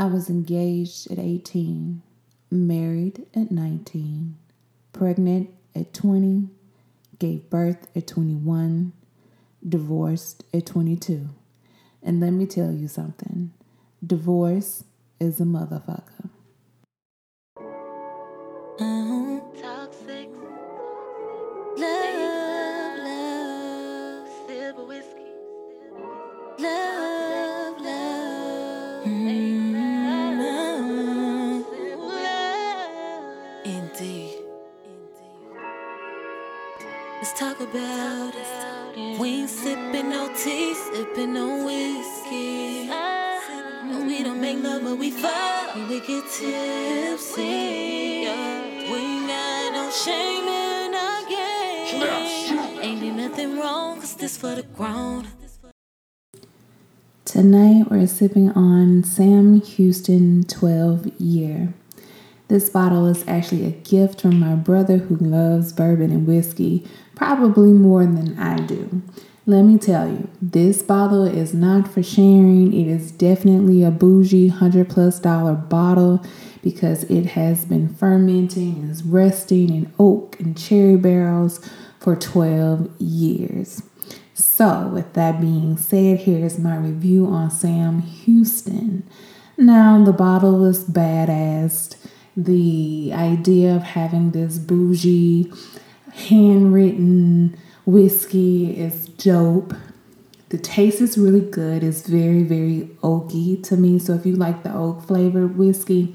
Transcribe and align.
I 0.00 0.06
was 0.06 0.30
engaged 0.30 1.10
at 1.12 1.18
18, 1.18 2.00
married 2.50 3.26
at 3.34 3.50
19, 3.50 4.34
pregnant 4.94 5.50
at 5.76 5.92
20, 5.92 6.48
gave 7.18 7.50
birth 7.50 7.86
at 7.94 8.06
21, 8.06 8.94
divorced 9.68 10.42
at 10.54 10.64
22. 10.64 11.28
And 12.02 12.18
let 12.18 12.30
me 12.30 12.46
tell 12.46 12.72
you 12.72 12.88
something 12.88 13.52
divorce 14.02 14.84
is 15.20 15.38
a 15.38 15.44
motherfucker. 15.44 16.30
Tipsy. 46.40 48.20
We 48.20 49.26
got 49.26 49.72
no 49.74 49.90
shame 49.90 50.48
in 50.48 50.94
our 50.94 51.28
game. 51.28 52.80
Ain't 52.80 53.00
do 53.00 53.12
nothing 53.12 53.58
wrong, 53.58 54.00
cause 54.00 54.14
this 54.14 54.38
for 54.38 54.54
the 54.54 54.62
ground. 54.62 55.26
Tonight 57.26 57.90
we're 57.90 58.06
sipping 58.06 58.52
on 58.52 59.04
Sam 59.04 59.60
Houston 59.60 60.44
12 60.44 61.20
year. 61.20 61.74
This 62.48 62.70
bottle 62.70 63.06
is 63.06 63.22
actually 63.28 63.66
a 63.66 63.72
gift 63.72 64.22
from 64.22 64.40
my 64.40 64.54
brother 64.54 64.96
who 64.96 65.16
loves 65.16 65.74
bourbon 65.74 66.10
and 66.10 66.26
whiskey, 66.26 66.86
probably 67.14 67.72
more 67.72 68.06
than 68.06 68.38
I 68.38 68.56
do. 68.56 69.02
Let 69.46 69.62
me 69.62 69.78
tell 69.78 70.06
you, 70.06 70.28
this 70.42 70.82
bottle 70.82 71.24
is 71.24 71.54
not 71.54 71.88
for 71.88 72.02
sharing. 72.02 72.74
It 72.74 72.86
is 72.86 73.10
definitely 73.10 73.82
a 73.82 73.90
bougie 73.90 74.50
100 74.50 74.90
plus 74.90 75.18
dollar 75.18 75.54
bottle 75.54 76.22
because 76.62 77.04
it 77.04 77.24
has 77.24 77.64
been 77.64 77.88
fermenting 77.88 78.82
and 78.82 79.12
resting 79.12 79.70
in 79.70 79.92
oak 79.98 80.38
and 80.40 80.58
cherry 80.58 80.96
barrels 80.96 81.66
for 81.98 82.16
12 82.16 82.90
years. 83.00 83.82
So, 84.34 84.88
with 84.88 85.14
that 85.14 85.40
being 85.40 85.78
said, 85.78 86.20
here's 86.20 86.58
my 86.58 86.76
review 86.76 87.26
on 87.26 87.50
Sam 87.50 88.00
Houston. 88.00 89.08
Now, 89.56 90.02
the 90.04 90.12
bottle 90.12 90.66
is 90.66 90.84
badass. 90.84 91.96
The 92.36 93.12
idea 93.14 93.74
of 93.74 93.82
having 93.82 94.32
this 94.32 94.58
bougie, 94.58 95.52
handwritten 96.12 97.58
whiskey 97.84 98.78
is 98.78 99.09
dope. 99.20 99.74
The 100.48 100.58
taste 100.58 101.00
is 101.00 101.16
really 101.16 101.40
good. 101.40 101.84
It's 101.84 102.08
very, 102.08 102.42
very 102.42 102.90
oaky 103.02 103.62
to 103.64 103.76
me. 103.76 103.98
So, 103.98 104.14
if 104.14 104.26
you 104.26 104.34
like 104.34 104.62
the 104.62 104.74
oak 104.74 105.02
flavored 105.06 105.56
whiskey, 105.56 106.14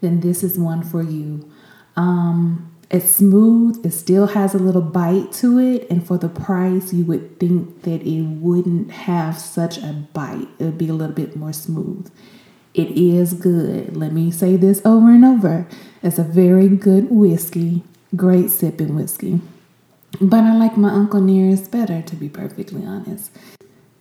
then 0.00 0.20
this 0.20 0.42
is 0.42 0.58
one 0.58 0.82
for 0.82 1.02
you. 1.02 1.48
Um, 1.94 2.72
it's 2.90 3.16
smooth, 3.16 3.84
it 3.84 3.92
still 3.92 4.28
has 4.28 4.54
a 4.54 4.58
little 4.58 4.82
bite 4.82 5.32
to 5.32 5.58
it, 5.58 5.90
and 5.90 6.06
for 6.06 6.18
the 6.18 6.28
price, 6.28 6.92
you 6.92 7.04
would 7.06 7.40
think 7.40 7.82
that 7.82 8.02
it 8.02 8.22
wouldn't 8.22 8.92
have 8.92 9.38
such 9.38 9.78
a 9.78 10.06
bite. 10.12 10.48
It 10.58 10.64
would 10.64 10.78
be 10.78 10.88
a 10.88 10.92
little 10.92 11.14
bit 11.14 11.34
more 11.34 11.52
smooth. 11.52 12.08
It 12.74 12.90
is 12.90 13.32
good. 13.32 13.96
Let 13.96 14.12
me 14.12 14.30
say 14.30 14.56
this 14.56 14.80
over 14.84 15.10
and 15.10 15.24
over. 15.24 15.66
It's 16.02 16.18
a 16.18 16.22
very 16.22 16.68
good 16.68 17.10
whiskey, 17.10 17.82
great 18.14 18.50
sipping 18.50 18.94
whiskey. 18.94 19.40
But 20.20 20.44
I 20.44 20.56
like 20.56 20.76
my 20.76 20.90
Uncle 20.90 21.20
Nearest 21.20 21.70
better, 21.70 22.00
to 22.00 22.16
be 22.16 22.28
perfectly 22.28 22.84
honest. 22.84 23.30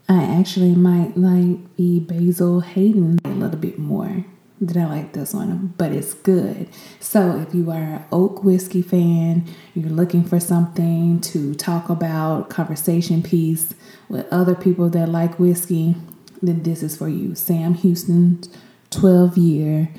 I 0.08 0.24
actually 0.24 0.76
might 0.76 1.18
like 1.18 1.76
the 1.76 2.00
Basil 2.00 2.62
Hayden 2.62 3.20
a 3.26 3.30
little 3.30 3.58
bit 3.58 3.80
more 3.80 4.24
that 4.62 4.78
I 4.78 4.86
like 4.86 5.14
this 5.14 5.34
one, 5.34 5.74
but 5.78 5.92
it's 5.92 6.14
good. 6.14 6.70
So 7.00 7.38
if 7.38 7.54
you 7.54 7.70
are 7.72 7.76
an 7.76 8.06
oak 8.12 8.44
whiskey 8.44 8.82
fan, 8.82 9.46
you're 9.74 9.90
looking 9.90 10.24
for 10.24 10.40
something 10.40 11.20
to 11.22 11.54
talk 11.56 11.90
about, 11.90 12.50
conversation 12.50 13.22
piece 13.22 13.74
with 14.08 14.32
other 14.32 14.56
people 14.56 14.90
that 14.90 15.10
like 15.10 15.38
whiskey, 15.38 15.96
then 16.42 16.64
this 16.64 16.84
is 16.84 16.96
for 16.96 17.10
you. 17.10 17.36
Sam 17.36 17.74
Houston's 17.74 18.48
12 18.92 19.38
year. 19.38 19.90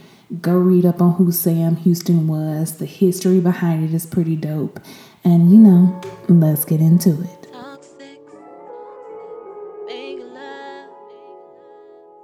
Go 0.41 0.57
read 0.57 0.85
up 0.87 1.01
on 1.01 1.15
who 1.15 1.31
Sam 1.31 1.77
Houston 1.77 2.27
was. 2.27 2.79
The 2.79 2.87
history 2.87 3.39
behind 3.39 3.85
it 3.85 3.95
is 3.95 4.07
pretty 4.07 4.35
dope. 4.35 4.81
And 5.27 5.51
you 5.51 5.59
know, 5.59 6.01
let's 6.29 6.65
get 6.65 6.79
into 6.79 7.11
it. 7.21 7.53
Toxic. 7.53 8.21
Make 9.85 10.21
love. 10.21 10.89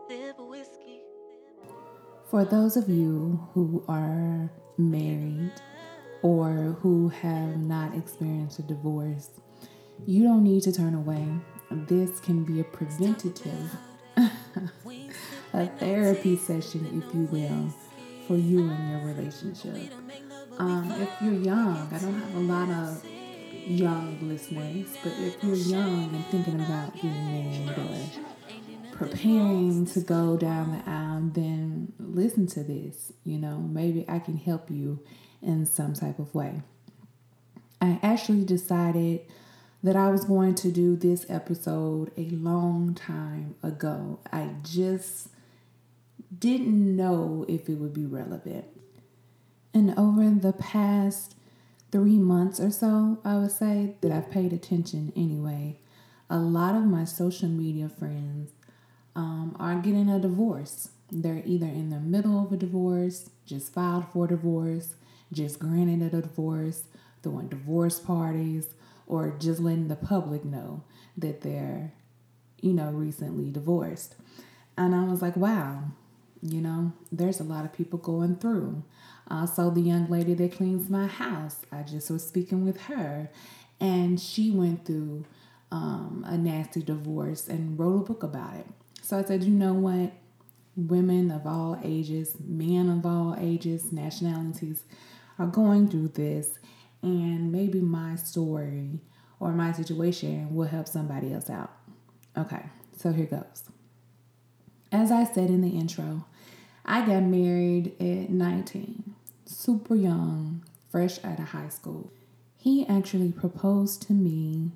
Sip 0.08 0.38
of 0.38 0.46
whiskey. 0.46 1.00
For 2.30 2.44
those 2.44 2.76
of 2.76 2.88
you 2.88 3.40
who 3.54 3.84
are 3.88 4.52
married 4.78 5.50
or 6.22 6.76
who 6.80 7.08
have 7.08 7.56
not 7.56 7.92
experienced 7.96 8.60
a 8.60 8.62
divorce, 8.62 9.30
you 10.06 10.22
don't 10.22 10.44
need 10.44 10.62
to 10.62 10.72
turn 10.72 10.94
away. 10.94 11.26
This 11.72 12.20
can 12.20 12.44
be 12.44 12.60
a 12.60 12.64
preventative, 12.64 13.68
a 15.52 15.66
therapy 15.66 16.36
session, 16.36 17.02
if 17.04 17.12
you 17.12 17.24
will, 17.32 17.74
for 18.28 18.36
you 18.36 18.70
and 18.70 18.90
your 18.92 19.12
relationship. 19.12 19.92
Um, 20.58 20.92
if 21.00 21.10
you're 21.22 21.32
young, 21.32 21.88
I 21.92 21.98
don't 21.98 22.14
have 22.14 22.34
a 22.34 22.40
lot 22.40 22.68
of 22.68 23.04
young 23.66 24.18
listeners, 24.22 24.88
but 25.02 25.12
if 25.18 25.42
you're 25.42 25.54
young 25.54 26.14
and 26.14 26.24
thinking 26.26 26.60
about 26.60 26.94
getting 26.94 27.10
married 27.10 27.78
or 27.78 28.96
preparing 28.96 29.86
to 29.86 30.00
go 30.00 30.36
down 30.36 30.72
the 30.72 30.90
aisle, 30.90 31.30
then 31.32 31.92
listen 31.98 32.46
to 32.48 32.62
this. 32.62 33.12
You 33.24 33.38
know, 33.38 33.58
maybe 33.58 34.04
I 34.08 34.18
can 34.18 34.36
help 34.36 34.70
you 34.70 35.00
in 35.40 35.66
some 35.66 35.94
type 35.94 36.18
of 36.18 36.34
way. 36.34 36.62
I 37.80 37.98
actually 38.02 38.44
decided 38.44 39.22
that 39.82 39.96
I 39.96 40.10
was 40.10 40.24
going 40.24 40.54
to 40.56 40.70
do 40.70 40.94
this 40.94 41.26
episode 41.28 42.12
a 42.16 42.28
long 42.30 42.94
time 42.94 43.56
ago. 43.62 44.20
I 44.32 44.50
just 44.62 45.28
didn't 46.38 46.96
know 46.96 47.44
if 47.48 47.68
it 47.68 47.74
would 47.74 47.92
be 47.92 48.06
relevant. 48.06 48.66
And 49.74 49.98
over 49.98 50.28
the 50.30 50.52
past 50.52 51.34
three 51.90 52.18
months 52.18 52.60
or 52.60 52.70
so, 52.70 53.18
I 53.24 53.36
would 53.36 53.50
say 53.52 53.96
that 54.00 54.12
I've 54.12 54.30
paid 54.30 54.52
attention 54.52 55.12
anyway. 55.16 55.78
A 56.28 56.38
lot 56.38 56.74
of 56.74 56.84
my 56.84 57.04
social 57.04 57.48
media 57.48 57.88
friends 57.88 58.50
um, 59.14 59.56
are 59.58 59.76
getting 59.76 60.08
a 60.08 60.18
divorce. 60.18 60.90
They're 61.10 61.42
either 61.44 61.66
in 61.66 61.90
the 61.90 62.00
middle 62.00 62.42
of 62.42 62.52
a 62.52 62.56
divorce, 62.56 63.30
just 63.44 63.72
filed 63.72 64.06
for 64.12 64.26
divorce, 64.26 64.94
just 65.32 65.58
granted 65.58 66.14
a 66.14 66.22
divorce, 66.22 66.84
throwing 67.22 67.48
divorce 67.48 67.98
parties, 67.98 68.74
or 69.06 69.34
just 69.38 69.60
letting 69.60 69.88
the 69.88 69.96
public 69.96 70.44
know 70.44 70.82
that 71.16 71.42
they're, 71.42 71.92
you 72.60 72.72
know, 72.72 72.90
recently 72.90 73.50
divorced. 73.50 74.14
And 74.76 74.94
I 74.94 75.04
was 75.04 75.20
like, 75.20 75.36
wow, 75.36 75.84
you 76.40 76.60
know, 76.60 76.92
there's 77.10 77.40
a 77.40 77.44
lot 77.44 77.64
of 77.64 77.72
people 77.72 77.98
going 77.98 78.36
through. 78.36 78.82
Also, 79.32 79.70
the 79.70 79.80
young 79.80 80.08
lady 80.10 80.34
that 80.34 80.52
cleans 80.52 80.90
my 80.90 81.06
house, 81.06 81.56
I 81.72 81.82
just 81.82 82.10
was 82.10 82.22
speaking 82.26 82.66
with 82.66 82.82
her, 82.82 83.30
and 83.80 84.20
she 84.20 84.50
went 84.50 84.84
through 84.84 85.24
um, 85.70 86.22
a 86.28 86.36
nasty 86.36 86.82
divorce 86.82 87.48
and 87.48 87.78
wrote 87.78 87.96
a 87.96 88.04
book 88.04 88.22
about 88.22 88.56
it. 88.56 88.66
So 89.00 89.18
I 89.18 89.24
said, 89.24 89.42
you 89.42 89.50
know 89.50 89.72
what? 89.72 90.12
Women 90.76 91.30
of 91.30 91.46
all 91.46 91.80
ages, 91.82 92.36
men 92.46 92.90
of 92.90 93.06
all 93.06 93.34
ages, 93.40 93.90
nationalities 93.90 94.82
are 95.38 95.46
going 95.46 95.88
through 95.88 96.08
this, 96.08 96.58
and 97.00 97.50
maybe 97.50 97.80
my 97.80 98.16
story 98.16 99.00
or 99.40 99.52
my 99.52 99.72
situation 99.72 100.54
will 100.54 100.68
help 100.68 100.86
somebody 100.86 101.32
else 101.32 101.48
out. 101.48 101.72
Okay, 102.36 102.66
so 102.98 103.12
here 103.12 103.26
goes. 103.26 103.64
As 104.92 105.10
I 105.10 105.24
said 105.24 105.48
in 105.48 105.62
the 105.62 105.70
intro, 105.70 106.26
I 106.84 107.06
got 107.06 107.22
married 107.22 107.94
at 107.98 108.28
19, 108.28 109.14
super 109.52 109.94
young, 109.94 110.64
fresh 110.90 111.22
out 111.24 111.38
of 111.38 111.48
high 111.48 111.68
school. 111.68 112.10
He 112.56 112.86
actually 112.86 113.32
proposed 113.32 114.02
to 114.06 114.12
me 114.12 114.72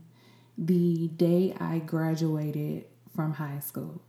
the 0.59 1.09
day 1.09 1.55
I 1.59 1.79
graduated 1.79 2.85
from 3.15 3.35
high 3.35 3.61
school. 3.61 4.01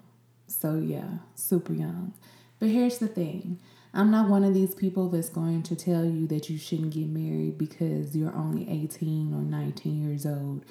So, 0.48 0.76
yeah, 0.76 1.20
super 1.36 1.74
young. 1.74 2.14
But 2.60 2.70
here's 2.70 2.98
the 2.98 3.08
thing 3.08 3.60
I'm 3.94 4.12
not 4.12 4.30
one 4.30 4.44
of 4.44 4.54
these 4.54 4.76
people 4.76 5.10
that's 5.10 5.30
going 5.30 5.64
to 5.64 5.76
tell 5.76 6.06
you 6.06 6.28
that 6.28 6.50
you 6.50 6.58
shouldn't 6.58 6.94
get 6.94 7.08
married 7.08 7.58
because 7.58 8.16
you're 8.16 8.36
only 8.36 8.70
18 8.70 9.34
or 9.34 9.42
19 9.42 10.08
years 10.08 10.26
old. 10.26 10.66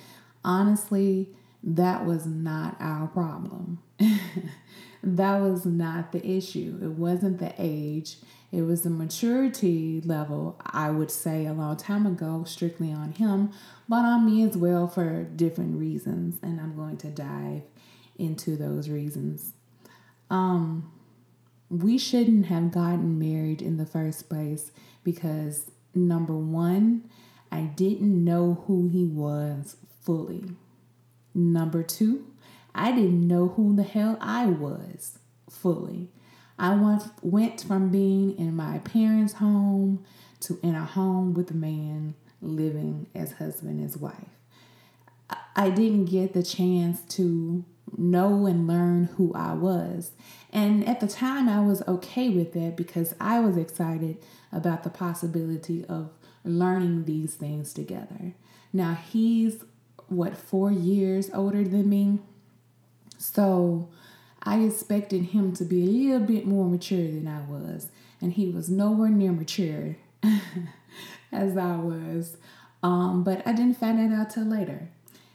Honestly, 0.44 1.28
that 1.62 2.04
was 2.04 2.26
not 2.26 2.76
our 2.80 3.08
problem. 3.08 3.80
that 5.02 5.40
was 5.40 5.66
not 5.66 6.12
the 6.12 6.24
issue. 6.26 6.78
It 6.82 6.90
wasn't 6.90 7.38
the 7.38 7.52
age. 7.58 8.16
It 8.52 8.62
was 8.62 8.82
the 8.82 8.90
maturity 8.90 10.00
level, 10.04 10.56
I 10.64 10.90
would 10.90 11.10
say, 11.10 11.46
a 11.46 11.52
long 11.52 11.76
time 11.76 12.06
ago, 12.06 12.44
strictly 12.46 12.92
on 12.92 13.12
him, 13.12 13.50
but 13.88 14.04
on 14.04 14.24
me 14.24 14.42
as 14.44 14.56
well 14.56 14.88
for 14.88 15.24
different 15.24 15.78
reasons. 15.78 16.38
And 16.42 16.60
I'm 16.60 16.76
going 16.76 16.96
to 16.98 17.08
dive 17.08 17.62
into 18.18 18.56
those 18.56 18.88
reasons. 18.88 19.52
Um, 20.30 20.90
we 21.68 21.98
shouldn't 21.98 22.46
have 22.46 22.70
gotten 22.70 23.18
married 23.18 23.60
in 23.60 23.76
the 23.76 23.86
first 23.86 24.28
place 24.28 24.70
because 25.02 25.70
number 25.94 26.36
one, 26.36 27.08
I 27.50 27.62
didn't 27.62 28.24
know 28.24 28.64
who 28.66 28.88
he 28.88 29.04
was 29.04 29.76
fully. 30.02 30.44
Number 31.34 31.82
two, 31.82 32.26
I 32.74 32.92
didn't 32.92 33.26
know 33.26 33.48
who 33.48 33.74
the 33.74 33.82
hell 33.82 34.18
I 34.20 34.46
was 34.46 35.18
fully. 35.50 36.08
I 36.58 36.74
went 37.22 37.62
from 37.62 37.90
being 37.90 38.36
in 38.38 38.56
my 38.56 38.78
parents' 38.78 39.34
home 39.34 40.04
to 40.40 40.58
in 40.62 40.74
a 40.74 40.84
home 40.84 41.34
with 41.34 41.50
a 41.50 41.54
man 41.54 42.14
living 42.40 43.06
as 43.14 43.32
husband 43.32 43.84
as 43.84 43.96
wife. 43.96 44.14
I 45.54 45.70
didn't 45.70 46.06
get 46.06 46.34
the 46.34 46.42
chance 46.42 47.00
to 47.16 47.64
know 47.96 48.46
and 48.46 48.66
learn 48.66 49.04
who 49.16 49.32
I 49.34 49.54
was. 49.54 50.12
And 50.52 50.86
at 50.86 51.00
the 51.00 51.06
time, 51.06 51.48
I 51.48 51.60
was 51.60 51.82
okay 51.88 52.28
with 52.28 52.52
that 52.52 52.76
because 52.76 53.14
I 53.20 53.40
was 53.40 53.56
excited 53.56 54.18
about 54.52 54.84
the 54.84 54.90
possibility 54.90 55.84
of 55.86 56.10
learning 56.44 57.04
these 57.04 57.34
things 57.34 57.72
together. 57.72 58.34
Now, 58.72 58.94
he's 58.94 59.64
what, 60.08 60.36
four 60.36 60.70
years 60.70 61.30
older 61.32 61.64
than 61.64 61.88
me? 61.88 62.20
So 63.18 63.88
I 64.46 64.60
expected 64.60 65.24
him 65.24 65.52
to 65.54 65.64
be 65.64 65.82
a 65.82 65.86
little 65.86 66.26
bit 66.26 66.46
more 66.46 66.66
mature 66.66 67.08
than 67.08 67.26
I 67.26 67.40
was. 67.42 67.88
And 68.20 68.32
he 68.32 68.48
was 68.48 68.70
nowhere 68.70 69.10
near 69.10 69.32
mature 69.32 69.96
as 71.32 71.56
I 71.56 71.76
was. 71.76 72.36
Um, 72.82 73.24
but 73.24 73.44
I 73.44 73.52
didn't 73.52 73.78
find 73.78 73.98
that 73.98 74.16
out 74.16 74.30
till 74.30 74.44
later. 74.44 74.88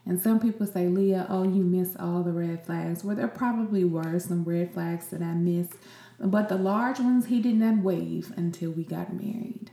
And 0.06 0.19
some 0.19 0.40
people 0.40 0.66
say, 0.66 0.88
Leah, 0.88 1.28
oh, 1.30 1.44
you 1.44 1.63
missed 1.63 1.98
all 1.98 2.24
the 2.24 2.31
red 2.31 2.66
flags. 2.66 3.04
Well, 3.04 3.16
there 3.16 3.28
probably 3.28 3.84
were 3.84 4.18
some 4.18 4.46
red 4.46 4.74
flags 4.74 5.08
that 5.08 5.22
I 5.22 5.34
missed, 5.34 5.74
but 6.18 6.50
the 6.50 6.56
large 6.56 7.00
ones 7.00 7.28
he 7.28 7.42
did 7.42 7.56
not 7.56 7.84
wave 7.84 8.34
until 8.38 8.72
we 8.72 8.84
got 8.84 9.14
married. 9.14 9.72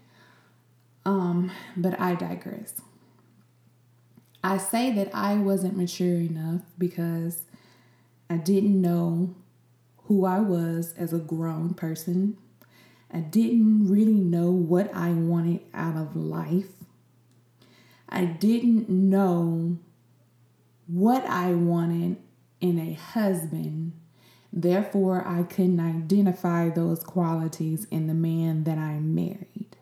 Um, 1.06 1.50
but 1.76 1.98
I 1.98 2.16
digress. 2.16 2.82
I 4.42 4.58
say 4.58 4.92
that 4.92 5.10
I 5.14 5.36
wasn't 5.36 5.76
mature 5.76 6.16
enough 6.16 6.62
because 6.76 7.42
I 8.30 8.36
didn't 8.36 8.80
know 8.80 9.34
who 10.04 10.24
I 10.24 10.40
was 10.40 10.94
as 10.96 11.12
a 11.12 11.18
grown 11.18 11.74
person. 11.74 12.36
I 13.12 13.20
didn't 13.20 13.88
really 13.88 14.20
know 14.20 14.50
what 14.50 14.94
I 14.94 15.10
wanted 15.10 15.60
out 15.72 15.96
of 15.96 16.14
life. 16.14 16.72
I 18.08 18.24
didn't 18.24 18.88
know 18.88 19.78
what 20.86 21.24
I 21.26 21.52
wanted 21.52 22.16
in 22.60 22.78
a 22.78 22.94
husband. 22.94 23.92
Therefore, 24.52 25.26
I 25.26 25.42
couldn't 25.42 25.80
identify 25.80 26.70
those 26.70 27.02
qualities 27.02 27.86
in 27.90 28.06
the 28.06 28.14
man 28.14 28.64
that 28.64 28.78
I 28.78 28.98
married. 28.98 29.76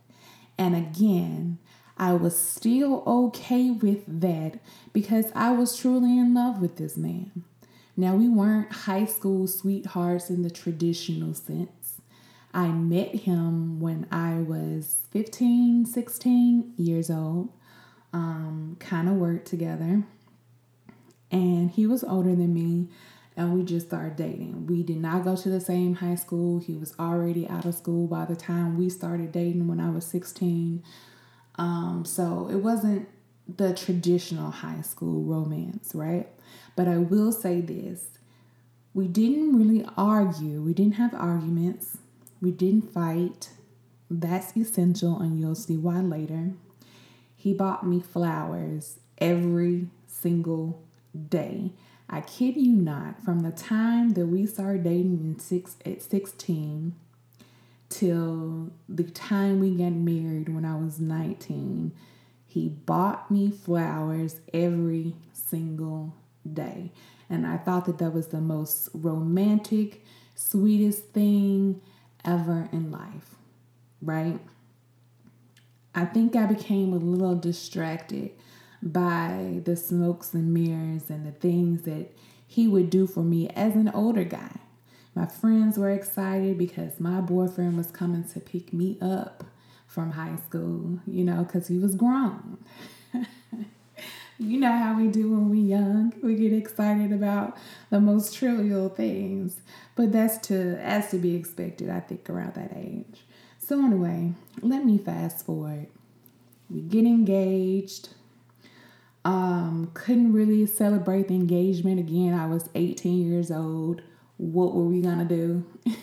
And 0.58 0.74
again, 0.74 1.58
I 1.96 2.12
was 2.14 2.38
still 2.38 3.02
okay 3.06 3.70
with 3.70 4.04
that 4.20 4.60
because 4.92 5.26
I 5.34 5.52
was 5.52 5.76
truly 5.76 6.18
in 6.18 6.34
love 6.34 6.60
with 6.60 6.76
this 6.76 6.96
man. 6.96 7.44
Now, 7.96 8.14
we 8.14 8.28
weren't 8.28 8.72
high 8.72 9.06
school 9.06 9.46
sweethearts 9.46 10.28
in 10.28 10.42
the 10.42 10.50
traditional 10.50 11.34
sense. 11.34 12.00
I 12.52 12.68
met 12.68 13.14
him 13.14 13.80
when 13.80 14.06
I 14.10 14.34
was 14.36 15.00
15, 15.10 15.86
16 15.86 16.74
years 16.76 17.10
old, 17.10 17.50
um, 18.12 18.76
kind 18.80 19.08
of 19.08 19.16
worked 19.16 19.46
together 19.46 20.04
and 21.30 21.70
he 21.70 21.86
was 21.86 22.04
older 22.04 22.34
than 22.34 22.54
me 22.54 22.88
and 23.36 23.52
we 23.52 23.62
just 23.62 23.88
started 23.88 24.16
dating. 24.16 24.66
We 24.66 24.82
did 24.82 24.96
not 24.96 25.24
go 25.24 25.36
to 25.36 25.48
the 25.50 25.60
same 25.60 25.96
high 25.96 26.14
school. 26.14 26.58
He 26.58 26.74
was 26.74 26.94
already 26.98 27.46
out 27.46 27.66
of 27.66 27.74
school 27.74 28.06
by 28.06 28.24
the 28.24 28.36
time 28.36 28.78
we 28.78 28.88
started 28.88 29.32
dating 29.32 29.68
when 29.68 29.80
I 29.80 29.90
was 29.90 30.06
16. 30.06 30.82
Um, 31.56 32.04
so 32.06 32.48
it 32.50 32.56
wasn't 32.56 33.08
the 33.48 33.74
traditional 33.74 34.50
high 34.50 34.82
school 34.82 35.22
romance, 35.22 35.94
right? 35.94 36.28
But 36.74 36.88
I 36.88 36.98
will 36.98 37.32
say 37.32 37.60
this 37.60 38.06
we 38.92 39.06
didn't 39.08 39.56
really 39.58 39.86
argue, 39.96 40.62
we 40.62 40.72
didn't 40.72 40.94
have 40.94 41.14
arguments, 41.14 41.98
we 42.40 42.50
didn't 42.50 42.92
fight. 42.92 43.50
That's 44.08 44.56
essential, 44.56 45.18
and 45.18 45.38
you'll 45.38 45.54
see 45.54 45.76
why 45.76 46.00
later. 46.00 46.52
He 47.34 47.52
bought 47.52 47.86
me 47.86 48.00
flowers 48.00 48.98
every 49.18 49.88
single 50.06 50.82
day. 51.28 51.72
I 52.08 52.20
kid 52.20 52.56
you 52.56 52.72
not, 52.72 53.22
from 53.22 53.40
the 53.40 53.50
time 53.50 54.14
that 54.14 54.26
we 54.26 54.46
started 54.46 54.84
dating 54.84 55.20
in 55.24 55.38
six, 55.38 55.76
at 55.84 56.02
16 56.02 56.94
till 57.88 58.70
the 58.88 59.04
time 59.04 59.60
we 59.60 59.70
got 59.70 59.92
married 59.92 60.48
when 60.48 60.64
I 60.64 60.76
was 60.76 61.00
19, 61.00 61.92
he 62.56 62.70
bought 62.70 63.30
me 63.30 63.50
flowers 63.50 64.40
every 64.54 65.14
single 65.34 66.14
day. 66.50 66.90
And 67.28 67.46
I 67.46 67.58
thought 67.58 67.84
that 67.84 67.98
that 67.98 68.14
was 68.14 68.28
the 68.28 68.40
most 68.40 68.88
romantic, 68.94 70.02
sweetest 70.34 71.04
thing 71.08 71.82
ever 72.24 72.70
in 72.72 72.90
life, 72.90 73.34
right? 74.00 74.40
I 75.94 76.06
think 76.06 76.34
I 76.34 76.46
became 76.46 76.94
a 76.94 76.96
little 76.96 77.34
distracted 77.34 78.30
by 78.82 79.60
the 79.62 79.76
smokes 79.76 80.32
and 80.32 80.54
mirrors 80.54 81.10
and 81.10 81.26
the 81.26 81.32
things 81.32 81.82
that 81.82 82.10
he 82.46 82.66
would 82.66 82.88
do 82.88 83.06
for 83.06 83.22
me 83.22 83.50
as 83.50 83.74
an 83.74 83.90
older 83.90 84.24
guy. 84.24 84.60
My 85.14 85.26
friends 85.26 85.76
were 85.76 85.90
excited 85.90 86.56
because 86.56 87.00
my 87.00 87.20
boyfriend 87.20 87.76
was 87.76 87.90
coming 87.90 88.24
to 88.24 88.40
pick 88.40 88.72
me 88.72 88.96
up 89.02 89.44
from 89.96 90.10
high 90.10 90.36
school, 90.46 91.00
you 91.06 91.24
know, 91.24 91.42
because 91.42 91.68
he 91.68 91.78
was 91.78 91.94
grown. 91.94 92.58
you 94.38 94.60
know 94.60 94.70
how 94.70 94.94
we 94.94 95.08
do 95.08 95.30
when 95.30 95.48
we're 95.48 95.78
young. 95.78 96.12
We 96.22 96.34
get 96.34 96.52
excited 96.52 97.12
about 97.12 97.56
the 97.88 97.98
most 97.98 98.34
trivial 98.34 98.90
things. 98.90 99.62
But 99.94 100.12
that's 100.12 100.36
to 100.48 100.78
as 100.82 101.10
to 101.12 101.16
be 101.16 101.34
expected, 101.34 101.88
I 101.88 102.00
think, 102.00 102.28
around 102.28 102.56
that 102.56 102.72
age. 102.76 103.24
So 103.58 103.82
anyway, 103.82 104.34
let 104.60 104.84
me 104.84 104.98
fast 104.98 105.46
forward. 105.46 105.86
We 106.68 106.82
get 106.82 107.06
engaged. 107.06 108.10
Um, 109.24 109.92
couldn't 109.94 110.34
really 110.34 110.66
celebrate 110.66 111.28
the 111.28 111.36
engagement 111.36 111.98
again. 112.00 112.34
I 112.34 112.46
was 112.46 112.68
18 112.74 113.26
years 113.26 113.50
old. 113.50 114.02
What 114.36 114.74
were 114.74 114.84
we 114.84 115.00
gonna 115.00 115.24
do? 115.24 115.64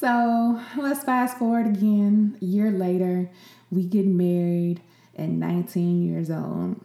so 0.00 0.60
let's 0.76 1.04
fast 1.04 1.38
forward 1.38 1.66
again. 1.66 2.38
A 2.40 2.44
year 2.44 2.70
later, 2.70 3.30
we 3.70 3.84
get 3.84 4.06
married 4.06 4.80
at 5.16 5.28
19 5.28 6.02
years 6.02 6.30
old. 6.30 6.80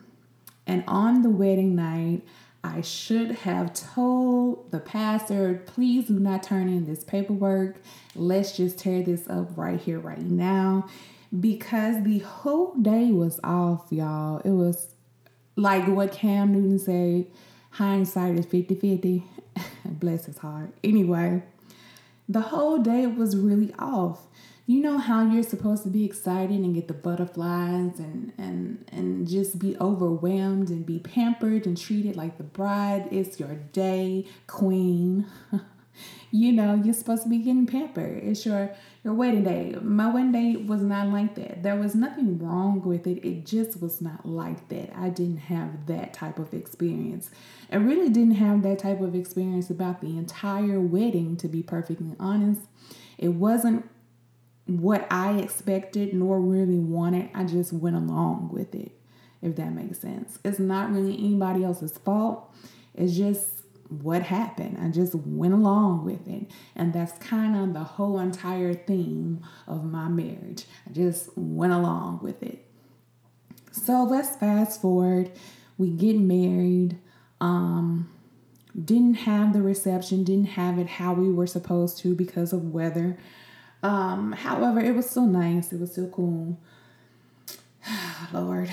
And 0.68 0.84
on 0.88 1.22
the 1.22 1.30
wedding 1.30 1.76
night, 1.76 2.24
I 2.64 2.82
should 2.82 3.32
have 3.32 3.74
told 3.74 4.72
the 4.72 4.80
pastor, 4.80 5.62
please 5.66 6.08
do 6.08 6.20
not 6.20 6.44
turn 6.44 6.68
in 6.68 6.86
this 6.86 7.04
paperwork. 7.04 7.78
Let's 8.16 8.58
just 8.58 8.80
tear 8.80 9.04
this 9.04 9.30
up 9.30 9.56
right 9.56 9.80
here, 9.80 10.00
right 10.00 10.22
now 10.22 10.90
because 11.40 12.04
the 12.04 12.20
whole 12.20 12.74
day 12.76 13.12
was 13.12 13.40
off, 13.44 13.88
y'all. 13.92 14.40
It 14.40 14.52
was 14.52 14.96
like 15.56 15.88
what 15.88 16.12
Cam 16.12 16.54
Newton 16.54 16.80
said 16.80 17.28
hindsight 17.72 18.38
is 18.38 18.46
50 18.46 18.76
50. 18.76 19.24
Bless 19.86 20.26
his 20.26 20.38
heart. 20.38 20.74
Anyway, 20.84 21.44
the 22.28 22.42
whole 22.42 22.80
day 22.80 23.08
was 23.08 23.36
really 23.36 23.74
off. 23.78 24.28
You 24.68 24.82
know 24.82 24.98
how 24.98 25.30
you're 25.30 25.44
supposed 25.44 25.84
to 25.84 25.90
be 25.90 26.06
excited 26.06 26.60
and 26.60 26.74
get 26.74 26.88
the 26.88 26.96
butterflies 26.96 28.00
and 28.00 28.34
and 28.38 28.84
and 28.92 29.28
just 29.28 29.60
be 29.60 29.78
overwhelmed 29.78 30.70
and 30.70 30.86
be 30.86 30.98
pampered 30.98 31.68
and 31.68 31.78
treated 31.78 32.16
like 32.16 32.38
the 32.38 32.44
bride. 32.44 33.08
It's 33.12 33.40
your 33.40 33.56
day, 33.56 34.26
queen. 34.48 35.28
you 36.32 36.52
know, 36.52 36.76
you're 36.84 36.94
supposed 36.94 37.24
to 37.24 37.30
be 37.30 37.38
getting 37.38 37.66
pampered. 37.66 38.24
It's 38.24 38.46
your 38.46 38.72
your 39.04 39.14
wedding 39.14 39.44
day. 39.44 39.76
My 39.82 40.10
wedding 40.10 40.32
day 40.32 40.56
was 40.56 40.82
not 40.82 41.10
like 41.10 41.36
that. 41.36 41.64
There 41.64 41.76
was 41.76 41.94
nothing 41.96 42.40
wrong 42.40 42.82
with 42.82 43.06
it. 43.06 43.26
It 43.26 43.46
just 43.46 43.82
was 43.82 44.02
not 44.02 44.26
like 44.26 44.68
that. 44.70 44.96
I 44.96 45.10
didn't 45.10 45.38
have 45.38 45.86
that 45.86 46.14
type 46.14 46.40
of 46.40 46.54
experience. 46.54 47.30
I 47.72 47.78
really 47.78 48.10
didn't 48.10 48.36
have 48.36 48.64
that 48.64 48.80
type 48.80 49.02
of 49.02 49.14
experience 49.14 49.70
about 49.70 50.02
the 50.02 50.18
entire 50.18 50.80
wedding, 50.80 51.38
to 51.38 51.48
be 51.48 51.62
perfectly 51.62 52.16
honest. 52.20 52.62
It 53.18 53.30
wasn't 53.30 53.88
what 54.66 55.08
I 55.12 55.38
expected 55.38 56.14
nor 56.14 56.40
really 56.40 56.80
wanted. 56.80 57.30
I 57.34 57.44
just 57.44 57.72
went 57.72 57.96
along 57.96 58.50
with 58.52 58.74
it, 58.74 58.92
if 59.42 59.56
that 59.58 59.72
makes 59.74 60.00
sense. 60.00 60.40
It's 60.44 60.60
not 60.60 60.92
really 60.92 61.16
anybody 61.18 61.64
else's 61.64 61.98
fault. 62.00 62.52
It's 62.96 63.16
just 63.16 63.55
what 63.90 64.24
happened. 64.24 64.78
I 64.82 64.90
just 64.90 65.16
went 65.16 65.54
along 65.54 66.06
with 66.06 66.28
it. 66.28 66.50
And 66.76 66.94
that's 66.94 67.18
kind 67.20 67.56
of 67.56 67.74
the 67.74 67.84
whole 67.84 68.20
entire 68.20 68.74
theme 68.74 69.42
of 69.68 69.84
my 69.84 70.08
marriage. 70.08 70.66
I 70.88 70.94
just 70.94 71.30
went 71.36 71.74
along 71.74 72.20
with 72.22 72.42
it. 72.42 72.66
So 73.72 74.04
let's 74.04 74.36
fast 74.36 74.82
forward. 74.82 75.32
We 75.78 75.90
get 75.90 76.18
married. 76.18 76.98
Um, 77.40 78.10
didn't 78.84 79.16
have 79.16 79.54
the 79.54 79.62
reception, 79.62 80.24
didn't 80.24 80.50
have 80.50 80.78
it 80.78 80.88
how 80.88 81.14
we 81.14 81.32
were 81.32 81.48
supposed 81.48 81.98
to 82.00 82.14
because 82.16 82.52
of 82.52 82.74
weather. 82.74 83.18
Um, 83.84 84.34
however, 84.34 84.80
it 84.80 84.96
was 84.96 85.10
still 85.10 85.28
nice. 85.28 85.72
It 85.72 85.80
was 85.80 85.92
still 85.92 86.10
cool. 86.10 86.60
Lord. 88.34 88.70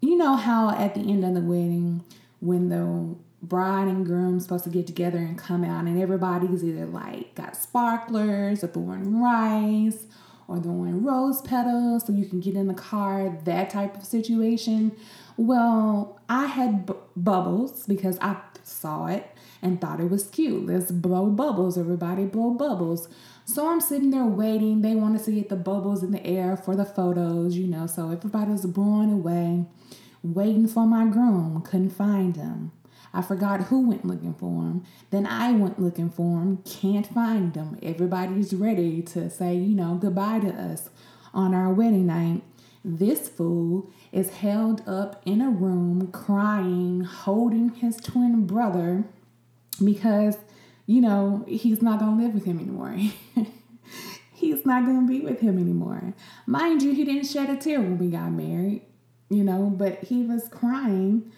You 0.00 0.16
know 0.16 0.36
how 0.36 0.70
at 0.70 0.94
the 0.94 1.00
end 1.00 1.24
of 1.24 1.34
the 1.34 1.40
wedding, 1.40 2.04
when 2.40 2.68
the 2.68 3.16
bride 3.42 3.88
and 3.88 4.04
groom 4.04 4.40
supposed 4.40 4.64
to 4.64 4.70
get 4.70 4.86
together 4.86 5.18
and 5.18 5.38
come 5.38 5.64
out, 5.64 5.84
and 5.84 6.00
everybody's 6.00 6.64
either 6.64 6.86
like 6.86 7.34
got 7.34 7.56
sparklers 7.56 8.64
or 8.64 8.68
throwing 8.68 9.20
rice 9.20 10.06
or 10.48 10.58
throwing 10.58 11.04
rose 11.04 11.42
petals 11.42 12.06
so 12.06 12.12
you 12.12 12.26
can 12.26 12.40
get 12.40 12.54
in 12.54 12.66
the 12.66 12.74
car, 12.74 13.38
that 13.44 13.70
type 13.70 13.96
of 13.96 14.04
situation. 14.04 14.92
Well, 15.36 16.20
I 16.28 16.46
had 16.46 16.90
bubbles 17.14 17.86
because 17.86 18.18
I 18.20 18.36
saw 18.64 19.06
it 19.06 19.26
and 19.62 19.80
thought 19.80 20.00
it 20.00 20.10
was 20.10 20.26
cute. 20.26 20.66
Let's 20.66 20.90
blow 20.90 21.26
bubbles, 21.26 21.78
everybody 21.78 22.24
blow 22.24 22.50
bubbles. 22.50 23.08
So 23.44 23.70
I'm 23.70 23.80
sitting 23.80 24.10
there 24.10 24.24
waiting. 24.24 24.82
They 24.82 24.94
wanted 24.94 25.24
to 25.24 25.30
get 25.32 25.48
the 25.48 25.56
bubbles 25.56 26.02
in 26.02 26.12
the 26.12 26.24
air 26.26 26.56
for 26.56 26.76
the 26.76 26.84
photos, 26.84 27.56
you 27.56 27.66
know. 27.66 27.86
So 27.86 28.10
everybody's 28.10 28.66
blowing 28.66 29.12
away, 29.12 29.64
waiting 30.22 30.66
for 30.68 30.86
my 30.86 31.06
groom. 31.06 31.62
Couldn't 31.62 31.90
find 31.90 32.36
him. 32.36 32.72
I 33.12 33.22
forgot 33.22 33.62
who 33.62 33.88
went 33.88 34.04
looking 34.04 34.34
for 34.34 34.62
him. 34.62 34.84
Then 35.10 35.26
I 35.26 35.52
went 35.52 35.80
looking 35.80 36.10
for 36.10 36.40
him. 36.40 36.58
Can't 36.58 37.06
find 37.06 37.54
him. 37.54 37.78
Everybody's 37.82 38.54
ready 38.54 39.02
to 39.02 39.30
say, 39.30 39.54
you 39.54 39.74
know, 39.74 39.94
goodbye 39.94 40.40
to 40.40 40.50
us 40.50 40.90
on 41.32 41.54
our 41.54 41.72
wedding 41.72 42.06
night. 42.06 42.42
This 42.84 43.28
fool 43.28 43.90
is 44.12 44.30
held 44.30 44.86
up 44.88 45.20
in 45.24 45.40
a 45.40 45.50
room 45.50 46.10
crying, 46.12 47.02
holding 47.02 47.70
his 47.70 47.96
twin 47.96 48.46
brother 48.46 49.04
because 49.82 50.36
you 50.88 51.02
know, 51.02 51.44
he's 51.46 51.82
not 51.82 52.00
going 52.00 52.16
to 52.16 52.24
live 52.24 52.32
with 52.32 52.46
him 52.46 52.58
anymore. 52.58 52.96
he's 54.32 54.64
not 54.64 54.86
going 54.86 55.06
to 55.06 55.06
be 55.06 55.20
with 55.20 55.40
him 55.40 55.58
anymore. 55.58 56.14
Mind 56.46 56.82
you, 56.82 56.94
he 56.94 57.04
didn't 57.04 57.26
shed 57.26 57.50
a 57.50 57.56
tear 57.56 57.78
when 57.78 57.98
we 57.98 58.08
got 58.08 58.32
married, 58.32 58.80
you 59.28 59.44
know, 59.44 59.68
but 59.68 60.02
he 60.04 60.22
was 60.22 60.48
crying, 60.48 61.30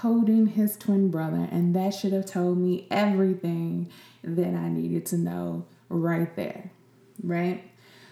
holding 0.00 0.48
his 0.48 0.76
twin 0.76 1.10
brother, 1.10 1.48
and 1.50 1.74
that 1.74 1.94
should 1.94 2.12
have 2.12 2.26
told 2.26 2.58
me 2.58 2.86
everything 2.90 3.90
that 4.22 4.54
I 4.54 4.68
needed 4.68 5.06
to 5.06 5.18
know 5.18 5.66
right 5.88 6.34
there, 6.36 6.70
right? 7.22 7.64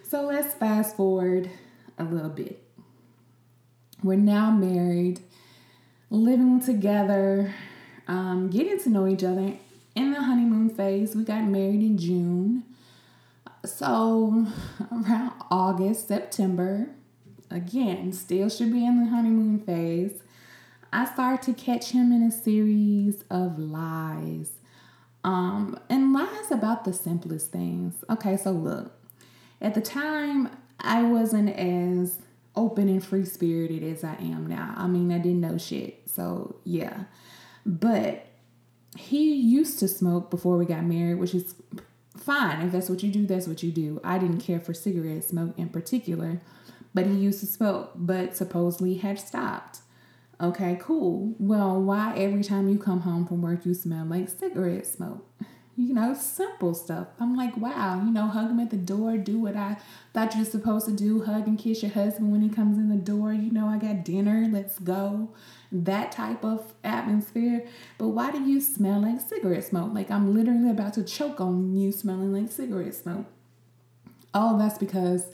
So 0.09 0.23
let's 0.23 0.55
fast 0.55 0.97
forward 0.97 1.51
a 1.99 2.05
little 2.05 2.31
bit. 2.31 2.63
We're 4.03 4.17
now 4.17 4.51
married, 4.51 5.21
living 6.11 6.61
together, 6.61 7.55
um, 8.07 8.51
getting 8.51 8.79
to 8.81 8.89
know 8.89 9.07
each 9.07 9.25
other, 9.25 9.55
in 9.97 10.13
the 10.13 10.23
honeymoon 10.23 10.71
phase. 10.71 11.17
We 11.17 11.25
got 11.25 11.45
married 11.45 11.83
in 11.83 11.99
June. 11.99 12.65
So 13.65 14.47
around 14.93 15.33
August, 15.51 16.09
September, 16.09 16.91
again, 17.51 18.13
still 18.13 18.49
should 18.49 18.73
be 18.73 18.85
in 18.85 19.03
the 19.03 19.11
honeymoon 19.11 19.59
phase. 19.61 20.21
I 20.97 21.05
started 21.05 21.43
to 21.43 21.53
catch 21.53 21.91
him 21.91 22.11
in 22.11 22.23
a 22.23 22.33
series 22.33 23.23
of 23.31 23.59
lies. 23.59 24.53
Um, 25.25 25.79
and 25.91 26.15
lies 26.15 26.51
about 26.51 26.87
the 26.87 26.95
simplest 26.95 27.53
things. 27.53 28.03
Okay, 28.09 28.39
so 28.39 28.53
look, 28.53 28.93
at 29.61 29.75
the 29.75 29.83
time, 29.83 30.49
I 30.81 31.03
wasn't 31.03 31.51
as 31.51 32.21
open 32.55 32.89
and 32.89 33.05
free 33.05 33.27
spirited 33.27 33.83
as 33.83 34.05
I 34.05 34.15
am 34.15 34.47
now. 34.47 34.73
I 34.75 34.87
mean, 34.87 35.13
I 35.13 35.19
didn't 35.19 35.43
know 35.43 35.59
shit. 35.59 36.09
So, 36.09 36.57
yeah. 36.65 37.05
But 37.67 38.29
he 38.97 39.35
used 39.35 39.79
to 39.81 39.89
smoke 39.89 40.31
before 40.31 40.57
we 40.57 40.65
got 40.65 40.83
married, 40.83 41.19
which 41.19 41.35
is 41.35 41.57
fine. 42.17 42.63
If 42.63 42.73
that's 42.73 42.89
what 42.89 43.03
you 43.03 43.13
do, 43.13 43.27
that's 43.27 43.47
what 43.47 43.63
you 43.63 43.71
do. 43.71 44.01
I 44.03 44.17
didn't 44.17 44.41
care 44.41 44.61
for 44.61 44.73
cigarette 44.73 45.25
smoke 45.25 45.59
in 45.59 45.69
particular, 45.69 46.41
but 46.95 47.05
he 47.05 47.13
used 47.13 47.41
to 47.41 47.47
smoke, 47.47 47.91
but 47.97 48.35
supposedly 48.35 48.95
had 48.95 49.21
stopped. 49.21 49.81
Okay, 50.41 50.79
cool. 50.81 51.35
Well, 51.39 51.81
why 51.81 52.15
every 52.17 52.43
time 52.45 52.69
you 52.69 52.79
come 52.79 53.01
home 53.01 53.27
from 53.27 53.41
work 53.41 53.65
you 53.65 53.73
smell 53.73 54.05
like 54.05 54.29
cigarette 54.29 54.87
smoke? 54.87 55.27
You 55.79 55.95
know, 55.95 56.15
simple 56.15 56.75
stuff. 56.75 57.09
I'm 57.21 57.37
like, 57.37 57.57
wow, 57.57 58.03
you 58.03 58.11
know, 58.11 58.27
hug 58.29 58.51
him 58.51 58.61
at 58.61 58.71
the 58.71 58.77
door, 58.77 59.19
do 59.19 59.39
what 59.39 59.57
I 59.57 59.77
thought 60.15 60.35
you 60.35 60.41
were 60.41 60.47
supposed 60.47 60.87
to 60.87 60.93
do, 60.93 61.25
hug 61.25 61.47
and 61.47 61.59
kiss 61.59 61.83
your 61.83 61.93
husband 61.93 62.33
when 62.33 62.41
he 62.41 62.49
comes 62.49 62.79
in 62.79 62.89
the 62.89 62.97
door. 62.97 63.33
You 63.33 63.51
know, 63.51 63.67
I 63.67 63.79
got 63.79 64.05
dinner, 64.05 64.47
let's 64.51 64.79
go 64.79 65.31
that 65.73 66.13
type 66.13 66.45
of 66.45 66.75
atmosphere. 66.85 67.67
But 67.99 68.09
why 68.09 68.31
do 68.31 68.43
you 68.43 68.61
smell 68.61 69.01
like 69.01 69.21
cigarette 69.21 69.65
smoke? 69.65 69.93
Like 69.93 70.11
I'm 70.11 70.35
literally 70.35 70.71
about 70.71 70.95
to 70.95 71.03
choke 71.03 71.41
on 71.41 71.75
you 71.75 71.93
smelling 71.93 72.33
like 72.33 72.51
cigarette 72.51 72.95
smoke. 72.95 73.27
Oh, 74.33 74.59
that's 74.59 74.79
because 74.79 75.27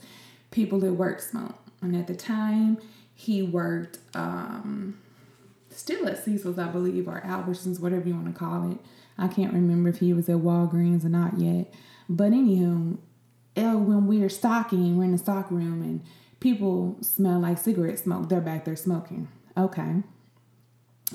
people 0.50 0.84
at 0.84 0.92
work 0.92 1.20
smoke. 1.20 1.56
And 1.80 1.96
at 1.96 2.06
the 2.06 2.14
time, 2.14 2.78
he 3.22 3.42
worked 3.42 3.98
um, 4.14 4.98
still 5.70 6.06
at 6.08 6.24
Seessel's, 6.24 6.58
I 6.58 6.68
believe, 6.68 7.08
or 7.08 7.20
Albertsons, 7.20 7.80
whatever 7.80 8.08
you 8.08 8.14
want 8.14 8.32
to 8.32 8.38
call 8.38 8.70
it. 8.70 8.78
I 9.18 9.28
can't 9.28 9.52
remember 9.52 9.88
if 9.88 9.98
he 9.98 10.12
was 10.12 10.28
at 10.28 10.36
Walgreens 10.36 11.04
or 11.04 11.08
not 11.08 11.38
yet. 11.38 11.72
But 12.08 12.32
anywho, 12.32 12.98
when 13.54 14.06
we're 14.06 14.28
stocking, 14.28 14.96
we're 14.96 15.04
in 15.04 15.12
the 15.12 15.18
stock 15.18 15.50
room 15.50 15.82
and 15.82 16.02
people 16.40 16.96
smell 17.00 17.40
like 17.40 17.58
cigarette 17.58 17.98
smoke, 17.98 18.28
they're 18.28 18.40
back 18.40 18.64
there 18.64 18.76
smoking. 18.76 19.28
Okay 19.56 20.02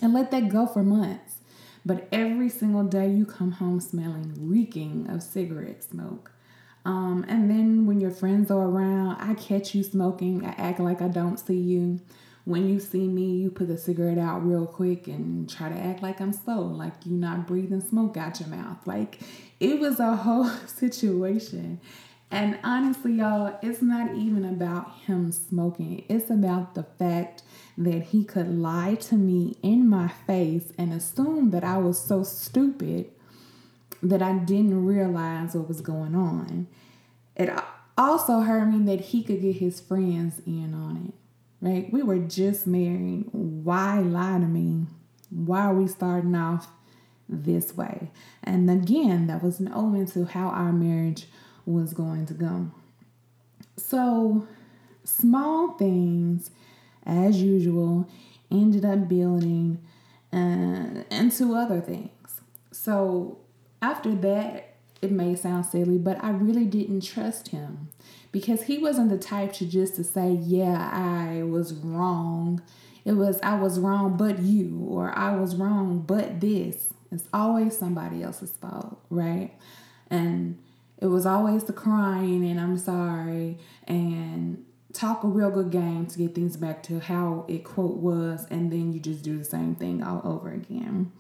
and 0.02 0.14
let 0.14 0.32
that 0.32 0.50
go 0.50 0.66
for 0.66 0.84
months. 0.84 1.40
But 1.86 2.08
every 2.12 2.50
single 2.50 2.84
day 2.84 3.10
you 3.10 3.26
come 3.26 3.52
home 3.52 3.80
smelling, 3.80 4.34
reeking 4.38 5.10
of 5.10 5.24
cigarette 5.24 5.84
smoke. 5.84 6.32
Um, 6.86 7.26
and 7.28 7.50
then 7.50 7.86
when 7.86 8.00
your 8.00 8.12
friends 8.12 8.50
are 8.50 8.62
around, 8.62 9.18
I 9.20 9.34
catch 9.34 9.76
you 9.76 9.84
smoking. 9.84 10.46
I 10.46 10.52
act 10.52 10.80
like 10.80 11.02
I 11.02 11.10
don't 11.10 11.38
see 11.38 11.58
you. 11.58 12.00
When 12.46 12.70
you 12.70 12.80
see 12.80 13.08
me, 13.10 13.36
you 13.38 13.52
put 13.52 13.68
the 13.68 13.78
cigarette 13.78 14.18
out 14.18 14.48
real 14.48 14.66
quick 14.66 15.08
and 15.08 15.50
try 15.50 15.68
to 15.68 15.76
act 15.76 16.02
like 16.02 16.22
I'm 16.22 16.32
slow, 16.32 16.62
like 16.62 16.94
you're 17.04 17.20
not 17.20 17.46
breathing 17.46 17.82
smoke 17.82 18.16
out 18.16 18.40
your 18.40 18.48
mouth. 18.48 18.78
Like 18.86 19.20
it 19.60 19.82
was 19.82 20.00
a 20.00 20.16
whole 20.16 20.50
situation. 20.66 21.82
And 22.32 22.58
honestly, 22.64 23.14
y'all, 23.14 23.58
it's 23.62 23.82
not 23.82 24.16
even 24.16 24.46
about 24.46 24.98
him 25.06 25.32
smoking, 25.32 26.06
it's 26.08 26.30
about 26.30 26.76
the 26.76 26.84
fact 26.84 27.44
that 27.78 28.04
he 28.04 28.24
could 28.24 28.50
lie 28.50 28.96
to 28.96 29.16
me 29.16 29.56
in 29.62 29.88
my 29.88 30.08
face 30.08 30.72
and 30.78 30.92
assume 30.94 31.52
that 31.52 31.64
I 31.64 31.78
was 31.78 32.00
so 32.00 32.24
stupid 32.24 33.12
that 34.10 34.22
I 34.22 34.34
didn't 34.34 34.86
realize 34.86 35.56
what 35.56 35.68
was 35.68 35.82
going 35.82 36.16
on. 36.16 36.68
It 37.36 37.50
also 37.98 38.42
hurt 38.42 38.66
me 38.66 38.86
that 38.86 39.06
he 39.06 39.24
could 39.24 39.42
get 39.42 39.58
his 39.58 39.80
friends 39.80 40.42
in 40.46 40.74
on 40.74 41.08
it. 41.08 41.14
Right? 41.60 41.92
We 41.92 42.04
were 42.04 42.20
just 42.20 42.68
married. 42.68 43.26
Why 43.32 44.00
lie 44.00 44.40
to 44.40 44.46
me? 44.46 44.86
Why 45.30 45.62
are 45.62 45.74
we 45.74 45.88
starting 45.88 46.36
off 46.36 46.68
this 47.28 47.76
way? 47.76 48.12
And 48.44 48.70
again, 48.70 49.28
that 49.28 49.44
was 49.44 49.60
an 49.60 49.72
omen 49.74 50.06
to 50.08 50.26
how 50.26 50.50
our 50.50 50.72
marriage 50.72 51.28
was 51.66 51.94
going 51.94 52.26
to 52.28 52.34
go. 52.34 52.72
So, 53.76 54.48
small 55.04 55.74
things 55.74 56.52
as 57.08 57.42
usual, 57.42 58.08
ended 58.52 58.86
up 58.86 59.08
building 59.08 59.80
uh, 60.32 61.04
into 61.10 61.56
other 61.56 61.80
things. 61.80 62.42
So 62.72 63.40
after 63.82 64.16
that, 64.16 64.76
it 65.02 65.12
may 65.12 65.36
sound 65.36 65.66
silly, 65.66 65.98
but 65.98 66.24
I 66.24 66.32
really 66.32 66.66
didn't 66.66 67.02
trust 67.02 67.50
him 67.50 67.90
because 68.32 68.64
he 68.64 68.78
wasn't 68.78 69.10
the 69.10 69.18
type 69.18 69.54
to 69.54 69.66
just 69.66 69.96
to 69.96 70.04
say, 70.04 70.32
"Yeah, 70.32 70.90
I 70.92 71.44
was 71.44 71.74
wrong." 71.74 72.62
It 73.06 73.14
was 73.14 73.40
I 73.42 73.60
was 73.60 73.80
wrong, 73.80 74.18
but 74.18 74.40
you, 74.40 74.86
or 74.90 75.18
I 75.18 75.36
was 75.36 75.56
wrong, 75.56 76.00
but 76.06 76.42
this. 76.42 76.94
It's 77.12 77.28
always 77.34 77.78
somebody 77.78 78.22
else's 78.22 78.52
fault, 78.52 79.00
right? 79.10 79.52
And 80.10 80.58
it 80.98 81.08
was 81.08 81.26
always 81.26 81.64
the 81.64 81.74
crying 81.74 82.44
and 82.46 82.60
I'm 82.60 82.78
sorry 82.78 83.60
and 83.88 84.66
talk 84.94 85.24
a 85.24 85.28
real 85.28 85.52
good 85.52 85.70
game 85.70 86.08
to 86.08 86.18
get 86.18 86.34
things 86.34 86.58
back 86.58 86.82
to 86.84 87.00
how 87.00 87.46
it 87.48 87.64
quote 87.64 87.98
was, 87.98 88.48
and 88.50 88.72
then 88.72 88.92
you 88.92 89.00
just 89.00 89.24
do 89.24 89.38
the 89.38 89.46
same 89.46 89.76
thing 89.76 90.04
all 90.04 90.22
over 90.24 90.52
again. 90.52 91.12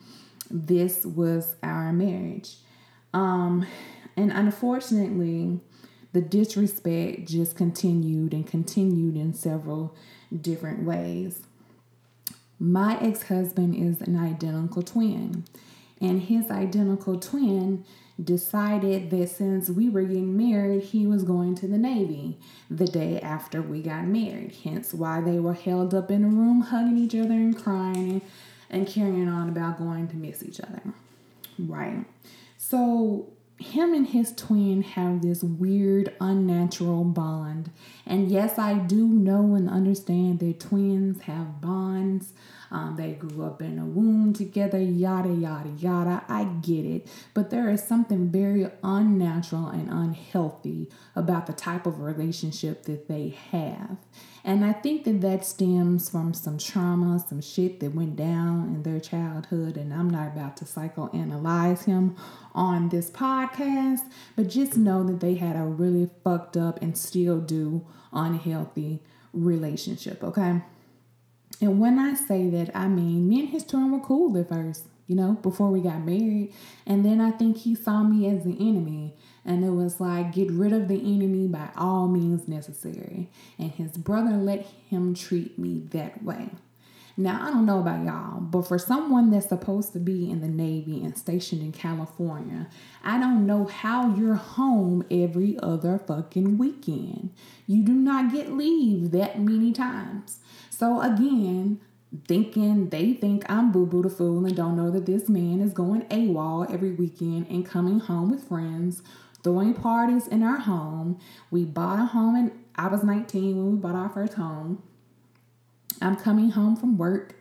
This 0.49 1.05
was 1.05 1.55
our 1.63 1.91
marriage. 1.91 2.57
Um, 3.13 3.65
and 4.15 4.31
unfortunately, 4.31 5.59
the 6.13 6.21
disrespect 6.21 7.27
just 7.27 7.55
continued 7.55 8.33
and 8.33 8.47
continued 8.47 9.15
in 9.15 9.33
several 9.33 9.95
different 10.41 10.83
ways. 10.83 11.41
My 12.59 12.97
ex 12.99 13.23
husband 13.23 13.75
is 13.75 14.01
an 14.01 14.17
identical 14.17 14.81
twin. 14.81 15.45
And 15.99 16.21
his 16.21 16.51
identical 16.51 17.19
twin 17.19 17.83
decided 18.23 19.09
that 19.09 19.29
since 19.29 19.69
we 19.69 19.89
were 19.89 20.03
getting 20.03 20.37
married, 20.37 20.83
he 20.83 21.05
was 21.05 21.23
going 21.23 21.55
to 21.55 21.67
the 21.67 21.77
Navy 21.77 22.39
the 22.69 22.85
day 22.85 23.19
after 23.19 23.61
we 23.61 23.81
got 23.81 24.05
married. 24.05 24.55
Hence 24.63 24.93
why 24.93 25.21
they 25.21 25.39
were 25.39 25.53
held 25.53 25.93
up 25.93 26.09
in 26.09 26.23
a 26.23 26.27
room, 26.27 26.61
hugging 26.61 26.97
each 26.97 27.15
other 27.15 27.33
and 27.33 27.57
crying 27.57 28.21
and 28.69 28.87
carrying 28.87 29.27
on 29.27 29.49
about 29.49 29.77
going 29.77 30.07
to 30.09 30.15
miss 30.15 30.43
each 30.43 30.59
other. 30.59 30.81
Right. 31.59 32.05
So 32.57 33.29
him 33.59 33.93
and 33.93 34.07
his 34.07 34.33
twin 34.33 34.83
have 34.83 35.21
this 35.21 35.43
weird, 35.43 36.13
unnatural 36.21 37.03
bond. 37.03 37.71
And 38.05 38.29
yes, 38.29 38.59
I 38.59 38.75
do 38.75 39.07
know 39.07 39.55
and 39.55 39.69
understand 39.69 40.39
that 40.39 40.59
twins 40.59 41.21
have 41.21 41.59
bonds 41.59 42.33
um, 42.71 42.95
they 42.97 43.13
grew 43.13 43.45
up 43.45 43.61
in 43.61 43.79
a 43.79 43.85
womb 43.85 44.33
together, 44.33 44.79
yada, 44.79 45.29
yada, 45.29 45.69
yada. 45.69 46.23
I 46.27 46.45
get 46.45 46.85
it. 46.85 47.07
But 47.33 47.49
there 47.49 47.69
is 47.69 47.83
something 47.83 48.29
very 48.29 48.69
unnatural 48.83 49.67
and 49.67 49.89
unhealthy 49.89 50.89
about 51.15 51.47
the 51.47 51.53
type 51.53 51.85
of 51.85 52.01
relationship 52.01 52.83
that 52.83 53.07
they 53.07 53.37
have. 53.51 53.97
And 54.47 54.63
I 54.63 54.71
think 54.71 55.03
that 55.03 55.19
that 55.19 55.43
stems 55.43 56.09
from 56.09 56.33
some 56.33 56.57
trauma, 56.57 57.19
some 57.27 57.41
shit 57.41 57.81
that 57.81 57.93
went 57.93 58.15
down 58.15 58.67
in 58.73 58.83
their 58.83 59.01
childhood. 59.01 59.75
And 59.75 59.93
I'm 59.93 60.09
not 60.09 60.29
about 60.29 60.55
to 60.57 60.65
psychoanalyze 60.65 61.83
him 61.83 62.15
on 62.55 62.87
this 62.87 63.11
podcast, 63.11 64.09
but 64.37 64.47
just 64.47 64.77
know 64.77 65.03
that 65.03 65.19
they 65.19 65.35
had 65.35 65.57
a 65.57 65.63
really 65.63 66.09
fucked 66.23 66.55
up 66.55 66.81
and 66.81 66.97
still 66.97 67.41
do 67.41 67.85
unhealthy 68.13 69.03
relationship, 69.33 70.23
okay? 70.23 70.61
And 71.59 71.81
when 71.81 71.99
I 71.99 72.13
say 72.13 72.49
that, 72.49 72.73
I 72.73 72.87
mean 72.87 73.27
me 73.27 73.41
and 73.41 73.49
his 73.49 73.65
twin 73.65 73.91
were 73.91 73.99
cool 73.99 74.37
at 74.37 74.47
first, 74.47 74.85
you 75.07 75.15
know, 75.17 75.33
before 75.33 75.71
we 75.71 75.81
got 75.81 76.05
married. 76.05 76.53
And 76.85 77.03
then 77.03 77.19
I 77.19 77.31
think 77.31 77.57
he 77.57 77.75
saw 77.75 78.01
me 78.01 78.29
as 78.29 78.45
the 78.45 78.55
enemy. 78.57 79.13
And 79.47 79.63
it 79.63 79.71
was 79.71 80.01
like, 80.01 80.33
get 80.33 80.51
rid 80.51 80.73
of 80.73 80.89
the 80.89 80.99
enemy 80.99 81.47
by 81.47 81.69
all 81.77 82.07
means 82.07 82.47
necessary. 82.47 83.29
And 83.57 83.71
his 83.71 83.97
brother 83.97 84.35
let 84.35 84.67
him 84.89 85.15
treat 85.15 85.57
me 85.57 85.87
that 85.91 86.21
way. 86.21 86.49
Now, 87.19 87.39
I 87.41 87.49
don't 87.49 87.65
know 87.65 87.79
about 87.79 88.05
y'all, 88.05 88.39
but 88.41 88.67
for 88.67 88.77
someone 88.77 89.31
that's 89.31 89.49
supposed 89.49 89.93
to 89.93 89.99
be 89.99 90.29
in 90.29 90.41
the 90.41 90.47
Navy 90.47 91.03
and 91.03 91.17
stationed 91.17 91.63
in 91.63 91.71
California, 91.71 92.67
I 93.03 93.19
don't 93.19 93.47
know 93.47 93.65
how 93.65 94.13
you're 94.13 94.35
home 94.35 95.03
every 95.09 95.57
other 95.63 95.97
fucking 95.97 96.59
weekend. 96.59 97.31
You 97.65 97.81
do 97.81 97.93
not 97.93 98.31
get 98.31 98.51
leave 98.51 99.09
that 99.11 99.39
many 99.39 99.73
times. 99.73 100.41
So 100.69 101.01
again, 101.01 101.79
thinking 102.27 102.89
they 102.89 103.13
think 103.13 103.49
I'm 103.49 103.71
Boo 103.71 103.87
Boo 103.87 104.03
the 104.03 104.09
Fool 104.09 104.45
and 104.45 104.55
don't 104.55 104.77
know 104.77 104.91
that 104.91 105.07
this 105.07 105.27
man 105.27 105.59
is 105.59 105.73
going 105.73 106.01
AWOL 106.03 106.71
every 106.71 106.91
weekend 106.91 107.47
and 107.49 107.65
coming 107.65 107.99
home 107.99 108.29
with 108.29 108.47
friends, 108.47 109.01
throwing 109.43 109.73
parties 109.73 110.27
in 110.27 110.43
our 110.43 110.57
home. 110.57 111.19
We 111.51 111.65
bought 111.65 111.99
a 111.99 112.05
home 112.05 112.35
and 112.35 112.51
I 112.75 112.87
was 112.87 113.03
19 113.03 113.57
when 113.57 113.71
we 113.71 113.77
bought 113.77 113.95
our 113.95 114.09
first 114.09 114.33
home. 114.33 114.83
I'm 116.01 116.15
coming 116.15 116.51
home 116.51 116.75
from 116.75 116.97
work. 116.97 117.35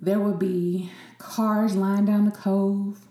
There 0.00 0.18
would 0.18 0.38
be 0.38 0.90
cars 1.18 1.74
lying 1.74 2.06
down 2.06 2.24
the 2.24 2.30
cove, 2.30 3.06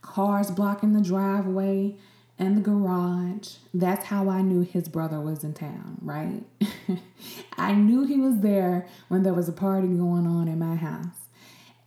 cars 0.00 0.50
blocking 0.50 0.92
the 0.92 1.00
driveway, 1.00 1.96
and 2.38 2.56
the 2.56 2.60
garage. 2.60 3.54
That's 3.72 4.06
how 4.06 4.28
I 4.28 4.42
knew 4.42 4.62
his 4.62 4.88
brother 4.88 5.20
was 5.20 5.44
in 5.44 5.54
town, 5.54 5.98
right? 6.00 6.42
I 7.56 7.72
knew 7.72 8.04
he 8.04 8.18
was 8.18 8.40
there 8.40 8.88
when 9.08 9.22
there 9.22 9.34
was 9.34 9.48
a 9.48 9.52
party 9.52 9.88
going 9.88 10.26
on 10.26 10.48
in 10.48 10.58
my 10.58 10.74
house. 10.74 11.28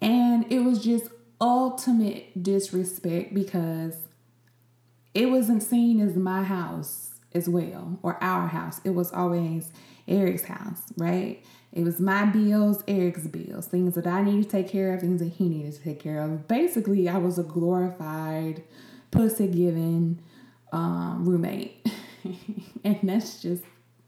And 0.01 0.45
it 0.51 0.59
was 0.59 0.83
just 0.83 1.09
ultimate 1.41 2.41
disrespect 2.41 3.33
because 3.33 3.95
it 5.15 5.31
wasn't 5.31 5.63
seen 5.63 5.99
as 6.01 6.15
my 6.15 6.43
house 6.43 7.11
as 7.33 7.49
well 7.49 7.97
or 8.03 8.21
our 8.21 8.47
house. 8.47 8.81
It 8.83 8.91
was 8.91 9.11
always 9.13 9.71
Eric's 10.07 10.43
house, 10.43 10.81
right? 10.97 11.43
It 11.71 11.83
was 11.83 11.99
my 11.99 12.25
bills, 12.25 12.83
Eric's 12.87 13.27
bills, 13.27 13.67
things 13.67 13.95
that 13.95 14.05
I 14.05 14.21
needed 14.21 14.43
to 14.43 14.49
take 14.49 14.69
care 14.69 14.93
of, 14.93 15.01
things 15.01 15.21
that 15.21 15.33
he 15.33 15.49
needed 15.49 15.73
to 15.73 15.81
take 15.81 15.99
care 15.99 16.21
of. 16.21 16.47
Basically, 16.47 17.09
I 17.09 17.17
was 17.17 17.39
a 17.39 17.43
glorified, 17.43 18.63
pussy 19.11 19.47
giving 19.47 20.19
um, 20.71 21.25
roommate. 21.25 21.85
and 22.83 22.99
that's 23.03 23.41
just 23.41 23.63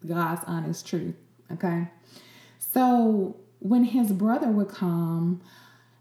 God's 0.06 0.44
honest 0.46 0.86
truth. 0.88 1.16
Okay. 1.52 1.88
So 2.60 3.38
when 3.60 3.86
his 3.86 4.12
brother 4.12 4.48
would 4.48 4.70
come, 4.70 5.42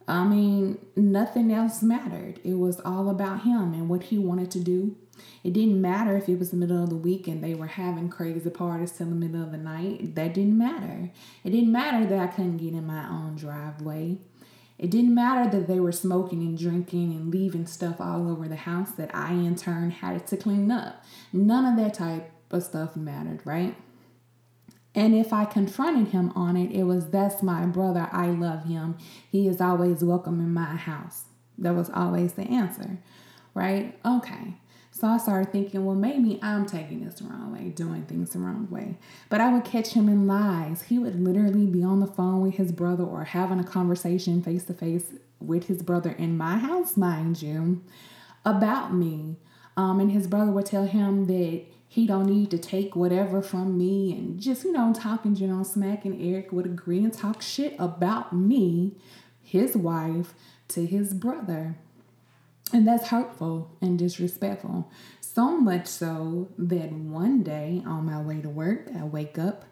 I 0.08 0.24
mean, 0.24 0.78
nothing 0.94 1.52
else 1.52 1.82
mattered. 1.82 2.40
It 2.44 2.54
was 2.54 2.80
all 2.80 3.10
about 3.10 3.42
him 3.42 3.74
and 3.74 3.88
what 3.88 4.04
he 4.04 4.18
wanted 4.18 4.50
to 4.52 4.60
do. 4.60 4.96
It 5.42 5.52
didn't 5.52 5.80
matter 5.80 6.16
if 6.16 6.28
it 6.28 6.38
was 6.38 6.50
the 6.50 6.56
middle 6.56 6.82
of 6.82 6.90
the 6.90 6.96
week 6.96 7.26
and 7.26 7.42
they 7.42 7.54
were 7.54 7.66
having 7.66 8.08
crazy 8.08 8.50
parties 8.50 8.92
till 8.92 9.06
the 9.06 9.14
middle 9.14 9.42
of 9.42 9.50
the 9.50 9.58
night. 9.58 10.14
That 10.14 10.34
didn't 10.34 10.58
matter. 10.58 11.10
It 11.42 11.50
didn't 11.50 11.72
matter 11.72 12.06
that 12.06 12.18
I 12.18 12.26
couldn't 12.28 12.58
get 12.58 12.74
in 12.74 12.86
my 12.86 13.08
own 13.08 13.36
driveway. 13.36 14.18
It 14.78 14.90
didn't 14.90 15.14
matter 15.14 15.50
that 15.50 15.66
they 15.66 15.80
were 15.80 15.92
smoking 15.92 16.42
and 16.42 16.58
drinking 16.58 17.12
and 17.12 17.32
leaving 17.32 17.66
stuff 17.66 18.00
all 18.00 18.30
over 18.30 18.46
the 18.46 18.56
house 18.56 18.90
that 18.92 19.14
I, 19.14 19.32
in 19.32 19.56
turn, 19.56 19.90
had 19.90 20.26
to 20.26 20.36
clean 20.36 20.70
up. 20.70 21.02
None 21.32 21.64
of 21.64 21.82
that 21.82 21.94
type 21.94 22.30
of 22.50 22.62
stuff 22.62 22.94
mattered, 22.94 23.40
right? 23.44 23.74
And 24.96 25.14
if 25.14 25.30
I 25.30 25.44
confronted 25.44 26.08
him 26.08 26.32
on 26.34 26.56
it, 26.56 26.72
it 26.72 26.84
was 26.84 27.10
that's 27.10 27.42
my 27.42 27.66
brother. 27.66 28.08
I 28.10 28.28
love 28.28 28.64
him. 28.64 28.96
He 29.30 29.46
is 29.46 29.60
always 29.60 30.02
welcome 30.02 30.40
in 30.40 30.54
my 30.54 30.74
house. 30.74 31.24
That 31.58 31.74
was 31.74 31.90
always 31.90 32.32
the 32.32 32.44
answer, 32.44 32.98
right? 33.54 33.96
Okay. 34.04 34.54
So 34.90 35.06
I 35.06 35.18
started 35.18 35.52
thinking, 35.52 35.84
well, 35.84 35.94
maybe 35.94 36.38
I'm 36.42 36.64
taking 36.64 37.04
this 37.04 37.16
the 37.16 37.24
wrong 37.24 37.52
way, 37.52 37.68
doing 37.68 38.04
things 38.06 38.30
the 38.30 38.38
wrong 38.38 38.66
way. 38.70 38.96
But 39.28 39.42
I 39.42 39.52
would 39.52 39.66
catch 39.66 39.90
him 39.90 40.08
in 40.08 40.26
lies. 40.26 40.84
He 40.84 40.98
would 40.98 41.22
literally 41.22 41.66
be 41.66 41.84
on 41.84 42.00
the 42.00 42.06
phone 42.06 42.40
with 42.40 42.54
his 42.54 42.72
brother 42.72 43.04
or 43.04 43.24
having 43.24 43.60
a 43.60 43.64
conversation 43.64 44.42
face 44.42 44.64
to 44.64 44.72
face 44.72 45.12
with 45.38 45.66
his 45.66 45.82
brother 45.82 46.12
in 46.12 46.38
my 46.38 46.56
house, 46.56 46.96
mind 46.96 47.42
you, 47.42 47.82
about 48.46 48.94
me. 48.94 49.36
Um, 49.76 50.00
and 50.00 50.10
his 50.10 50.26
brother 50.26 50.50
would 50.50 50.64
tell 50.64 50.86
him 50.86 51.26
that 51.26 51.66
he 51.88 52.06
don't 52.06 52.26
need 52.26 52.50
to 52.50 52.58
take 52.58 52.94
whatever 52.94 53.40
from 53.40 53.78
me 53.78 54.12
and 54.12 54.40
just, 54.40 54.64
you 54.64 54.72
know, 54.72 54.92
talking 54.92 55.34
general 55.34 55.64
smack. 55.64 56.04
And 56.04 56.20
Eric 56.20 56.52
would 56.52 56.66
agree 56.66 56.98
and 56.98 57.12
talk 57.12 57.40
shit 57.40 57.74
about 57.78 58.32
me, 58.32 58.96
his 59.42 59.76
wife, 59.76 60.34
to 60.68 60.84
his 60.84 61.14
brother. 61.14 61.76
And 62.72 62.86
that's 62.86 63.08
hurtful 63.08 63.70
and 63.80 63.98
disrespectful. 63.98 64.90
So 65.20 65.58
much 65.58 65.86
so 65.86 66.48
that 66.58 66.92
one 66.92 67.42
day 67.42 67.82
on 67.86 68.06
my 68.06 68.20
way 68.20 68.40
to 68.40 68.48
work, 68.48 68.88
I 68.98 69.04
wake 69.04 69.38
up 69.38 69.64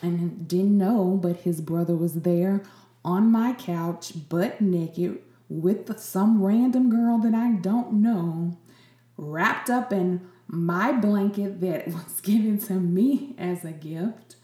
and 0.00 0.48
didn't 0.48 0.78
know, 0.78 1.18
but 1.20 1.38
his 1.38 1.60
brother 1.60 1.94
was 1.94 2.22
there 2.22 2.62
on 3.04 3.30
my 3.30 3.52
couch, 3.52 4.28
butt 4.28 4.60
naked, 4.60 5.20
with 5.48 5.98
some 5.98 6.42
random 6.42 6.88
girl 6.88 7.18
that 7.18 7.34
I 7.34 7.52
don't 7.52 7.94
know, 7.94 8.56
wrapped 9.18 9.68
up 9.68 9.92
in 9.92 10.26
my 10.52 10.92
blanket 10.92 11.60
that 11.62 11.88
was 11.92 12.20
given 12.20 12.58
to 12.58 12.74
me 12.74 13.34
as 13.38 13.64
a 13.64 13.72
gift. 13.72 14.36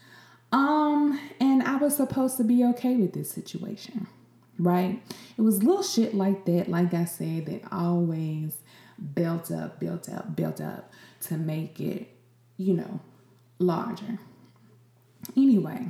Um, 0.51 1.17
and 1.39 1.63
I 1.63 1.77
was 1.77 1.95
supposed 1.95 2.35
to 2.37 2.43
be 2.43 2.65
okay 2.65 2.95
with 2.95 3.13
this 3.13 3.29
situation 3.31 4.07
right? 4.59 5.01
It 5.37 5.41
was 5.41 5.63
little 5.63 5.83
shit 5.83 6.13
like 6.13 6.45
that, 6.45 6.67
like 6.67 6.93
I 6.93 7.05
said, 7.05 7.45
that 7.47 7.61
always 7.71 8.57
built 9.15 9.51
up, 9.51 9.79
built 9.79 10.09
up, 10.09 10.35
built 10.35 10.59
up 10.59 10.91
to 11.21 11.37
make 11.37 11.79
it, 11.79 12.09
you 12.57 12.73
know, 12.73 12.99
larger. 13.57 14.19
Anyway, 15.35 15.87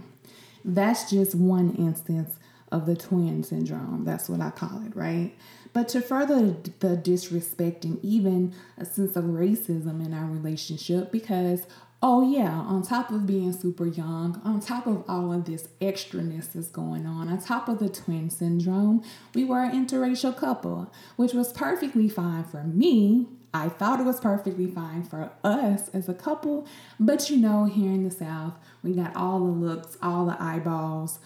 that's 0.63 1.09
just 1.09 1.33
one 1.35 1.73
instance 1.75 2.37
of 2.71 2.85
the 2.85 2.95
twin 2.95 3.43
syndrome. 3.43 4.05
That's 4.05 4.29
what 4.29 4.39
I 4.39 4.51
call 4.51 4.83
it, 4.85 4.95
right? 4.95 5.33
But 5.71 5.87
to 5.89 6.01
further 6.01 6.55
the 6.79 6.97
disrespect 6.97 7.85
and 7.85 8.03
even 8.03 8.53
a 8.77 8.85
sense 8.85 9.15
of 9.15 9.25
racism 9.25 10.05
in 10.05 10.13
our 10.13 10.25
relationship, 10.25 11.11
because 11.11 11.65
Oh, 12.01 12.21
yeah, 12.21 12.51
on 12.51 12.81
top 12.81 13.11
of 13.11 13.27
being 13.27 13.51
super 13.51 13.85
young, 13.85 14.39
on 14.45 14.61
top 14.61 14.87
of 14.87 15.03
all 15.09 15.33
of 15.33 15.43
this 15.43 15.67
extraness 15.81 16.53
that's 16.53 16.69
going 16.69 17.05
on, 17.05 17.27
on 17.27 17.41
top 17.41 17.67
of 17.67 17.79
the 17.79 17.89
twin 17.89 18.29
syndrome, 18.29 19.03
we 19.35 19.43
were 19.43 19.63
an 19.63 19.85
interracial 19.85 20.35
couple, 20.35 20.93
which 21.17 21.33
was 21.33 21.51
perfectly 21.51 22.07
fine 22.07 22.45
for 22.45 22.63
me. 22.63 23.27
I 23.53 23.67
thought 23.67 23.99
it 23.99 24.05
was 24.05 24.21
perfectly 24.21 24.67
fine 24.67 25.03
for 25.03 25.31
us 25.43 25.89
as 25.89 26.07
a 26.07 26.13
couple, 26.13 26.65
but 27.01 27.29
you 27.29 27.35
know, 27.35 27.65
here 27.65 27.91
in 27.91 28.05
the 28.05 28.11
South, 28.11 28.53
we 28.81 28.93
got 28.93 29.13
all 29.13 29.39
the 29.39 29.51
looks, 29.51 29.97
all 30.01 30.25
the 30.25 30.41
eyeballs, 30.41 31.19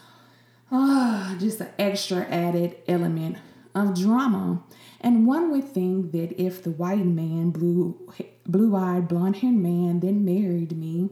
ah, 0.72 1.36
just 1.40 1.62
an 1.62 1.70
extra 1.78 2.22
added 2.24 2.78
element 2.88 3.38
of 3.76 4.00
drama. 4.00 4.64
And 5.02 5.28
one 5.28 5.52
would 5.52 5.70
think 5.70 6.12
that 6.12 6.42
if 6.42 6.64
the 6.64 6.72
white 6.72 7.06
man, 7.06 7.50
blue 7.50 8.12
blue 8.46 8.76
eyed, 8.76 9.08
blonde 9.08 9.38
haired 9.38 9.56
man, 9.56 10.00
then 10.02 10.26
married 10.26 10.78
me, 10.78 11.10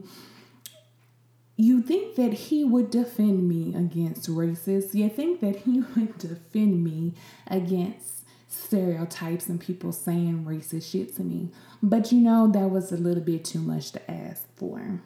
you 1.56 1.80
think 1.82 2.16
that 2.16 2.32
he 2.32 2.64
would 2.64 2.90
defend 2.90 3.48
me 3.48 3.74
against 3.74 4.28
racists. 4.28 4.94
You 4.94 5.08
think 5.08 5.40
that 5.40 5.56
he 5.56 5.80
would 5.96 6.18
defend 6.18 6.82
me 6.82 7.14
against 7.46 8.24
stereotypes 8.48 9.48
and 9.48 9.60
people 9.60 9.92
saying 9.92 10.44
racist 10.44 10.90
shit 10.90 11.16
to 11.16 11.22
me. 11.22 11.50
But 11.82 12.12
you 12.12 12.20
know, 12.20 12.50
that 12.52 12.70
was 12.70 12.92
a 12.92 12.96
little 12.96 13.22
bit 13.22 13.44
too 13.44 13.60
much 13.60 13.92
to 13.92 14.10
ask 14.10 14.46
for. 14.56 15.00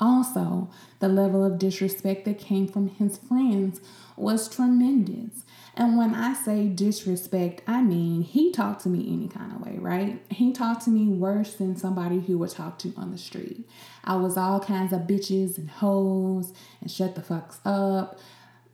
Also, 0.00 0.70
the 0.98 1.08
level 1.08 1.44
of 1.44 1.58
disrespect 1.58 2.24
that 2.24 2.38
came 2.38 2.66
from 2.66 2.88
his 2.88 3.18
friends 3.18 3.80
was 4.16 4.48
tremendous. 4.48 5.44
And 5.76 5.96
when 5.96 6.14
I 6.14 6.34
say 6.34 6.68
disrespect, 6.68 7.62
I 7.66 7.82
mean 7.82 8.22
he 8.22 8.52
talked 8.52 8.82
to 8.82 8.88
me 8.88 9.12
any 9.12 9.28
kind 9.28 9.52
of 9.52 9.60
way, 9.60 9.76
right? 9.78 10.22
He 10.30 10.52
talked 10.52 10.84
to 10.84 10.90
me 10.90 11.06
worse 11.08 11.54
than 11.54 11.76
somebody 11.76 12.20
who 12.20 12.38
would 12.38 12.50
talk 12.50 12.78
to 12.80 12.92
on 12.96 13.10
the 13.10 13.18
street. 13.18 13.68
I 14.04 14.16
was 14.16 14.36
all 14.36 14.60
kinds 14.60 14.92
of 14.92 15.02
bitches 15.02 15.58
and 15.58 15.68
hoes 15.68 16.52
and 16.80 16.90
shut 16.90 17.16
the 17.16 17.22
fucks 17.22 17.58
up, 17.64 18.20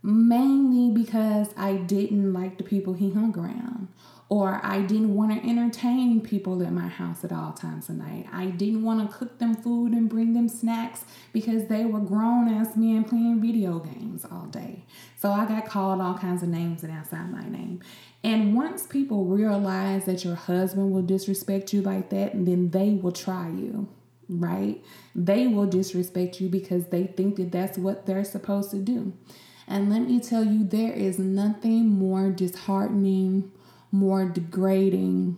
mainly 0.03 0.93
because 0.93 1.49
I 1.57 1.75
didn't 1.75 2.35
like 2.35 2.59
the 2.59 2.65
people 2.65 2.93
he 2.95 3.11
hung 3.13 3.39
around 3.39 3.89
or 4.31 4.61
I 4.63 4.83
didn't 4.83 5.17
want 5.17 5.33
to 5.33 5.49
entertain 5.49 6.21
people 6.21 6.63
at 6.63 6.73
my 6.73 6.87
house 6.87 7.25
at 7.25 7.33
all 7.33 7.53
times 7.53 7.89
of 7.89 7.97
night. 7.97 8.27
I 8.33 8.47
didn't 8.47 8.85
want 8.85 9.11
to 9.11 9.17
cook 9.17 9.39
them 9.39 9.57
food 9.57 9.91
and 9.91 10.09
bring 10.09 10.35
them 10.35 10.49
snacks 10.49 11.05
because 11.33 11.67
they 11.67 11.85
were 11.85 11.99
grown 11.99 12.49
ass 12.49 12.77
men 12.77 13.03
playing 13.03 13.41
video 13.41 13.81
games 13.81 14.25
all 14.31 14.47
day. 14.47 14.85
So 15.17 15.33
I 15.33 15.47
got 15.47 15.67
called 15.67 16.01
all 16.01 16.17
kinds 16.17 16.45
of 16.45 16.49
names 16.49 16.85
and 16.85 16.93
outside 16.93 17.33
my 17.33 17.43
name. 17.49 17.81
And 18.23 18.55
once 18.55 18.87
people 18.87 19.25
realize 19.25 20.05
that 20.05 20.25
your 20.25 20.37
husband 20.37 20.93
will 20.93 21.03
disrespect 21.03 21.73
you 21.73 21.83
like 21.83 22.11
that, 22.11 22.33
then 22.33 22.71
they 22.71 22.91
will 22.91 23.11
try 23.11 23.49
you, 23.49 23.89
right? 24.29 24.81
They 25.13 25.49
will 25.49 25.67
disrespect 25.67 26.41
you 26.41 26.49
because 26.49 26.87
they 26.87 27.09
think 27.09 27.35
that 27.37 27.51
that's 27.51 27.79
what 27.79 28.07
they're 28.07 28.23
supposed 28.23 28.71
to 28.71 28.79
do. 28.79 29.13
And 29.67 29.91
let 29.91 30.03
me 30.03 30.21
tell 30.21 30.45
you, 30.45 30.63
there 30.63 30.93
is 30.93 31.19
nothing 31.19 31.89
more 31.89 32.31
disheartening 32.31 33.51
more 33.91 34.25
degrading, 34.25 35.37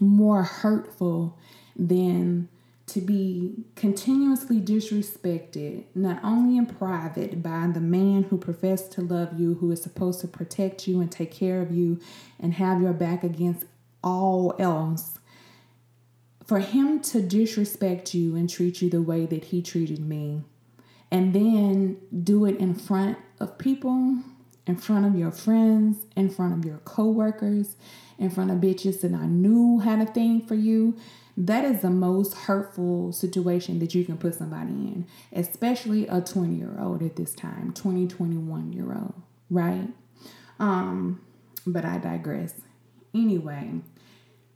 more 0.00 0.42
hurtful 0.42 1.38
than 1.76 2.48
to 2.86 3.00
be 3.00 3.64
continuously 3.76 4.60
disrespected, 4.60 5.84
not 5.94 6.18
only 6.24 6.56
in 6.56 6.64
private 6.64 7.42
by 7.42 7.68
the 7.72 7.80
man 7.80 8.22
who 8.24 8.38
professed 8.38 8.92
to 8.92 9.02
love 9.02 9.38
you, 9.38 9.54
who 9.54 9.70
is 9.70 9.82
supposed 9.82 10.20
to 10.20 10.26
protect 10.26 10.88
you 10.88 11.00
and 11.00 11.12
take 11.12 11.30
care 11.30 11.60
of 11.60 11.70
you 11.70 12.00
and 12.40 12.54
have 12.54 12.80
your 12.80 12.94
back 12.94 13.22
against 13.22 13.66
all 14.02 14.54
else, 14.58 15.18
for 16.46 16.60
him 16.60 16.98
to 17.00 17.20
disrespect 17.20 18.14
you 18.14 18.34
and 18.34 18.48
treat 18.48 18.80
you 18.80 18.88
the 18.88 19.02
way 19.02 19.26
that 19.26 19.46
he 19.46 19.60
treated 19.60 20.00
me, 20.00 20.40
and 21.10 21.34
then 21.34 21.98
do 22.22 22.46
it 22.46 22.56
in 22.56 22.74
front 22.74 23.18
of 23.38 23.58
people 23.58 24.16
in 24.68 24.76
front 24.76 25.06
of 25.06 25.16
your 25.16 25.32
friends, 25.32 26.04
in 26.14 26.28
front 26.28 26.52
of 26.52 26.64
your 26.64 26.76
coworkers, 26.78 27.76
in 28.18 28.28
front 28.28 28.50
of 28.50 28.58
bitches 28.58 29.00
that 29.00 29.14
I 29.14 29.26
knew 29.26 29.78
had 29.78 30.00
a 30.00 30.06
thing 30.06 30.42
for 30.42 30.54
you. 30.54 30.94
That 31.36 31.64
is 31.64 31.80
the 31.82 31.90
most 31.90 32.34
hurtful 32.34 33.12
situation 33.12 33.78
that 33.78 33.94
you 33.94 34.04
can 34.04 34.18
put 34.18 34.34
somebody 34.34 34.72
in, 34.72 35.06
especially 35.32 36.06
a 36.06 36.20
20 36.20 36.54
year 36.54 36.76
old 36.78 37.02
at 37.02 37.16
this 37.16 37.32
time, 37.32 37.72
20, 37.72 38.08
21 38.08 38.72
year 38.72 38.92
old, 38.92 39.14
right? 39.48 39.88
Um, 40.58 41.22
but 41.66 41.84
I 41.84 41.98
digress. 41.98 42.54
Anyway, 43.14 43.80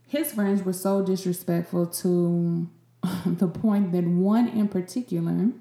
his 0.06 0.32
friends 0.32 0.62
were 0.62 0.74
so 0.74 1.02
disrespectful 1.02 1.86
to 1.86 2.68
the 3.26 3.48
point 3.48 3.92
that 3.92 4.04
one 4.04 4.48
in 4.48 4.68
particular 4.68 5.52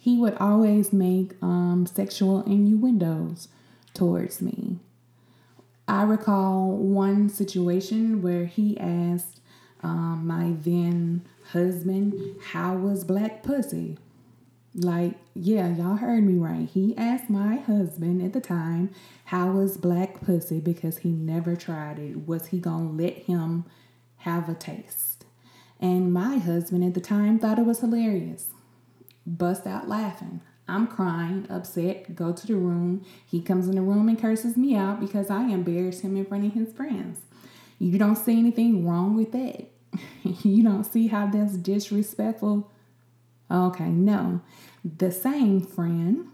he 0.00 0.16
would 0.16 0.34
always 0.38 0.94
make 0.94 1.34
um, 1.42 1.84
sexual 1.84 2.42
innuendos 2.44 3.48
towards 3.92 4.40
me. 4.40 4.78
I 5.86 6.04
recall 6.04 6.70
one 6.70 7.28
situation 7.28 8.22
where 8.22 8.46
he 8.46 8.80
asked 8.80 9.40
um, 9.82 10.26
my 10.26 10.54
then 10.58 11.26
husband, 11.52 12.14
How 12.52 12.76
was 12.76 13.04
black 13.04 13.42
pussy? 13.42 13.98
Like, 14.74 15.16
yeah, 15.34 15.68
y'all 15.68 15.96
heard 15.96 16.24
me 16.24 16.38
right. 16.38 16.66
He 16.66 16.96
asked 16.96 17.28
my 17.28 17.56
husband 17.56 18.22
at 18.22 18.32
the 18.32 18.40
time, 18.40 18.88
How 19.26 19.50
was 19.50 19.76
black 19.76 20.22
pussy? 20.22 20.60
Because 20.60 20.98
he 20.98 21.10
never 21.10 21.56
tried 21.56 21.98
it. 21.98 22.26
Was 22.26 22.46
he 22.46 22.58
gonna 22.58 22.90
let 22.90 23.24
him 23.24 23.66
have 24.18 24.48
a 24.48 24.54
taste? 24.54 25.26
And 25.78 26.10
my 26.10 26.38
husband 26.38 26.84
at 26.84 26.94
the 26.94 27.00
time 27.02 27.38
thought 27.38 27.58
it 27.58 27.66
was 27.66 27.80
hilarious 27.80 28.52
bust 29.26 29.66
out 29.66 29.88
laughing. 29.88 30.40
I'm 30.68 30.86
crying, 30.86 31.46
upset, 31.50 32.14
go 32.14 32.32
to 32.32 32.46
the 32.46 32.54
room. 32.54 33.04
He 33.26 33.42
comes 33.42 33.66
in 33.68 33.74
the 33.74 33.82
room 33.82 34.08
and 34.08 34.20
curses 34.20 34.56
me 34.56 34.76
out 34.76 35.00
because 35.00 35.28
I 35.30 35.42
embarrassed 35.46 36.02
him 36.02 36.16
in 36.16 36.24
front 36.24 36.46
of 36.46 36.52
his 36.52 36.72
friends. 36.72 37.20
You 37.78 37.98
don't 37.98 38.16
see 38.16 38.38
anything 38.38 38.86
wrong 38.86 39.16
with 39.16 39.32
that. 39.32 39.66
you 40.44 40.62
don't 40.62 40.84
see 40.84 41.08
how 41.08 41.26
that's 41.26 41.56
disrespectful. 41.56 42.70
Okay, 43.50 43.88
no. 43.88 44.42
The 44.84 45.10
same 45.10 45.60
friend, 45.60 46.28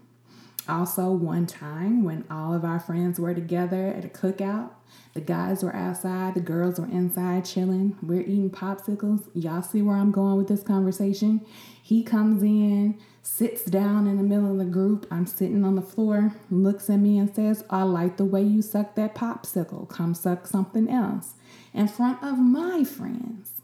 also 0.69 1.11
one 1.11 1.47
time 1.47 2.03
when 2.03 2.23
all 2.29 2.53
of 2.53 2.63
our 2.63 2.79
friends 2.79 3.19
were 3.19 3.33
together 3.33 3.87
at 3.87 4.05
a 4.05 4.09
cookout, 4.09 4.69
the 5.13 5.21
guys 5.21 5.63
were 5.63 5.75
outside, 5.75 6.35
the 6.35 6.41
girls 6.41 6.79
were 6.79 6.85
inside 6.85 7.45
chilling. 7.45 7.97
We're 8.03 8.21
eating 8.21 8.51
popsicles. 8.51 9.27
Y'all 9.33 9.63
see 9.63 9.81
where 9.81 9.95
I'm 9.95 10.11
going 10.11 10.37
with 10.37 10.47
this 10.47 10.61
conversation? 10.61 11.41
He 11.87 12.03
comes 12.03 12.43
in, 12.43 12.99
sits 13.21 13.63
down 13.63 14.07
in 14.07 14.17
the 14.17 14.23
middle 14.23 14.51
of 14.51 14.57
the 14.57 14.65
group. 14.65 15.07
I'm 15.09 15.25
sitting 15.25 15.63
on 15.63 15.75
the 15.75 15.81
floor, 15.81 16.33
looks 16.51 16.89
at 16.89 16.97
me 16.97 17.17
and 17.17 17.33
says, 17.33 17.63
I 17.69 17.83
like 17.83 18.17
the 18.17 18.25
way 18.25 18.43
you 18.43 18.61
suck 18.61 18.95
that 18.95 19.15
popsicle. 19.15 19.87
Come 19.87 20.13
suck 20.13 20.47
something 20.47 20.89
else. 20.89 21.35
In 21.73 21.87
front 21.87 22.21
of 22.21 22.37
my 22.37 22.83
friends, 22.83 23.61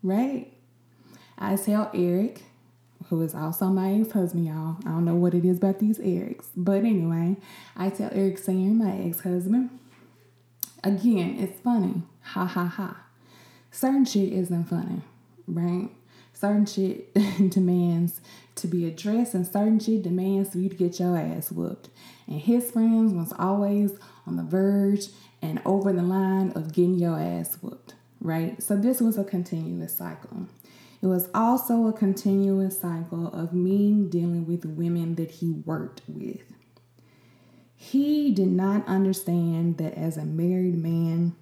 right? 0.00 0.52
I 1.38 1.56
tell 1.56 1.90
Eric, 1.92 2.42
who 3.08 3.20
is 3.22 3.34
also 3.34 3.66
my 3.66 3.94
ex 3.94 4.12
husband, 4.12 4.46
y'all. 4.46 4.76
I 4.86 4.90
don't 4.90 5.04
know 5.04 5.16
what 5.16 5.34
it 5.34 5.44
is 5.44 5.56
about 5.56 5.80
these 5.80 5.98
Erics. 5.98 6.46
But 6.56 6.84
anyway, 6.84 7.34
I 7.76 7.90
tell 7.90 8.10
Eric 8.12 8.38
saying 8.38 8.78
my 8.78 8.96
ex 8.96 9.22
husband, 9.22 9.70
again, 10.84 11.36
it's 11.40 11.58
funny. 11.62 12.02
Ha 12.20 12.46
ha 12.46 12.66
ha. 12.66 13.06
Certain 13.72 14.04
shit 14.04 14.32
isn't 14.32 14.66
funny, 14.66 15.02
right? 15.48 15.90
Certain 16.36 16.66
shit 16.66 17.12
demands 17.50 18.20
to 18.56 18.66
be 18.66 18.86
addressed 18.86 19.34
and 19.34 19.46
certain 19.46 19.78
shit 19.78 20.02
demands 20.02 20.50
for 20.50 20.58
you 20.58 20.68
to 20.68 20.76
get 20.76 21.00
your 21.00 21.16
ass 21.16 21.50
whooped. 21.50 21.88
And 22.26 22.40
his 22.40 22.70
friends 22.70 23.12
was 23.12 23.32
always 23.38 23.92
on 24.26 24.36
the 24.36 24.42
verge 24.42 25.06
and 25.40 25.60
over 25.64 25.92
the 25.92 26.02
line 26.02 26.52
of 26.52 26.72
getting 26.72 26.98
your 26.98 27.18
ass 27.18 27.58
whooped, 27.60 27.94
right? 28.20 28.62
So 28.62 28.76
this 28.76 29.00
was 29.00 29.18
a 29.18 29.24
continuous 29.24 29.94
cycle. 29.94 30.46
It 31.02 31.06
was 31.06 31.28
also 31.34 31.86
a 31.86 31.92
continuous 31.92 32.80
cycle 32.80 33.28
of 33.28 33.52
me 33.52 34.06
dealing 34.08 34.46
with 34.46 34.64
women 34.64 35.14
that 35.16 35.30
he 35.30 35.50
worked 35.50 36.02
with. 36.08 36.42
He 37.76 38.32
did 38.32 38.48
not 38.48 38.86
understand 38.88 39.76
that 39.78 39.94
as 39.94 40.16
a 40.16 40.24
married 40.24 40.76
man, 40.76 41.36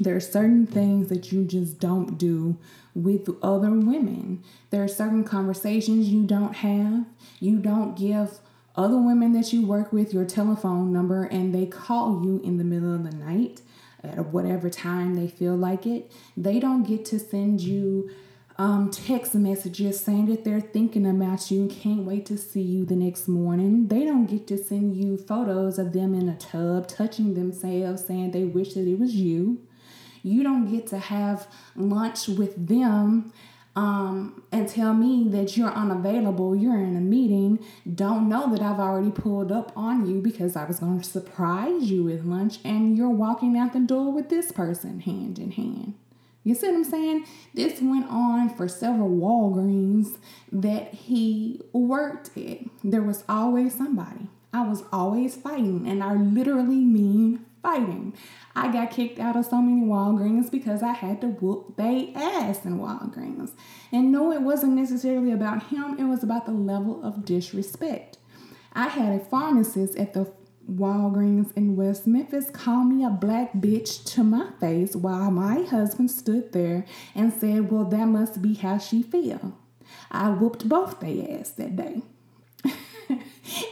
there 0.00 0.16
are 0.16 0.20
certain 0.20 0.66
things 0.66 1.08
that 1.08 1.30
you 1.30 1.44
just 1.44 1.78
don't 1.78 2.16
do 2.16 2.56
with 2.94 3.28
other 3.42 3.70
women. 3.70 4.42
There 4.70 4.82
are 4.82 4.88
certain 4.88 5.24
conversations 5.24 6.08
you 6.08 6.24
don't 6.24 6.56
have. 6.56 7.04
You 7.38 7.58
don't 7.58 7.96
give 7.96 8.40
other 8.76 8.98
women 8.98 9.32
that 9.32 9.52
you 9.52 9.66
work 9.66 9.92
with 9.92 10.14
your 10.14 10.24
telephone 10.24 10.92
number 10.92 11.24
and 11.24 11.54
they 11.54 11.66
call 11.66 12.24
you 12.24 12.40
in 12.42 12.56
the 12.56 12.64
middle 12.64 12.94
of 12.94 13.04
the 13.04 13.16
night 13.16 13.60
at 14.02 14.26
whatever 14.28 14.70
time 14.70 15.14
they 15.14 15.28
feel 15.28 15.54
like 15.54 15.86
it. 15.86 16.10
They 16.36 16.58
don't 16.58 16.84
get 16.84 17.04
to 17.06 17.18
send 17.18 17.60
you 17.60 18.10
um, 18.56 18.90
text 18.90 19.34
messages 19.34 20.00
saying 20.00 20.26
that 20.26 20.44
they're 20.44 20.60
thinking 20.60 21.06
about 21.06 21.50
you 21.50 21.62
and 21.62 21.70
can't 21.70 22.04
wait 22.04 22.26
to 22.26 22.36
see 22.36 22.60
you 22.60 22.84
the 22.84 22.96
next 22.96 23.26
morning. 23.26 23.88
They 23.88 24.04
don't 24.04 24.26
get 24.26 24.46
to 24.48 24.58
send 24.62 24.96
you 24.96 25.16
photos 25.16 25.78
of 25.78 25.92
them 25.92 26.14
in 26.14 26.28
a 26.28 26.36
tub 26.36 26.86
touching 26.86 27.34
themselves 27.34 28.04
saying 28.04 28.30
they 28.30 28.44
wish 28.44 28.74
that 28.74 28.86
it 28.86 28.98
was 28.98 29.14
you. 29.14 29.60
You 30.22 30.42
don't 30.42 30.70
get 30.70 30.86
to 30.88 30.98
have 30.98 31.46
lunch 31.76 32.28
with 32.28 32.68
them 32.68 33.32
um, 33.76 34.42
and 34.50 34.68
tell 34.68 34.94
me 34.94 35.28
that 35.28 35.56
you're 35.56 35.70
unavailable, 35.70 36.56
you're 36.56 36.78
in 36.78 36.96
a 36.96 37.00
meeting, 37.00 37.64
don't 37.94 38.28
know 38.28 38.50
that 38.50 38.60
I've 38.60 38.80
already 38.80 39.12
pulled 39.12 39.52
up 39.52 39.72
on 39.76 40.06
you 40.06 40.20
because 40.20 40.56
I 40.56 40.64
was 40.64 40.80
going 40.80 41.00
to 41.00 41.04
surprise 41.08 41.90
you 41.90 42.04
with 42.04 42.24
lunch 42.24 42.58
and 42.64 42.96
you're 42.96 43.08
walking 43.08 43.56
out 43.56 43.72
the 43.72 43.80
door 43.80 44.12
with 44.12 44.28
this 44.28 44.50
person 44.50 45.00
hand 45.00 45.38
in 45.38 45.52
hand. 45.52 45.94
You 46.42 46.54
see 46.54 46.68
what 46.68 46.76
I'm 46.76 46.84
saying? 46.84 47.26
This 47.54 47.80
went 47.80 48.08
on 48.08 48.48
for 48.48 48.66
several 48.66 49.10
Walgreens 49.10 50.16
that 50.50 50.94
he 50.94 51.60
worked 51.72 52.36
at. 52.36 52.58
There 52.82 53.02
was 53.02 53.24
always 53.28 53.74
somebody. 53.74 54.28
I 54.52 54.66
was 54.66 54.82
always 54.92 55.36
fighting, 55.36 55.86
and 55.86 56.02
I 56.02 56.14
literally 56.14 56.80
mean 56.80 57.44
fighting. 57.62 58.14
I 58.54 58.72
got 58.72 58.90
kicked 58.90 59.18
out 59.18 59.36
of 59.36 59.46
so 59.46 59.60
many 59.60 59.86
Walgreens 59.86 60.50
because 60.50 60.82
I 60.82 60.92
had 60.92 61.20
to 61.20 61.28
whoop 61.28 61.76
they 61.76 62.12
ass 62.14 62.64
in 62.64 62.78
Walgreens. 62.78 63.52
And 63.92 64.12
no, 64.12 64.32
it 64.32 64.42
wasn't 64.42 64.72
necessarily 64.72 65.32
about 65.32 65.64
him, 65.64 65.98
it 65.98 66.04
was 66.04 66.22
about 66.22 66.46
the 66.46 66.52
level 66.52 67.02
of 67.02 67.24
disrespect. 67.24 68.18
I 68.72 68.88
had 68.88 69.20
a 69.20 69.24
pharmacist 69.24 69.96
at 69.96 70.14
the 70.14 70.32
Walgreens 70.70 71.52
in 71.56 71.74
West 71.74 72.06
Memphis 72.06 72.50
call 72.50 72.84
me 72.84 73.04
a 73.04 73.10
black 73.10 73.52
bitch 73.54 74.04
to 74.14 74.22
my 74.22 74.50
face 74.60 74.94
while 74.94 75.30
my 75.30 75.62
husband 75.62 76.10
stood 76.10 76.52
there 76.52 76.84
and 77.14 77.32
said, 77.32 77.70
Well, 77.70 77.84
that 77.86 78.06
must 78.06 78.40
be 78.40 78.54
how 78.54 78.78
she 78.78 79.02
feel. 79.02 79.56
I 80.10 80.30
whooped 80.30 80.68
both 80.68 81.00
their 81.00 81.40
ass 81.40 81.50
that 81.50 81.76
day. 81.76 82.02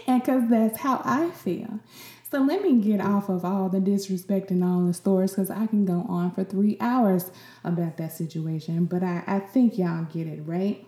and 0.07 0.21
because 0.21 0.49
that's 0.49 0.79
how 0.79 1.01
I 1.05 1.31
feel. 1.31 1.81
So 2.31 2.43
let 2.43 2.63
me 2.63 2.79
get 2.79 3.01
off 3.01 3.31
of 3.31 3.45
all 3.45 3.71
the 3.71 3.81
disrespect 3.81 4.51
and 4.51 4.63
all 4.63 4.85
the 4.85 4.93
stories 4.93 5.31
because 5.31 5.51
I 5.51 5.67
can 5.67 5.87
go 5.87 6.05
on 6.09 6.31
for 6.33 6.45
three 6.45 6.77
hours 6.79 7.31
about 7.65 7.97
that 7.97 8.13
situation. 8.13 8.85
But 8.85 9.03
I, 9.03 9.23
I 9.27 9.39
think 9.39 9.79
y'all 9.79 10.05
get 10.05 10.27
it, 10.27 10.43
right? 10.45 10.85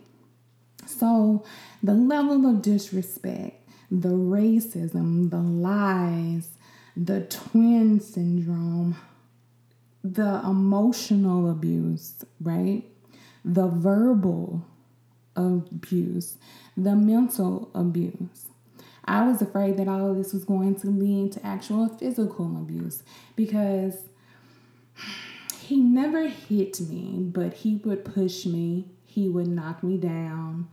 So 0.86 1.44
the 1.82 1.94
level 1.94 2.44
of 2.44 2.60
disrespect, 2.60 3.68
the 3.90 4.10
racism, 4.10 5.30
the 5.30 5.38
lies, 5.38 6.50
the 6.94 7.22
twin 7.22 8.00
syndrome, 8.00 8.96
the 10.04 10.42
emotional 10.44 11.50
abuse, 11.50 12.22
right? 12.40 12.84
The 13.46 13.66
verbal 13.66 14.66
abuse, 15.36 16.36
the 16.76 16.94
mental 16.94 17.70
abuse. 17.74 18.49
I 19.10 19.26
was 19.26 19.42
afraid 19.42 19.76
that 19.78 19.88
all 19.88 20.08
of 20.08 20.16
this 20.16 20.32
was 20.32 20.44
going 20.44 20.76
to 20.76 20.86
lead 20.86 21.32
to 21.32 21.44
actual 21.44 21.88
physical 21.88 22.46
abuse 22.56 23.02
because 23.34 23.96
he 25.58 25.80
never 25.80 26.28
hit 26.28 26.80
me, 26.80 27.16
but 27.18 27.52
he 27.54 27.74
would 27.84 28.04
push 28.04 28.46
me, 28.46 28.84
he 29.04 29.28
would 29.28 29.48
knock 29.48 29.82
me 29.82 29.96
down, 29.96 30.68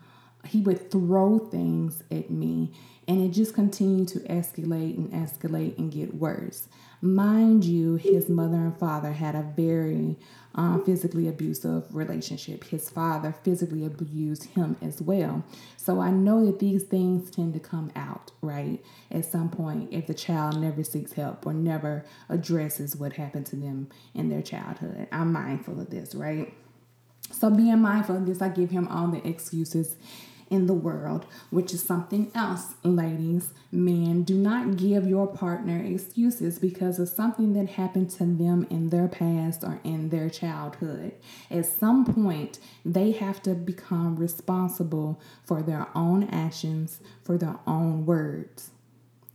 he 0.45 0.61
would 0.61 0.91
throw 0.91 1.39
things 1.39 2.03
at 2.11 2.29
me, 2.29 2.71
and 3.07 3.23
it 3.23 3.29
just 3.29 3.55
continued 3.55 4.07
to 4.09 4.19
escalate 4.19 4.95
and 4.97 5.11
escalate 5.13 5.75
and 5.79 5.91
get 5.91 6.13
worse. 6.13 6.67
Mind 7.01 7.63
you, 7.63 7.95
his 7.95 8.29
mother 8.29 8.57
and 8.57 8.77
father 8.77 9.13
had 9.13 9.33
a 9.33 9.51
very 9.55 10.15
um, 10.57 10.83
physically 10.83 11.27
abusive 11.27 11.83
relationship. 11.95 12.65
His 12.65 12.89
father 12.89 13.33
physically 13.43 13.85
abused 13.85 14.45
him 14.55 14.75
as 14.81 15.01
well. 15.01 15.43
So 15.77 16.01
I 16.01 16.09
know 16.09 16.45
that 16.47 16.59
these 16.59 16.83
things 16.83 17.29
tend 17.29 17.53
to 17.53 17.59
come 17.59 17.91
out, 17.95 18.31
right, 18.41 18.83
at 19.11 19.25
some 19.25 19.49
point 19.49 19.93
if 19.93 20.07
the 20.07 20.15
child 20.15 20.59
never 20.59 20.83
seeks 20.83 21.13
help 21.13 21.45
or 21.45 21.53
never 21.53 22.03
addresses 22.27 22.95
what 22.95 23.13
happened 23.13 23.45
to 23.47 23.55
them 23.55 23.87
in 24.15 24.29
their 24.29 24.41
childhood. 24.41 25.07
I'm 25.11 25.31
mindful 25.31 25.79
of 25.79 25.91
this, 25.91 26.15
right? 26.15 26.51
So, 27.31 27.49
being 27.49 27.79
mindful 27.81 28.15
of 28.15 28.25
this, 28.25 28.41
I 28.41 28.49
give 28.49 28.71
him 28.71 28.87
all 28.87 29.07
the 29.07 29.25
excuses 29.27 29.95
in 30.49 30.67
the 30.67 30.73
world, 30.73 31.25
which 31.49 31.73
is 31.73 31.83
something 31.83 32.31
else, 32.33 32.75
ladies. 32.83 33.53
Men, 33.71 34.23
do 34.23 34.35
not 34.35 34.77
give 34.77 35.07
your 35.07 35.27
partner 35.27 35.77
excuses 35.83 36.59
because 36.59 36.99
of 36.99 37.09
something 37.09 37.53
that 37.53 37.71
happened 37.71 38.09
to 38.11 38.25
them 38.25 38.65
in 38.69 38.89
their 38.89 39.07
past 39.07 39.63
or 39.63 39.79
in 39.83 40.09
their 40.09 40.29
childhood. 40.29 41.13
At 41.51 41.65
some 41.65 42.05
point, 42.05 42.59
they 42.85 43.11
have 43.11 43.41
to 43.43 43.53
become 43.55 44.15
responsible 44.15 45.19
for 45.43 45.61
their 45.61 45.87
own 45.95 46.23
actions, 46.25 46.99
for 47.23 47.37
their 47.37 47.59
own 47.67 48.05
words. 48.05 48.71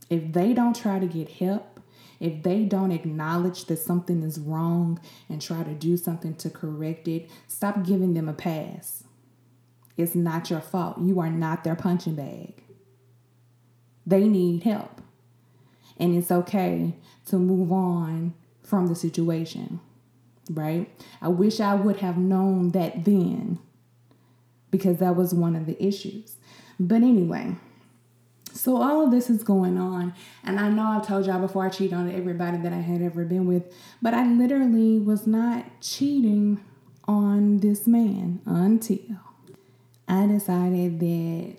If 0.09 0.33
they 0.33 0.53
don't 0.53 0.75
try 0.75 0.99
to 0.99 1.07
get 1.07 1.29
help, 1.29 1.79
if 2.19 2.43
they 2.43 2.63
don't 2.63 2.91
acknowledge 2.91 3.65
that 3.65 3.79
something 3.79 4.23
is 4.23 4.39
wrong 4.39 4.99
and 5.27 5.41
try 5.41 5.63
to 5.63 5.73
do 5.73 5.97
something 5.97 6.35
to 6.35 6.49
correct 6.49 7.07
it, 7.07 7.29
stop 7.47 7.83
giving 7.83 8.13
them 8.13 8.29
a 8.29 8.33
pass. 8.33 9.03
It's 9.97 10.15
not 10.15 10.49
your 10.49 10.61
fault. 10.61 10.97
You 10.99 11.19
are 11.19 11.29
not 11.29 11.63
their 11.63 11.75
punching 11.75 12.15
bag. 12.15 12.63
They 14.05 14.27
need 14.27 14.63
help. 14.63 15.01
And 15.97 16.15
it's 16.17 16.31
okay 16.31 16.95
to 17.27 17.37
move 17.37 17.71
on 17.71 18.33
from 18.63 18.87
the 18.87 18.95
situation, 18.95 19.79
right? 20.49 20.89
I 21.21 21.27
wish 21.27 21.59
I 21.59 21.75
would 21.75 21.97
have 21.97 22.17
known 22.17 22.71
that 22.71 23.05
then 23.05 23.59
because 24.71 24.97
that 24.97 25.15
was 25.15 25.33
one 25.33 25.55
of 25.55 25.67
the 25.67 25.81
issues. 25.81 26.37
But 26.79 27.03
anyway, 27.03 27.55
so 28.51 28.81
all 28.81 29.05
of 29.05 29.11
this 29.11 29.29
is 29.29 29.43
going 29.43 29.77
on, 29.77 30.13
and 30.43 30.59
I 30.59 30.69
know 30.69 30.83
I've 30.83 31.05
told 31.05 31.27
y'all 31.27 31.39
before 31.39 31.65
I 31.65 31.69
cheated 31.69 31.93
on 31.93 32.11
everybody 32.11 32.57
that 32.57 32.73
I 32.73 32.77
had 32.77 33.01
ever 33.01 33.23
been 33.23 33.45
with, 33.45 33.71
but 34.01 34.13
I 34.13 34.25
literally 34.25 34.99
was 34.99 35.27
not 35.27 35.65
cheating 35.81 36.59
on 37.07 37.57
this 37.57 37.85
man 37.85 38.41
until 38.45 38.99
I 40.07 40.27
decided 40.27 40.99
that 40.99 41.55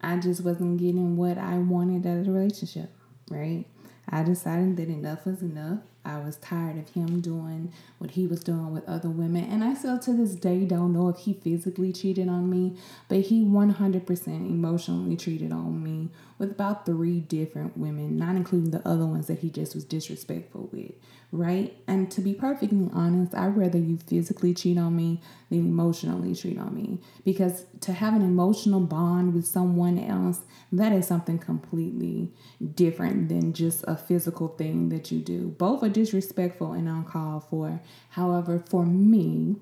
I 0.00 0.16
just 0.16 0.42
wasn't 0.42 0.78
getting 0.78 1.16
what 1.16 1.38
I 1.38 1.58
wanted 1.58 2.06
out 2.06 2.18
of 2.18 2.26
the 2.26 2.32
relationship, 2.32 2.90
right? 3.30 3.64
I 4.08 4.22
decided 4.22 4.76
that 4.76 4.88
enough 4.88 5.24
was 5.26 5.42
enough. 5.42 5.80
I 6.04 6.18
was 6.18 6.36
tired 6.36 6.78
of 6.78 6.88
him 6.90 7.20
doing 7.20 7.72
what 7.98 8.12
he 8.12 8.26
was 8.26 8.42
doing 8.42 8.72
with 8.72 8.88
other 8.88 9.08
women. 9.08 9.44
And 9.44 9.62
I 9.62 9.74
still 9.74 9.98
to 10.00 10.12
this 10.12 10.34
day 10.34 10.64
don't 10.64 10.92
know 10.92 11.08
if 11.08 11.18
he 11.18 11.34
physically 11.34 11.92
cheated 11.92 12.28
on 12.28 12.50
me, 12.50 12.76
but 13.08 13.20
he 13.20 13.44
100% 13.44 14.26
emotionally 14.26 15.16
cheated 15.16 15.52
on 15.52 15.82
me 15.82 16.10
with 16.42 16.50
about 16.50 16.84
three 16.84 17.20
different 17.20 17.78
women, 17.78 18.18
not 18.18 18.34
including 18.34 18.72
the 18.72 18.86
other 18.86 19.06
ones 19.06 19.28
that 19.28 19.38
he 19.38 19.48
just 19.48 19.76
was 19.76 19.84
disrespectful 19.84 20.68
with, 20.72 20.90
right? 21.30 21.76
And 21.86 22.10
to 22.10 22.20
be 22.20 22.34
perfectly 22.34 22.90
honest, 22.92 23.32
I'd 23.32 23.56
rather 23.56 23.78
you 23.78 23.96
physically 23.96 24.52
cheat 24.52 24.76
on 24.76 24.96
me 24.96 25.22
than 25.50 25.60
emotionally 25.60 26.34
cheat 26.34 26.58
on 26.58 26.74
me 26.74 26.98
because 27.24 27.64
to 27.82 27.92
have 27.92 28.14
an 28.14 28.22
emotional 28.22 28.80
bond 28.80 29.34
with 29.34 29.46
someone 29.46 30.00
else, 30.00 30.40
that 30.72 30.90
is 30.92 31.06
something 31.06 31.38
completely 31.38 32.32
different 32.74 33.28
than 33.28 33.52
just 33.52 33.84
a 33.86 33.96
physical 33.96 34.48
thing 34.48 34.88
that 34.88 35.12
you 35.12 35.20
do. 35.20 35.54
Both 35.58 35.84
are 35.84 35.88
disrespectful 35.88 36.72
and 36.72 36.88
uncalled 36.88 37.44
for. 37.44 37.80
However, 38.10 38.58
for 38.58 38.84
me, 38.84 39.56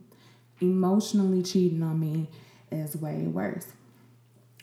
emotionally 0.63 1.43
cheating 1.43 1.83
on 1.83 2.01
me 2.01 2.31
is 2.73 2.97
way 2.97 3.27
worse. 3.27 3.67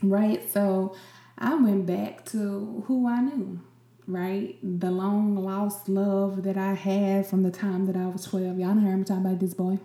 Right? 0.01 0.51
So 0.51 0.95
I 1.37 1.55
went 1.55 1.85
back 1.85 2.25
to 2.31 2.83
who 2.87 3.07
I 3.07 3.21
knew, 3.21 3.59
right? 4.07 4.57
The 4.63 4.89
long 4.91 5.35
lost 5.35 5.87
love 5.87 6.43
that 6.43 6.57
I 6.57 6.73
had 6.73 7.27
from 7.27 7.43
the 7.43 7.51
time 7.51 7.85
that 7.85 7.95
I 7.95 8.07
was 8.07 8.23
12. 8.25 8.59
Y'all 8.59 8.73
heard 8.73 8.97
me 8.97 9.03
talk 9.03 9.19
about 9.19 9.39
this 9.39 9.53
boy. 9.53 9.79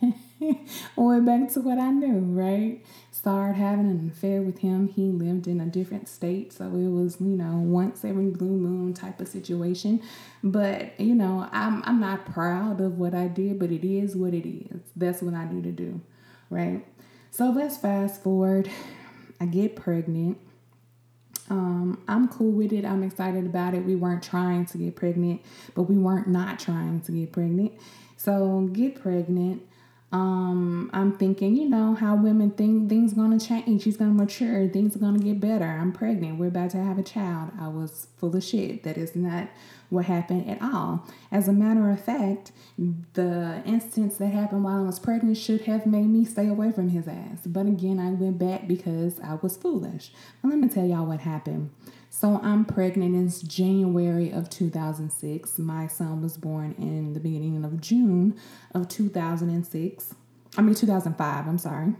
went 0.96 1.26
back 1.26 1.52
to 1.52 1.60
what 1.60 1.78
I 1.78 1.90
knew, 1.90 2.18
right? 2.18 2.84
Started 3.10 3.56
having 3.56 3.90
an 3.90 4.10
affair 4.12 4.42
with 4.42 4.58
him. 4.58 4.88
He 4.88 5.10
lived 5.10 5.46
in 5.46 5.60
a 5.60 5.66
different 5.66 6.08
state, 6.08 6.52
so 6.52 6.66
it 6.66 6.90
was, 6.90 7.20
you 7.20 7.36
know, 7.36 7.56
once 7.56 8.04
every 8.04 8.30
blue 8.30 8.56
moon 8.56 8.94
type 8.94 9.20
of 9.20 9.28
situation. 9.28 10.02
But, 10.42 10.98
you 11.00 11.14
know, 11.14 11.48
I'm 11.52 11.82
I'm 11.84 12.00
not 12.00 12.26
proud 12.26 12.80
of 12.80 12.98
what 12.98 13.14
I 13.14 13.28
did, 13.28 13.58
but 13.58 13.70
it 13.70 13.84
is 13.84 14.14
what 14.16 14.34
it 14.34 14.48
is. 14.48 14.80
That's 14.96 15.22
what 15.22 15.34
I 15.34 15.50
need 15.50 15.64
to 15.64 15.72
do, 15.72 16.00
right? 16.50 16.84
So 17.30 17.50
let's 17.50 17.76
fast 17.76 18.22
forward. 18.22 18.70
I 19.40 19.46
get 19.46 19.76
pregnant. 19.76 20.38
Um, 21.50 22.02
I'm 22.08 22.28
cool 22.28 22.52
with 22.52 22.72
it. 22.72 22.84
I'm 22.84 23.02
excited 23.02 23.44
about 23.44 23.74
it. 23.74 23.84
We 23.84 23.96
weren't 23.96 24.22
trying 24.22 24.66
to 24.66 24.78
get 24.78 24.96
pregnant, 24.96 25.42
but 25.74 25.82
we 25.82 25.96
weren't 25.96 26.28
not 26.28 26.58
trying 26.58 27.00
to 27.02 27.12
get 27.12 27.32
pregnant. 27.32 27.72
So 28.16 28.68
get 28.72 29.00
pregnant. 29.00 29.62
Um, 30.10 30.90
I'm 30.92 31.16
thinking, 31.18 31.56
you 31.56 31.68
know, 31.68 31.94
how 31.94 32.14
women 32.14 32.52
think 32.52 32.88
things 32.88 33.12
gonna 33.14 33.40
change. 33.40 33.82
She's 33.82 33.96
gonna 33.96 34.12
mature. 34.12 34.68
Things 34.68 34.94
are 34.94 35.00
gonna 35.00 35.18
get 35.18 35.40
better. 35.40 35.64
I'm 35.64 35.92
pregnant. 35.92 36.38
We're 36.38 36.48
about 36.48 36.70
to 36.70 36.76
have 36.78 36.98
a 36.98 37.02
child. 37.02 37.50
I 37.60 37.68
was 37.68 38.06
full 38.16 38.34
of 38.34 38.44
shit. 38.44 38.84
That 38.84 38.96
is 38.96 39.16
not 39.16 39.48
what 39.94 40.04
happened 40.06 40.48
at 40.50 40.60
all. 40.60 41.06
As 41.32 41.48
a 41.48 41.52
matter 41.52 41.88
of 41.88 42.04
fact, 42.04 42.52
the 43.14 43.62
instance 43.64 44.16
that 44.18 44.26
happened 44.26 44.64
while 44.64 44.82
I 44.82 44.86
was 44.86 44.98
pregnant 44.98 45.38
should 45.38 45.62
have 45.62 45.86
made 45.86 46.08
me 46.08 46.24
stay 46.24 46.48
away 46.48 46.72
from 46.72 46.90
his 46.90 47.08
ass. 47.08 47.46
But 47.46 47.66
again, 47.66 47.98
I 47.98 48.10
went 48.10 48.38
back 48.38 48.68
because 48.68 49.20
I 49.20 49.34
was 49.40 49.56
foolish. 49.56 50.10
Let 50.42 50.58
me 50.58 50.68
tell 50.68 50.84
y'all 50.84 51.06
what 51.06 51.20
happened. 51.20 51.70
So 52.10 52.40
I'm 52.42 52.64
pregnant. 52.64 53.16
It's 53.26 53.42
January 53.42 54.30
of 54.30 54.50
2006. 54.50 55.58
My 55.58 55.86
son 55.86 56.22
was 56.22 56.36
born 56.36 56.74
in 56.78 57.12
the 57.12 57.20
beginning 57.20 57.64
of 57.64 57.80
June 57.80 58.36
of 58.72 58.88
2006. 58.88 60.14
I 60.56 60.62
mean 60.62 60.74
2005. 60.74 61.48
I'm 61.48 61.58
sorry. 61.58 61.94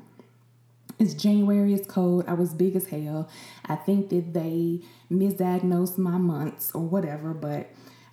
It's 1.04 1.12
January, 1.12 1.74
it's 1.74 1.86
cold. 1.86 2.24
I 2.26 2.32
was 2.32 2.54
big 2.54 2.74
as 2.76 2.86
hell. 2.86 3.28
I 3.66 3.76
think 3.76 4.08
that 4.08 4.32
they 4.32 4.80
misdiagnosed 5.12 5.98
my 5.98 6.16
months 6.16 6.72
or 6.74 6.80
whatever, 6.80 7.34
but 7.34 7.68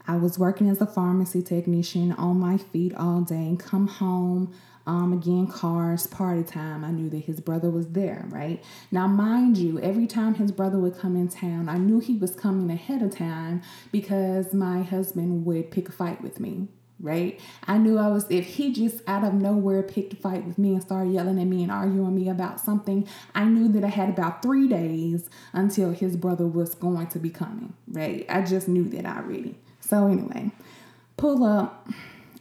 I 0.06 0.18
was 0.18 0.38
working 0.38 0.68
as 0.68 0.82
a 0.82 0.86
pharmacy 0.86 1.42
technician 1.42 2.12
on 2.12 2.38
my 2.38 2.58
feet 2.58 2.94
all 2.96 3.22
day 3.22 3.36
and 3.36 3.58
come 3.58 3.88
home 3.88 4.54
um, 4.86 5.14
again, 5.14 5.48
cars, 5.48 6.06
party 6.06 6.44
time. 6.44 6.84
I 6.84 6.92
knew 6.92 7.10
that 7.12 7.20
his 7.20 7.40
brother 7.40 7.70
was 7.70 7.88
there, 7.88 8.26
right? 8.28 8.62
Now, 8.92 9.08
mind 9.08 9.58
you, 9.58 9.80
every 9.80 10.06
time 10.06 10.34
his 10.34 10.52
brother 10.52 10.78
would 10.78 10.98
come 10.98 11.16
in 11.16 11.30
town, 11.30 11.70
I 11.70 11.78
knew 11.78 12.00
he 12.00 12.18
was 12.18 12.36
coming 12.36 12.70
ahead 12.70 13.02
of 13.02 13.16
time 13.16 13.62
because 13.94 14.54
my 14.54 14.82
husband 14.82 15.46
would 15.46 15.72
pick 15.72 15.88
a 15.88 15.94
fight 15.94 16.22
with 16.22 16.42
me, 16.42 16.68
right? 17.02 17.40
I 17.68 17.78
knew 17.78 17.98
I 17.98 18.08
was, 18.08 18.26
if 18.30 18.46
he 18.46 18.72
just 18.72 19.02
out 19.08 19.24
of 19.24 19.34
nowhere 19.34 19.84
picked 19.84 20.14
a 20.14 20.16
fight 20.16 20.46
with 20.46 20.58
me 20.58 20.74
and 20.74 20.82
started 20.82 21.12
yelling 21.12 21.40
at 21.40 21.48
me 21.48 21.64
and 21.64 21.72
arguing 21.72 22.16
me 22.16 22.30
about 22.30 22.60
something, 22.60 23.08
I 23.34 23.46
knew 23.46 23.68
that 23.70 23.84
I 23.84 23.90
had 23.90 24.10
about 24.10 24.42
three 24.42 24.68
days 24.68 25.30
until 25.54 25.92
his 25.92 26.16
brother 26.16 26.46
was 26.46 26.76
going 26.76 27.08
to 27.08 27.20
be 27.20 27.30
coming, 27.30 27.74
right? 27.88 28.26
I 28.30 28.42
just 28.42 28.68
knew 28.68 28.88
that 28.90 29.06
already. 29.06 29.58
So, 29.80 30.08
anyway, 30.08 30.52
pull 31.18 31.44
up. 31.44 31.90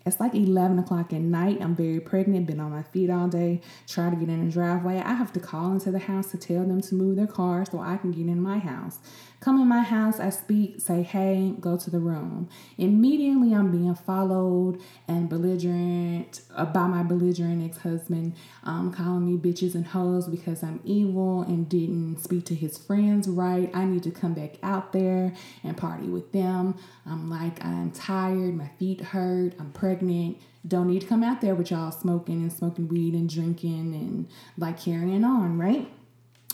It's 0.07 0.19
like 0.19 0.35
11 0.35 0.79
o'clock 0.79 1.13
at 1.13 1.21
night. 1.21 1.59
I'm 1.61 1.77
very 1.77 2.01
pregnant, 2.01 2.47
been 2.47 2.59
on 2.59 2.71
my 2.71 2.83
feet 2.83 3.11
all 3.11 3.29
day, 3.29 3.61
try 3.87 4.09
to 4.09 4.17
get 4.17 4.31
in 4.31 4.47
the 4.47 4.51
driveway. 4.51 4.99
I 4.99 5.13
have 5.13 5.33
to 5.35 5.41
call 5.41 5.73
into 5.73 5.91
the 5.91 5.99
house 5.99 6.31
to 6.31 6.39
tell 6.39 6.65
them 6.65 6.81
to 6.81 6.95
move 6.95 7.17
their 7.17 7.27
car 7.27 7.67
so 7.71 7.81
I 7.81 7.99
can 7.99 8.11
get 8.11 8.27
in 8.27 8.43
my 8.43 8.59
house. 8.59 8.99
Come 9.41 9.59
in 9.59 9.69
my 9.69 9.81
house, 9.81 10.21
I 10.21 10.29
speak, 10.29 10.83
say, 10.83 11.03
hey, 11.03 11.55
go 11.59 11.79
to 11.79 11.89
the 11.89 11.99
room. 11.99 12.51
Immediately, 12.77 13.55
I'm 13.55 13.71
being 13.71 13.95
followed 13.95 14.79
and 15.09 15.31
belligerent 15.31 16.43
uh, 16.55 16.67
by 16.67 16.87
my 16.87 17.03
belligerent 17.03 17.65
ex 17.65 17.79
husband, 17.79 18.35
um, 18.65 18.93
calling 18.93 19.25
me 19.25 19.39
bitches 19.39 19.75
and 19.75 19.87
hoes 19.87 20.29
because 20.29 20.63
I'm 20.63 20.81
evil 20.85 21.41
and 21.41 21.67
didn't 21.67 22.19
speak 22.19 22.45
to 22.47 22.55
his 22.55 22.77
friends 22.77 23.29
right. 23.29 23.71
I 23.73 23.87
need 23.87 24.03
to 24.03 24.11
come 24.11 24.35
back 24.35 24.57
out 24.63 24.93
there 24.93 25.33
and 25.65 25.75
party 25.75 26.09
with 26.09 26.33
them. 26.33 26.75
I'm 27.07 27.31
like, 27.31 27.65
I'm 27.65 27.93
tired, 27.93 28.55
my 28.55 28.69
feet 28.79 29.01
hurt, 29.01 29.55
I'm 29.59 29.73
pregnant 29.73 30.37
don't 30.69 30.89
need 30.89 31.01
to 31.01 31.07
come 31.07 31.25
out 31.25 31.41
there 31.41 31.55
with 31.55 31.71
y'all 31.71 31.91
smoking 31.91 32.43
and 32.43 32.53
smoking 32.53 32.87
weed 32.89 33.15
and 33.15 33.31
drinking 33.31 33.95
and 33.95 34.29
like 34.59 34.79
carrying 34.79 35.25
on, 35.25 35.59
right? 35.59 35.91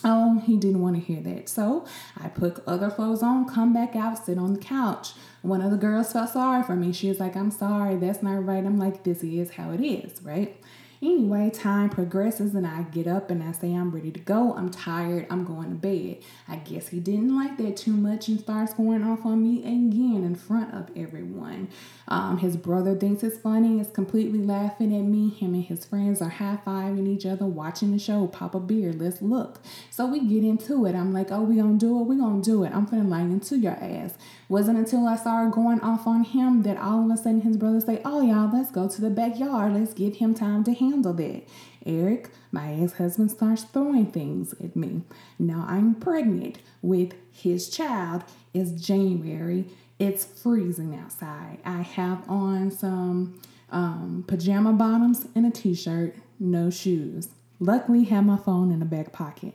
Oh, 0.03 0.39
he 0.45 0.57
didn't 0.57 0.81
want 0.81 0.95
to 0.95 1.01
hear 1.01 1.21
that. 1.21 1.49
So 1.49 1.85
I 2.21 2.27
put 2.27 2.63
other 2.67 2.89
clothes 2.91 3.23
on, 3.23 3.49
come 3.49 3.73
back 3.73 3.95
out, 3.95 4.25
sit 4.25 4.37
on 4.37 4.53
the 4.53 4.59
couch. 4.59 5.13
One 5.41 5.61
of 5.61 5.71
the 5.71 5.77
girls 5.77 6.13
felt 6.13 6.29
sorry 6.29 6.63
for 6.63 6.75
me. 6.75 6.93
She 6.93 7.09
was 7.09 7.19
like, 7.19 7.35
I'm 7.35 7.51
sorry, 7.51 7.95
that's 7.95 8.21
not 8.21 8.45
right. 8.45 8.63
I'm 8.63 8.77
like, 8.77 9.03
this 9.03 9.23
is 9.23 9.51
how 9.51 9.71
it 9.71 9.81
is, 9.81 10.21
right? 10.21 10.55
Anyway, 11.01 11.49
time 11.51 11.89
progresses 11.89 12.55
and 12.55 12.65
I 12.65 12.83
get 12.83 13.07
up 13.07 13.29
and 13.29 13.43
I 13.43 13.51
say, 13.51 13.73
I'm 13.73 13.91
ready 13.91 14.11
to 14.11 14.19
go. 14.19 14.53
I'm 14.53 14.69
tired. 14.69 15.27
I'm 15.29 15.45
going 15.45 15.69
to 15.69 15.75
bed. 15.75 16.17
I 16.47 16.55
guess 16.55 16.87
he 16.87 16.99
didn't 16.99 17.35
like 17.35 17.57
that 17.57 17.77
too 17.77 17.91
much 17.91 18.27
and 18.27 18.39
starts 18.39 18.73
going 18.73 19.03
off 19.03 19.25
on 19.25 19.43
me 19.43 19.59
again 19.59 20.23
in 20.23 20.35
front 20.35 20.73
of 20.73 20.89
everyone. 20.95 21.69
Um, 22.07 22.37
his 22.37 22.57
brother 22.57 22.95
thinks 22.95 23.21
it's 23.21 23.37
funny, 23.37 23.79
is 23.79 23.89
completely 23.89 24.39
laughing 24.39 24.95
at 24.95 25.03
me. 25.03 25.29
Him 25.29 25.53
and 25.53 25.63
his 25.63 25.85
friends 25.85 26.21
are 26.21 26.29
high 26.29 26.59
fiving 26.65 27.07
each 27.07 27.25
other, 27.25 27.45
watching 27.45 27.91
the 27.91 27.99
show, 27.99 28.27
pop 28.27 28.55
a 28.55 28.59
beer, 28.59 28.93
let's 28.93 29.21
look. 29.21 29.59
So 29.91 30.05
we 30.05 30.25
get 30.25 30.43
into 30.43 30.85
it. 30.85 30.95
I'm 30.95 31.13
like, 31.13 31.31
oh, 31.31 31.41
we 31.41 31.57
gonna 31.57 31.77
do 31.77 31.99
it, 31.99 32.03
we 32.03 32.15
gonna 32.17 32.41
do 32.41 32.63
it. 32.63 32.71
I'm 32.73 32.87
finna 32.87 33.07
lie 33.07 33.21
into 33.21 33.57
your 33.57 33.77
ass. 33.81 34.13
Wasn't 34.49 34.77
until 34.77 35.05
I 35.05 35.17
started 35.17 35.51
going 35.51 35.81
off 35.81 36.07
on 36.07 36.23
him 36.23 36.63
that 36.63 36.77
all 36.77 37.03
of 37.03 37.11
a 37.11 37.17
sudden 37.17 37.41
his 37.41 37.57
brother 37.57 37.81
say, 37.81 38.01
oh, 38.05 38.21
y'all, 38.21 38.49
let's 38.51 38.71
go 38.71 38.87
to 38.87 39.01
the 39.01 39.09
backyard. 39.09 39.73
Let's 39.73 39.93
give 39.93 40.15
him 40.15 40.33
time 40.33 40.63
to 40.63 40.73
handle 40.91 41.13
that. 41.13 41.43
Eric, 41.85 42.29
my 42.51 42.73
ex 42.73 42.93
husband, 42.93 43.31
starts 43.31 43.63
throwing 43.63 44.07
things 44.07 44.53
at 44.53 44.75
me. 44.75 45.03
Now 45.39 45.65
I'm 45.67 45.95
pregnant 45.95 46.59
with 46.81 47.13
his 47.31 47.69
child. 47.69 48.23
It's 48.53 48.71
January. 48.71 49.65
It's 49.99 50.25
freezing 50.25 50.95
outside. 50.95 51.59
I 51.65 51.81
have 51.81 52.29
on 52.29 52.71
some 52.71 53.39
um, 53.71 54.23
pajama 54.27 54.73
bottoms 54.73 55.27
and 55.35 55.45
a 55.45 55.51
t 55.51 55.73
shirt, 55.73 56.15
no 56.39 56.69
shoes. 56.69 57.29
Luckily, 57.59 58.03
have 58.05 58.25
my 58.25 58.37
phone 58.37 58.71
in 58.71 58.79
the 58.79 58.85
back 58.85 59.11
pocket. 59.11 59.53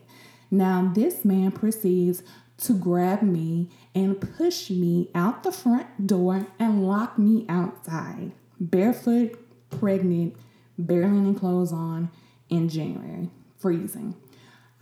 Now, 0.51 0.91
this 0.93 1.23
man 1.23 1.51
proceeds 1.51 2.21
to 2.57 2.73
grab 2.73 3.21
me 3.21 3.69
and 3.95 4.19
push 4.19 4.69
me 4.69 5.09
out 5.15 5.43
the 5.43 5.51
front 5.51 6.05
door 6.05 6.47
and 6.59 6.87
lock 6.87 7.17
me 7.17 7.45
outside, 7.49 8.31
barefoot, 8.59 9.39
pregnant, 9.69 10.35
barely 10.77 11.17
any 11.17 11.33
clothes 11.33 11.71
on 11.71 12.09
in 12.49 12.69
January, 12.69 13.29
freezing. 13.57 14.15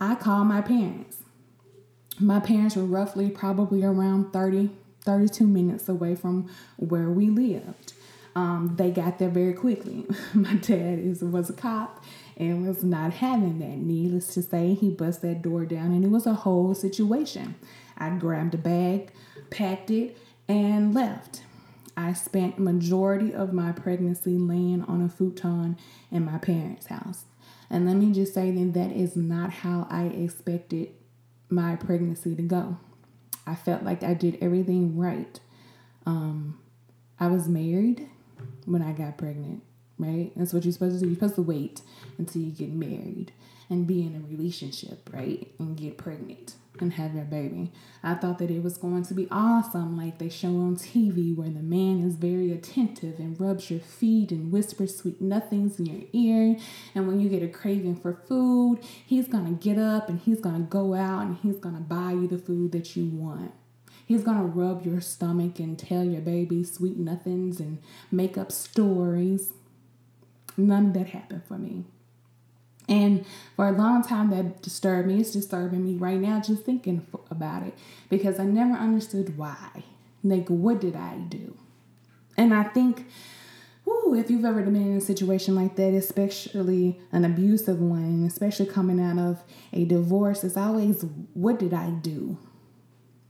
I 0.00 0.14
called 0.14 0.46
my 0.48 0.60
parents. 0.60 1.18
My 2.18 2.40
parents 2.40 2.76
were 2.76 2.84
roughly 2.84 3.30
probably 3.30 3.84
around 3.84 4.32
30, 4.32 4.70
32 5.00 5.46
minutes 5.46 5.88
away 5.88 6.14
from 6.14 6.50
where 6.76 7.10
we 7.10 7.30
lived. 7.30 7.94
Um, 8.34 8.74
they 8.76 8.90
got 8.90 9.18
there 9.18 9.28
very 9.28 9.52
quickly. 9.52 10.06
my 10.34 10.54
dad 10.54 10.98
is 10.98 11.22
was 11.22 11.50
a 11.50 11.52
cop 11.52 12.02
and 12.36 12.66
was 12.66 12.82
not 12.82 13.12
having 13.14 13.58
that. 13.58 13.78
Needless 13.78 14.28
to 14.34 14.42
say, 14.42 14.74
he 14.74 14.90
bust 14.90 15.22
that 15.22 15.42
door 15.42 15.66
down 15.66 15.92
and 15.92 16.04
it 16.04 16.10
was 16.10 16.26
a 16.26 16.34
whole 16.34 16.74
situation. 16.74 17.54
I 17.98 18.10
grabbed 18.10 18.54
a 18.54 18.58
bag, 18.58 19.12
packed 19.50 19.90
it, 19.90 20.16
and 20.48 20.94
left. 20.94 21.42
I 21.96 22.12
spent 22.12 22.58
majority 22.58 23.34
of 23.34 23.52
my 23.52 23.72
pregnancy 23.72 24.38
laying 24.38 24.82
on 24.84 25.02
a 25.02 25.08
futon 25.08 25.76
in 26.10 26.24
my 26.24 26.38
parents' 26.38 26.86
house. 26.86 27.24
And 27.70 27.86
let 27.86 27.96
me 27.96 28.12
just 28.12 28.34
say 28.34 28.50
that 28.50 28.74
that 28.74 28.92
is 28.92 29.16
not 29.16 29.50
how 29.50 29.86
I 29.90 30.04
expected 30.04 30.90
my 31.48 31.76
pregnancy 31.76 32.34
to 32.34 32.42
go. 32.42 32.76
I 33.46 33.54
felt 33.54 33.82
like 33.82 34.02
I 34.02 34.14
did 34.14 34.38
everything 34.40 34.96
right. 34.96 35.40
Um, 36.06 36.58
I 37.18 37.28
was 37.28 37.48
married 37.48 38.08
when 38.64 38.82
I 38.82 38.92
got 38.92 39.18
pregnant, 39.18 39.62
right? 39.98 40.32
That's 40.36 40.52
what 40.52 40.64
you're 40.64 40.72
supposed 40.72 40.96
to 40.96 41.00
do. 41.00 41.06
You're 41.06 41.16
supposed 41.16 41.36
to 41.36 41.42
wait 41.42 41.82
until 42.18 42.42
you 42.42 42.52
get 42.52 42.72
married 42.72 43.32
and 43.72 43.86
be 43.86 44.02
in 44.02 44.14
a 44.14 44.28
relationship, 44.28 45.10
right? 45.12 45.50
And 45.58 45.76
get 45.76 45.98
pregnant 45.98 46.54
and 46.80 46.94
have 46.94 47.14
your 47.14 47.24
baby. 47.24 47.70
I 48.02 48.14
thought 48.14 48.38
that 48.38 48.50
it 48.50 48.62
was 48.62 48.76
going 48.76 49.04
to 49.04 49.14
be 49.14 49.28
awesome, 49.30 49.96
like 49.96 50.18
they 50.18 50.28
show 50.28 50.48
on 50.48 50.76
TV, 50.76 51.34
where 51.34 51.50
the 51.50 51.62
man 51.62 52.04
is 52.04 52.16
very 52.16 52.52
attentive 52.52 53.18
and 53.18 53.40
rubs 53.40 53.70
your 53.70 53.80
feet 53.80 54.30
and 54.30 54.52
whispers 54.52 54.96
sweet 54.96 55.20
nothings 55.20 55.78
in 55.78 55.86
your 55.86 56.02
ear. 56.12 56.56
And 56.94 57.06
when 57.06 57.20
you 57.20 57.28
get 57.28 57.42
a 57.42 57.48
craving 57.48 57.96
for 57.96 58.14
food, 58.14 58.80
he's 58.82 59.28
gonna 59.28 59.52
get 59.52 59.78
up 59.78 60.08
and 60.08 60.20
he's 60.20 60.40
gonna 60.40 60.60
go 60.60 60.94
out 60.94 61.22
and 61.22 61.36
he's 61.42 61.56
gonna 61.56 61.80
buy 61.80 62.12
you 62.12 62.26
the 62.26 62.38
food 62.38 62.72
that 62.72 62.96
you 62.96 63.06
want. 63.06 63.52
He's 64.06 64.24
gonna 64.24 64.44
rub 64.44 64.84
your 64.84 65.00
stomach 65.00 65.58
and 65.58 65.78
tell 65.78 66.04
your 66.04 66.20
baby 66.20 66.64
sweet 66.64 66.98
nothings 66.98 67.60
and 67.60 67.78
make 68.10 68.36
up 68.36 68.50
stories. 68.52 69.52
None 70.56 70.88
of 70.88 70.94
that 70.94 71.08
happened 71.08 71.44
for 71.46 71.56
me. 71.56 71.84
And 72.88 73.24
for 73.56 73.68
a 73.68 73.72
long 73.72 74.02
time, 74.02 74.30
that 74.30 74.60
disturbed 74.62 75.08
me. 75.08 75.20
It's 75.20 75.32
disturbing 75.32 75.84
me 75.84 75.94
right 75.94 76.18
now 76.18 76.40
just 76.40 76.64
thinking 76.64 77.06
about 77.30 77.62
it 77.62 77.74
because 78.08 78.40
I 78.40 78.44
never 78.44 78.74
understood 78.74 79.38
why. 79.38 79.84
Like, 80.24 80.48
what 80.48 80.80
did 80.80 80.96
I 80.96 81.16
do? 81.16 81.56
And 82.36 82.52
I 82.52 82.64
think, 82.64 83.06
whoo, 83.84 84.14
if 84.14 84.30
you've 84.30 84.44
ever 84.44 84.62
been 84.62 84.76
in 84.76 84.96
a 84.96 85.00
situation 85.00 85.54
like 85.54 85.76
that, 85.76 85.94
especially 85.94 87.00
an 87.12 87.24
abusive 87.24 87.80
one, 87.80 88.24
especially 88.24 88.66
coming 88.66 89.00
out 89.00 89.18
of 89.18 89.42
a 89.72 89.84
divorce, 89.84 90.44
it's 90.44 90.56
always, 90.56 91.04
what 91.34 91.58
did 91.58 91.74
I 91.74 91.90
do? 91.90 92.38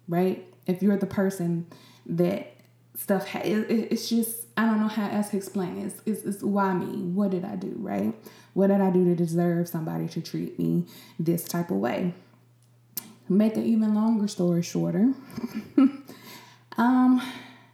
Right? 0.08 0.46
If 0.66 0.82
you're 0.82 0.96
the 0.96 1.06
person 1.06 1.66
that 2.06 2.56
stuff, 2.96 3.28
ha- 3.28 3.40
it, 3.40 3.66
it's 3.70 4.08
just, 4.08 4.41
I 4.56 4.66
don't 4.66 4.80
know 4.80 4.88
how 4.88 5.08
else 5.10 5.30
to 5.30 5.36
explain 5.36 5.78
it. 5.78 5.86
It's, 5.86 6.02
it's, 6.04 6.22
it's 6.24 6.42
why 6.42 6.74
me? 6.74 7.02
What 7.02 7.30
did 7.30 7.44
I 7.44 7.56
do? 7.56 7.74
Right? 7.76 8.14
What 8.54 8.66
did 8.68 8.80
I 8.80 8.90
do 8.90 9.04
to 9.04 9.14
deserve 9.14 9.68
somebody 9.68 10.08
to 10.08 10.20
treat 10.20 10.58
me 10.58 10.84
this 11.18 11.44
type 11.44 11.70
of 11.70 11.78
way? 11.78 12.14
Make 13.28 13.56
an 13.56 13.64
even 13.64 13.94
longer 13.94 14.28
story 14.28 14.62
shorter. 14.62 15.14
um, 16.76 17.22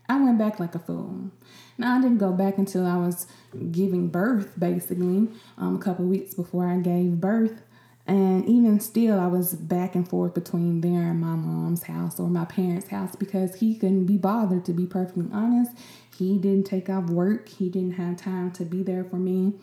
I 0.08 0.20
went 0.20 0.38
back 0.38 0.60
like 0.60 0.74
a 0.74 0.78
fool. 0.78 1.30
Now 1.76 1.96
I 1.96 2.00
didn't 2.00 2.18
go 2.18 2.32
back 2.32 2.58
until 2.58 2.86
I 2.86 2.96
was 2.96 3.26
giving 3.70 4.08
birth, 4.08 4.52
basically, 4.58 5.28
um, 5.56 5.76
a 5.76 5.78
couple 5.78 6.04
weeks 6.04 6.34
before 6.34 6.66
I 6.66 6.76
gave 6.76 7.20
birth. 7.20 7.62
And 8.06 8.48
even 8.48 8.80
still, 8.80 9.20
I 9.20 9.26
was 9.26 9.52
back 9.52 9.94
and 9.94 10.08
forth 10.08 10.32
between 10.32 10.80
there 10.80 11.10
and 11.10 11.20
my 11.20 11.36
mom's 11.36 11.82
house 11.82 12.18
or 12.18 12.28
my 12.28 12.46
parents' 12.46 12.88
house 12.88 13.14
because 13.14 13.56
he 13.56 13.76
couldn't 13.76 14.06
be 14.06 14.16
bothered, 14.16 14.64
to 14.64 14.72
be 14.72 14.86
perfectly 14.86 15.26
honest. 15.30 15.72
He 16.18 16.38
didn't 16.38 16.64
take 16.64 16.90
off 16.90 17.04
work, 17.04 17.48
he 17.48 17.68
didn't 17.68 17.92
have 17.92 18.16
time 18.16 18.50
to 18.52 18.64
be 18.64 18.82
there 18.82 19.04
for 19.04 19.16
me 19.16 19.54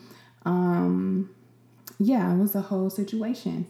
um, 0.46 1.30
yeah, 2.00 2.34
it 2.34 2.38
was 2.38 2.56
a 2.56 2.62
whole 2.62 2.90
situation. 2.90 3.68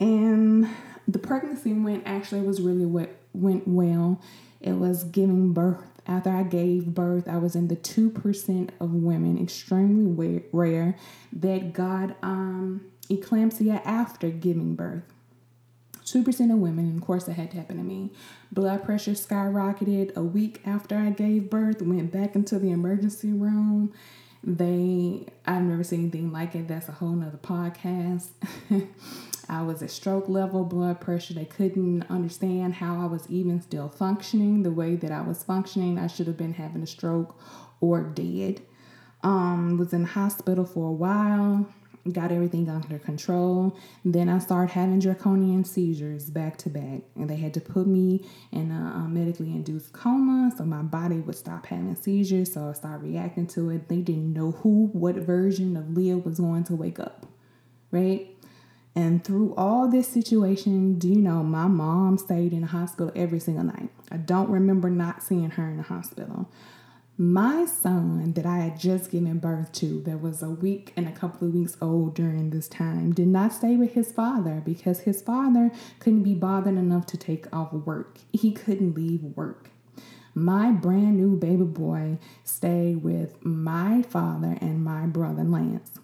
And 0.00 0.68
the 1.06 1.18
pregnancy 1.18 1.72
went 1.72 2.04
actually 2.06 2.42
was 2.42 2.60
really 2.60 2.86
what 2.86 3.10
went 3.32 3.68
well. 3.68 4.20
It 4.60 4.72
was 4.72 5.04
giving 5.04 5.52
birth. 5.52 5.84
After 6.06 6.30
I 6.30 6.42
gave 6.42 6.86
birth, 6.86 7.28
I 7.28 7.38
was 7.38 7.54
in 7.54 7.68
the 7.68 7.76
2% 7.76 8.70
of 8.80 8.92
women, 8.92 9.40
extremely 9.40 10.42
rare, 10.50 10.96
that 11.32 11.72
got 11.72 12.16
um, 12.22 12.86
eclampsia 13.08 13.80
after 13.84 14.28
giving 14.30 14.74
birth. 14.74 15.04
2% 16.12 16.52
of 16.52 16.58
women, 16.58 16.86
and 16.86 17.00
of 17.00 17.06
course, 17.06 17.24
that 17.24 17.34
had 17.34 17.50
to 17.52 17.56
happen 17.56 17.76
to 17.76 17.82
me. 17.82 18.10
Blood 18.50 18.84
pressure 18.84 19.12
skyrocketed 19.12 20.14
a 20.16 20.22
week 20.22 20.60
after 20.66 20.96
I 20.96 21.10
gave 21.10 21.50
birth, 21.50 21.80
went 21.82 22.12
back 22.12 22.34
into 22.34 22.58
the 22.58 22.70
emergency 22.70 23.32
room 23.32 23.92
they, 24.44 25.26
I've 25.46 25.62
never 25.62 25.84
seen 25.84 26.00
anything 26.00 26.32
like 26.32 26.54
it. 26.54 26.66
That's 26.66 26.88
a 26.88 26.92
whole 26.92 27.12
nother 27.12 27.38
podcast. 27.38 28.30
I 29.48 29.62
was 29.62 29.82
at 29.82 29.90
stroke 29.90 30.28
level 30.28 30.64
blood 30.64 31.00
pressure. 31.00 31.34
They 31.34 31.44
couldn't 31.44 32.04
understand 32.10 32.74
how 32.74 33.00
I 33.00 33.06
was 33.06 33.28
even 33.28 33.60
still 33.60 33.88
functioning 33.88 34.62
the 34.62 34.72
way 34.72 34.96
that 34.96 35.12
I 35.12 35.20
was 35.20 35.44
functioning. 35.44 35.98
I 35.98 36.06
should 36.08 36.26
have 36.26 36.36
been 36.36 36.54
having 36.54 36.82
a 36.82 36.86
stroke 36.86 37.38
or 37.80 38.02
dead. 38.02 38.62
Um, 39.22 39.78
was 39.78 39.92
in 39.92 40.04
hospital 40.04 40.64
for 40.64 40.88
a 40.88 40.92
while 40.92 41.68
got 42.10 42.32
everything 42.32 42.68
under 42.68 42.98
control. 42.98 43.76
Then 44.04 44.28
I 44.28 44.38
started 44.38 44.72
having 44.72 44.98
draconian 44.98 45.64
seizures 45.64 46.30
back 46.30 46.56
to 46.58 46.70
back, 46.70 47.02
and 47.14 47.30
they 47.30 47.36
had 47.36 47.54
to 47.54 47.60
put 47.60 47.86
me 47.86 48.24
in 48.50 48.72
a, 48.72 49.06
medically 49.08 49.50
induced 49.50 49.92
coma 49.92 50.50
so 50.56 50.64
my 50.64 50.82
body 50.82 51.16
would 51.16 51.36
stop 51.36 51.66
having 51.66 51.94
seizures. 51.94 52.52
So 52.52 52.68
I 52.68 52.72
started 52.72 53.04
reacting 53.04 53.46
to 53.48 53.70
it. 53.70 53.88
They 53.88 54.00
didn't 54.00 54.32
know 54.32 54.52
who, 54.52 54.86
what 54.92 55.16
version 55.16 55.76
of 55.76 55.96
Leah 55.96 56.18
was 56.18 56.40
going 56.40 56.64
to 56.64 56.74
wake 56.74 56.98
up, 56.98 57.26
right? 57.90 58.28
And 58.94 59.24
through 59.24 59.54
all 59.56 59.88
this 59.88 60.08
situation, 60.08 60.98
do 60.98 61.08
you 61.08 61.16
know 61.16 61.42
my 61.42 61.66
mom 61.66 62.18
stayed 62.18 62.52
in 62.52 62.62
the 62.62 62.66
hospital 62.66 63.10
every 63.16 63.40
single 63.40 63.64
night? 63.64 63.88
I 64.10 64.18
don't 64.18 64.50
remember 64.50 64.90
not 64.90 65.22
seeing 65.22 65.50
her 65.50 65.68
in 65.68 65.78
the 65.78 65.82
hospital. 65.84 66.50
My 67.18 67.66
son, 67.66 68.32
that 68.32 68.46
I 68.46 68.60
had 68.60 68.80
just 68.80 69.10
given 69.10 69.38
birth 69.38 69.70
to, 69.72 70.00
that 70.04 70.22
was 70.22 70.42
a 70.42 70.48
week 70.48 70.94
and 70.96 71.06
a 71.06 71.12
couple 71.12 71.46
of 71.46 71.52
weeks 71.52 71.76
old 71.82 72.14
during 72.14 72.48
this 72.48 72.68
time, 72.68 73.12
did 73.12 73.28
not 73.28 73.52
stay 73.52 73.76
with 73.76 73.92
his 73.92 74.10
father 74.10 74.62
because 74.64 75.00
his 75.00 75.20
father 75.20 75.70
couldn't 75.98 76.22
be 76.22 76.32
bothered 76.32 76.78
enough 76.78 77.04
to 77.06 77.18
take 77.18 77.54
off 77.54 77.70
work. 77.74 78.20
He 78.32 78.50
couldn't 78.50 78.94
leave 78.94 79.22
work. 79.22 79.68
My 80.34 80.72
brand 80.72 81.18
new 81.18 81.36
baby 81.36 81.64
boy 81.64 82.18
stayed 82.44 83.02
with 83.02 83.44
my 83.44 84.00
father 84.00 84.56
and 84.62 84.82
my 84.82 85.04
brother 85.04 85.44
Lance. 85.44 85.98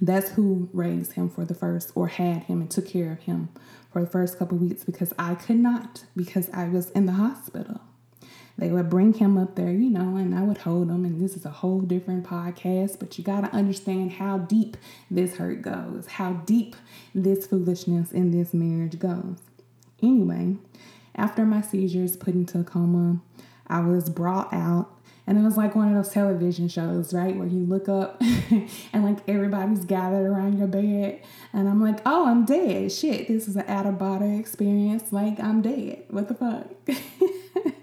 That's 0.00 0.30
who 0.30 0.70
raised 0.72 1.14
him 1.14 1.28
for 1.28 1.44
the 1.44 1.56
first, 1.56 1.90
or 1.96 2.06
had 2.06 2.44
him 2.44 2.60
and 2.60 2.70
took 2.70 2.86
care 2.86 3.10
of 3.10 3.18
him 3.22 3.48
for 3.92 4.00
the 4.02 4.06
first 4.06 4.38
couple 4.38 4.58
of 4.58 4.62
weeks 4.62 4.84
because 4.84 5.12
I 5.18 5.34
could 5.34 5.58
not, 5.58 6.04
because 6.14 6.48
I 6.50 6.68
was 6.68 6.90
in 6.90 7.06
the 7.06 7.12
hospital 7.14 7.80
they 8.58 8.70
would 8.70 8.90
bring 8.90 9.12
him 9.12 9.38
up 9.38 9.54
there, 9.54 9.70
you 9.70 9.88
know, 9.88 10.16
and 10.16 10.34
I 10.34 10.42
would 10.42 10.58
hold 10.58 10.90
him. 10.90 11.04
And 11.04 11.22
this 11.22 11.36
is 11.36 11.46
a 11.46 11.50
whole 11.50 11.80
different 11.80 12.26
podcast, 12.26 12.98
but 12.98 13.16
you 13.16 13.22
got 13.22 13.42
to 13.42 13.56
understand 13.56 14.12
how 14.12 14.38
deep 14.38 14.76
this 15.10 15.36
hurt 15.36 15.62
goes, 15.62 16.06
how 16.08 16.32
deep 16.32 16.74
this 17.14 17.46
foolishness 17.46 18.10
in 18.10 18.32
this 18.32 18.52
marriage 18.52 18.98
goes. 18.98 19.38
Anyway, 20.02 20.56
after 21.14 21.46
my 21.46 21.60
seizures 21.60 22.16
put 22.16 22.34
into 22.34 22.58
a 22.58 22.64
coma, 22.64 23.20
I 23.68 23.80
was 23.80 24.10
brought 24.10 24.52
out 24.52 24.90
and 25.28 25.36
it 25.36 25.42
was 25.42 25.58
like 25.58 25.76
one 25.76 25.88
of 25.88 25.94
those 25.94 26.12
television 26.12 26.68
shows, 26.68 27.12
right? 27.12 27.36
Where 27.36 27.46
you 27.46 27.60
look 27.60 27.86
up 27.88 28.18
and 28.92 29.04
like 29.04 29.18
everybody's 29.28 29.84
gathered 29.84 30.26
around 30.26 30.58
your 30.58 30.66
bed. 30.66 31.20
And 31.52 31.68
I'm 31.68 31.82
like, 31.82 32.00
oh, 32.06 32.26
I'm 32.26 32.46
dead. 32.46 32.90
Shit, 32.90 33.28
this 33.28 33.46
is 33.46 33.54
an 33.54 33.66
out 33.68 33.84
of 33.84 33.98
body 33.98 34.38
experience. 34.38 35.12
Like, 35.12 35.38
I'm 35.38 35.60
dead. 35.60 36.04
What 36.08 36.28
the 36.28 36.34
fuck? 36.34 36.66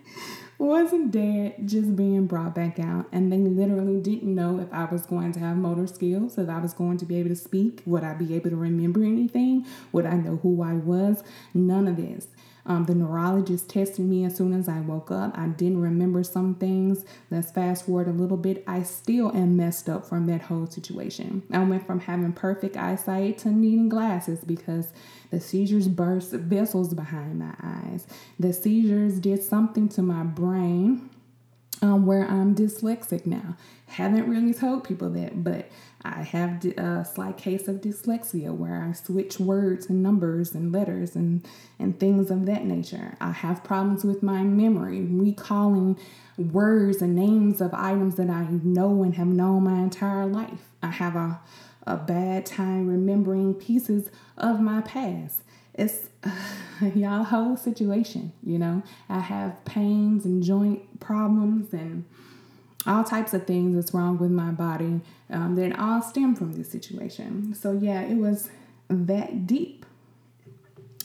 wasn't 0.58 1.12
dead, 1.12 1.68
just 1.68 1.96
being 1.96 2.28
brought 2.28 2.56
back 2.56 2.80
out. 2.80 3.08
And 3.12 3.32
they 3.32 3.38
literally 3.38 4.00
didn't 4.00 4.34
know 4.34 4.60
if 4.60 4.72
I 4.74 4.86
was 4.86 5.06
going 5.06 5.32
to 5.34 5.40
have 5.40 5.58
motor 5.58 5.88
skills, 5.88 6.38
if 6.38 6.50
I 6.50 6.60
was 6.60 6.74
going 6.74 6.98
to 6.98 7.06
be 7.06 7.18
able 7.20 7.30
to 7.30 7.36
speak, 7.36 7.82
would 7.86 8.04
I 8.04 8.14
be 8.14 8.36
able 8.36 8.50
to 8.52 8.56
remember 8.56 9.04
anything, 9.04 9.66
would 9.92 10.06
I 10.06 10.16
know 10.16 10.38
who 10.38 10.62
I 10.62 10.74
was? 10.74 11.24
None 11.54 11.88
of 11.88 11.98
this. 11.98 12.28
Um, 12.68 12.86
the 12.86 12.96
neurologist 12.96 13.70
tested 13.70 14.06
me 14.06 14.26
as 14.26 14.36
soon 14.36 14.54
as 14.54 14.68
I 14.68 14.80
woke 14.80 15.12
up. 15.12 15.38
I 15.38 15.48
didn't 15.48 15.82
remember 15.82 16.24
some 16.24 16.56
things. 16.56 17.06
Let's 17.30 17.52
fast 17.52 17.86
forward 17.86 18.08
a 18.08 18.12
little 18.12 18.38
bit. 18.38 18.64
I 18.66 18.82
still 18.84 19.32
am 19.36 19.56
messed 19.56 19.88
up 19.88 20.06
from 20.06 20.26
that 20.28 20.44
whole 20.44 20.66
situation. 20.66 21.44
I 21.52 21.64
went 21.64 21.86
from 21.86 22.00
having 22.00 22.34
perfect 22.34 22.76
eyesight 22.76 23.38
to 23.40 23.50
needing 23.50 23.90
glasses 23.90 24.40
because 24.44 24.92
the 25.30 25.40
seizures 25.40 25.88
burst 25.88 26.32
vessels 26.32 26.94
behind 26.94 27.38
my 27.40 27.54
eyes. 27.62 28.08
The 28.40 28.52
seizures 28.52 29.20
did 29.20 29.44
something 29.44 29.88
to 29.90 30.02
my 30.02 30.24
brain 30.24 31.10
um, 31.82 32.06
where 32.06 32.28
I'm 32.28 32.56
dyslexic 32.56 33.26
now. 33.26 33.58
Haven't 33.88 34.28
really 34.28 34.54
told 34.54 34.84
people 34.84 35.10
that, 35.12 35.44
but 35.44 35.70
I 36.06 36.22
have 36.22 36.64
a 36.64 37.04
slight 37.04 37.38
case 37.38 37.68
of 37.68 37.78
dyslexia 37.78 38.56
where 38.56 38.84
I 38.88 38.92
switch 38.94 39.40
words 39.40 39.88
and 39.88 40.04
numbers 40.04 40.54
and 40.54 40.72
letters 40.72 41.16
and, 41.16 41.46
and 41.80 42.00
things 42.00 42.30
of 42.30 42.46
that 42.46 42.64
nature. 42.64 43.18
I 43.20 43.32
have 43.32 43.64
problems 43.64 44.04
with 44.04 44.22
my 44.22 44.44
memory, 44.44 45.02
recalling 45.02 45.98
words 46.38 47.02
and 47.02 47.16
names 47.16 47.60
of 47.60 47.74
items 47.74 48.16
that 48.16 48.30
I 48.30 48.48
know 48.64 49.04
and 49.04 49.16
have 49.16 49.28
known 49.28 49.64
my 49.64 49.80
entire 49.80 50.26
life. 50.28 50.70
I 50.84 50.92
have 50.92 51.16
a, 51.16 51.40
a 51.88 51.98
bad 51.98 52.46
time 52.46 52.88
remembering 52.88 53.56
pieces 53.56 54.10
of 54.38 54.60
my 54.60 54.82
past. 54.82 55.42
It's 55.74 56.10
uh, 56.24 56.32
y'all 56.96 57.24
whole 57.24 57.58
situation, 57.58 58.32
you 58.44 58.60
know. 58.60 58.84
I 59.10 59.20
have 59.20 59.66
pains 59.66 60.26
and 60.26 60.44
joint 60.44 61.00
problems 61.00 61.74
and 61.74 62.06
all 62.86 63.04
types 63.04 63.34
of 63.34 63.48
things 63.48 63.76
that's 63.76 63.94
wrong 63.94 64.18
with 64.18 64.32
my 64.32 64.52
body 64.52 65.02
um, 65.30 65.56
that 65.56 65.78
all 65.78 66.02
stem 66.02 66.36
from 66.36 66.54
this 66.54 66.70
situation. 66.70 67.54
So, 67.54 67.72
yeah, 67.72 68.02
it 68.02 68.18
was 68.18 68.50
that 68.90 69.48
deep. 69.48 69.86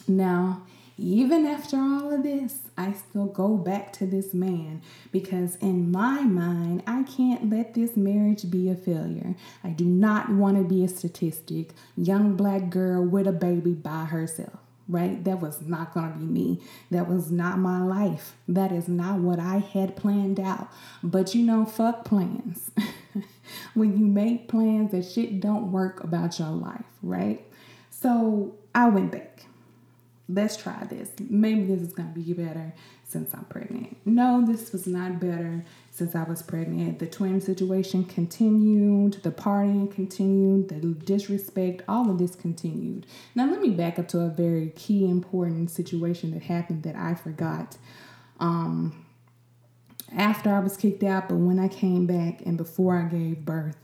Now, 0.07 0.63
even 0.99 1.47
after 1.47 1.77
all 1.79 2.13
of 2.13 2.23
this, 2.23 2.59
I 2.77 2.93
still 2.93 3.27
go 3.27 3.57
back 3.57 3.93
to 3.95 4.07
this 4.07 4.35
man 4.35 4.83
because, 5.11 5.57
in 5.57 5.91
my 5.91 6.23
mind, 6.23 6.83
I 6.87 7.05
can't 7.05 7.49
let 7.49 7.73
this 7.75 7.97
marriage 7.97 8.51
be 8.51 8.69
a 8.69 8.75
failure. 8.75 9.35
I 9.65 9.71
do 9.71 9.85
not 9.85 10.31
want 10.31 10.59
to 10.59 10.65
be 10.65 10.85
a 10.85 10.89
statistic, 10.89 11.71
young 11.97 12.37
black 12.37 12.69
girl 12.69 13.03
with 13.03 13.27
a 13.27 13.33
baby 13.33 13.73
by 13.73 14.05
herself 14.05 14.59
right? 14.91 15.23
That 15.25 15.41
was 15.41 15.63
not 15.63 15.95
going 15.95 16.13
to 16.13 16.19
be 16.19 16.25
me. 16.25 16.61
That 16.91 17.09
was 17.09 17.31
not 17.31 17.59
my 17.59 17.83
life. 17.83 18.37
That 18.49 18.73
is 18.73 18.89
not 18.89 19.21
what 19.21 19.39
I 19.39 19.59
had 19.59 19.97
planned 19.97 20.41
out. 20.41 20.69
But 21.03 21.35
you 21.35 21.45
know, 21.45 21.65
fuck 21.65 22.05
plans. 22.05 22.71
when 23.75 23.97
you 23.99 24.07
make 24.07 24.49
plans 24.49 24.91
that 24.93 25.05
shit 25.05 25.41
don't 25.41 25.73
work 25.73 26.03
about 26.03 26.39
your 26.39 26.49
life, 26.51 26.85
right? 27.03 27.45
So 27.91 28.55
I 28.75 28.89
went 28.89 29.13
back. 29.13 29.45
Let's 30.29 30.57
try 30.57 30.85
this. 30.85 31.11
Maybe 31.29 31.65
this 31.65 31.81
is 31.81 31.93
going 31.93 32.13
to 32.13 32.21
be 32.21 32.33
better 32.33 32.73
since 33.09 33.35
I'm 33.35 33.45
pregnant. 33.47 33.97
No, 34.05 34.45
this 34.47 34.73
was 34.73 34.87
not 34.87 35.19
better 35.19 35.65
since 36.01 36.15
I 36.15 36.23
was 36.23 36.41
pregnant. 36.41 36.99
The 36.99 37.07
twin 37.07 37.43
situation 37.43 38.05
continued, 38.05 39.23
the 39.23 39.31
partying 39.31 39.93
continued, 39.93 40.71
the 40.71 40.77
disrespect, 40.81 41.83
all 41.87 42.11
of 42.11 42.17
this 42.17 42.35
continued. 42.35 43.05
Now, 43.35 43.51
let 43.51 43.61
me 43.61 43.69
back 43.69 43.99
up 43.99 44.09
to 44.09 44.21
a 44.21 44.31
very 44.31 44.71
key, 44.71 45.05
important 45.05 45.71
situation 45.71 46.31
that 46.31 46.45
happened 46.45 46.85
that 46.85 46.97
I 46.97 47.15
forgot. 47.15 47.77
Um, 48.39 49.05
after 50.17 50.49
I 50.49 50.61
was 50.61 50.79
kicked 50.79 51.03
out, 51.03 51.29
but 51.29 51.35
when 51.35 51.59
I 51.59 51.69
came 51.69 52.07
back 52.07 52.41
and 52.47 52.57
before 52.57 52.97
I 52.97 53.03
gave 53.03 53.45
birth, 53.45 53.77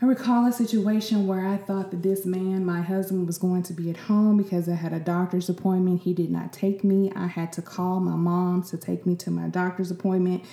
I 0.00 0.06
recall 0.06 0.46
a 0.46 0.52
situation 0.52 1.26
where 1.26 1.46
I 1.46 1.58
thought 1.58 1.90
that 1.90 2.02
this 2.02 2.24
man, 2.24 2.64
my 2.64 2.80
husband, 2.80 3.26
was 3.26 3.36
going 3.36 3.62
to 3.64 3.74
be 3.74 3.90
at 3.90 3.98
home 3.98 4.38
because 4.38 4.70
I 4.70 4.74
had 4.74 4.94
a 4.94 5.00
doctor's 5.00 5.50
appointment. 5.50 6.00
He 6.00 6.14
did 6.14 6.30
not 6.30 6.54
take 6.54 6.82
me. 6.82 7.12
I 7.14 7.26
had 7.26 7.52
to 7.54 7.62
call 7.62 8.00
my 8.00 8.16
mom 8.16 8.62
to 8.64 8.78
take 8.78 9.04
me 9.04 9.16
to 9.16 9.30
my 9.30 9.48
doctor's 9.48 9.90
appointment 9.90 10.44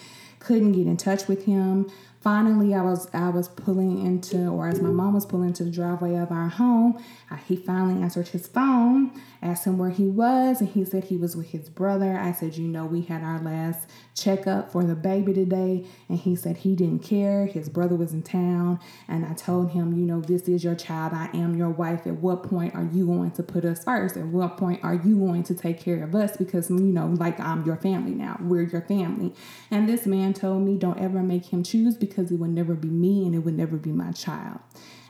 couldn't 0.44 0.74
get 0.74 0.88
in 0.88 0.98
touch 0.98 1.28
with 1.28 1.46
him. 1.46 1.90
Finally, 2.24 2.74
I 2.74 2.82
was 2.82 3.10
I 3.14 3.28
was 3.28 3.50
pulling 3.50 4.06
into, 4.06 4.48
or 4.48 4.70
as 4.70 4.80
my 4.80 4.90
mom 4.90 5.14
was 5.14 5.26
pulling 5.26 5.50
into 5.50 5.66
the 5.66 5.70
driveway 5.70 6.16
of 6.16 6.32
our 6.32 6.48
home, 6.48 6.98
uh, 7.30 7.36
he 7.36 7.58
finally 7.58 8.02
answered 8.02 8.30
his 8.30 8.48
phone, 8.48 9.12
asked 9.42 9.66
him 9.66 9.78
where 9.78 9.90
he 9.90 10.06
was, 10.06 10.62
and 10.62 10.70
he 10.70 10.86
said 10.86 11.04
he 11.04 11.18
was 11.18 11.36
with 11.36 11.48
his 11.48 11.70
brother. 11.70 12.18
I 12.18 12.32
said, 12.32 12.56
you 12.56 12.70
know, 12.70 12.86
we 12.86 13.02
had 13.02 13.24
our 13.24 13.42
last 13.42 13.90
checkup 14.16 14.72
for 14.72 14.86
the 14.86 14.96
baby 14.96 15.34
today, 15.34 15.86
and 16.08 16.18
he 16.18 16.34
said 16.38 16.56
he 16.56 16.78
didn't 16.78 17.04
care. 17.04 17.46
His 17.46 17.68
brother 17.68 17.96
was 17.96 18.14
in 18.14 18.24
town, 18.24 18.80
and 19.10 19.26
I 19.26 19.34
told 19.34 19.72
him, 19.72 19.92
you 20.00 20.06
know, 20.06 20.22
this 20.22 20.44
is 20.44 20.64
your 20.64 20.76
child. 20.76 21.12
I 21.12 21.30
am 21.34 21.58
your 21.58 21.72
wife. 21.72 22.08
At 22.08 22.22
what 22.22 22.44
point 22.44 22.74
are 22.74 22.88
you 22.94 23.06
going 23.06 23.32
to 23.32 23.44
put 23.44 23.66
us 23.66 23.84
first? 23.84 24.16
At 24.16 24.28
what 24.28 24.56
point 24.56 24.82
are 24.82 24.96
you 24.96 25.18
going 25.18 25.44
to 25.44 25.54
take 25.54 25.78
care 25.78 26.02
of 26.02 26.16
us? 26.16 26.38
Because 26.38 26.70
you 26.70 26.78
know, 26.80 27.08
like 27.08 27.38
I'm 27.42 27.66
your 27.66 27.76
family 27.76 28.14
now. 28.14 28.38
We're 28.40 28.62
your 28.62 28.84
family. 28.84 29.34
And 29.70 29.90
this 29.90 30.06
man 30.06 30.34
told 30.34 30.62
me, 30.62 30.78
don't 30.78 31.00
ever 31.00 31.22
make 31.22 31.48
him 31.48 31.64
choose 31.64 31.98
because 31.98 32.13
because 32.14 32.32
it 32.32 32.36
would 32.36 32.52
never 32.52 32.76
be 32.76 32.90
me 32.90 33.26
and 33.26 33.34
it 33.34 33.40
would 33.40 33.58
never 33.58 33.78
be 33.78 33.92
my 33.92 34.12
child. 34.12 34.60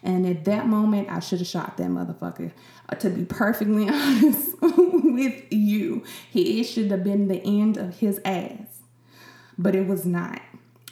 And 0.01 0.25
at 0.25 0.45
that 0.45 0.67
moment, 0.67 1.09
I 1.09 1.19
should 1.19 1.39
have 1.39 1.47
shot 1.47 1.77
that 1.77 1.87
motherfucker. 1.87 2.51
Uh, 2.89 2.95
to 2.95 3.09
be 3.09 3.25
perfectly 3.25 3.87
honest 3.89 4.55
with 4.61 5.51
you, 5.51 6.03
he, 6.29 6.59
it 6.59 6.65
should 6.65 6.91
have 6.91 7.03
been 7.03 7.27
the 7.27 7.41
end 7.43 7.77
of 7.77 7.99
his 7.99 8.19
ass. 8.25 8.81
But 9.57 9.75
it 9.75 9.87
was 9.87 10.05
not. 10.05 10.41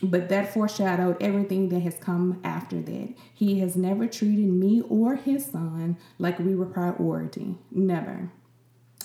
But 0.03 0.30
that 0.30 0.53
foreshadowed 0.53 1.22
everything 1.22 1.70
that 1.70 1.82
has 1.82 1.95
come 1.95 2.39
after 2.43 2.82
that. 2.82 3.14
He 3.34 3.59
has 3.59 3.76
never 3.76 4.07
treated 4.07 4.47
me 4.47 4.82
or 4.82 5.16
his 5.16 5.45
son 5.45 5.97
like 6.18 6.39
we 6.39 6.55
were 6.55 6.66
priority. 6.66 7.55
Never. 7.70 8.32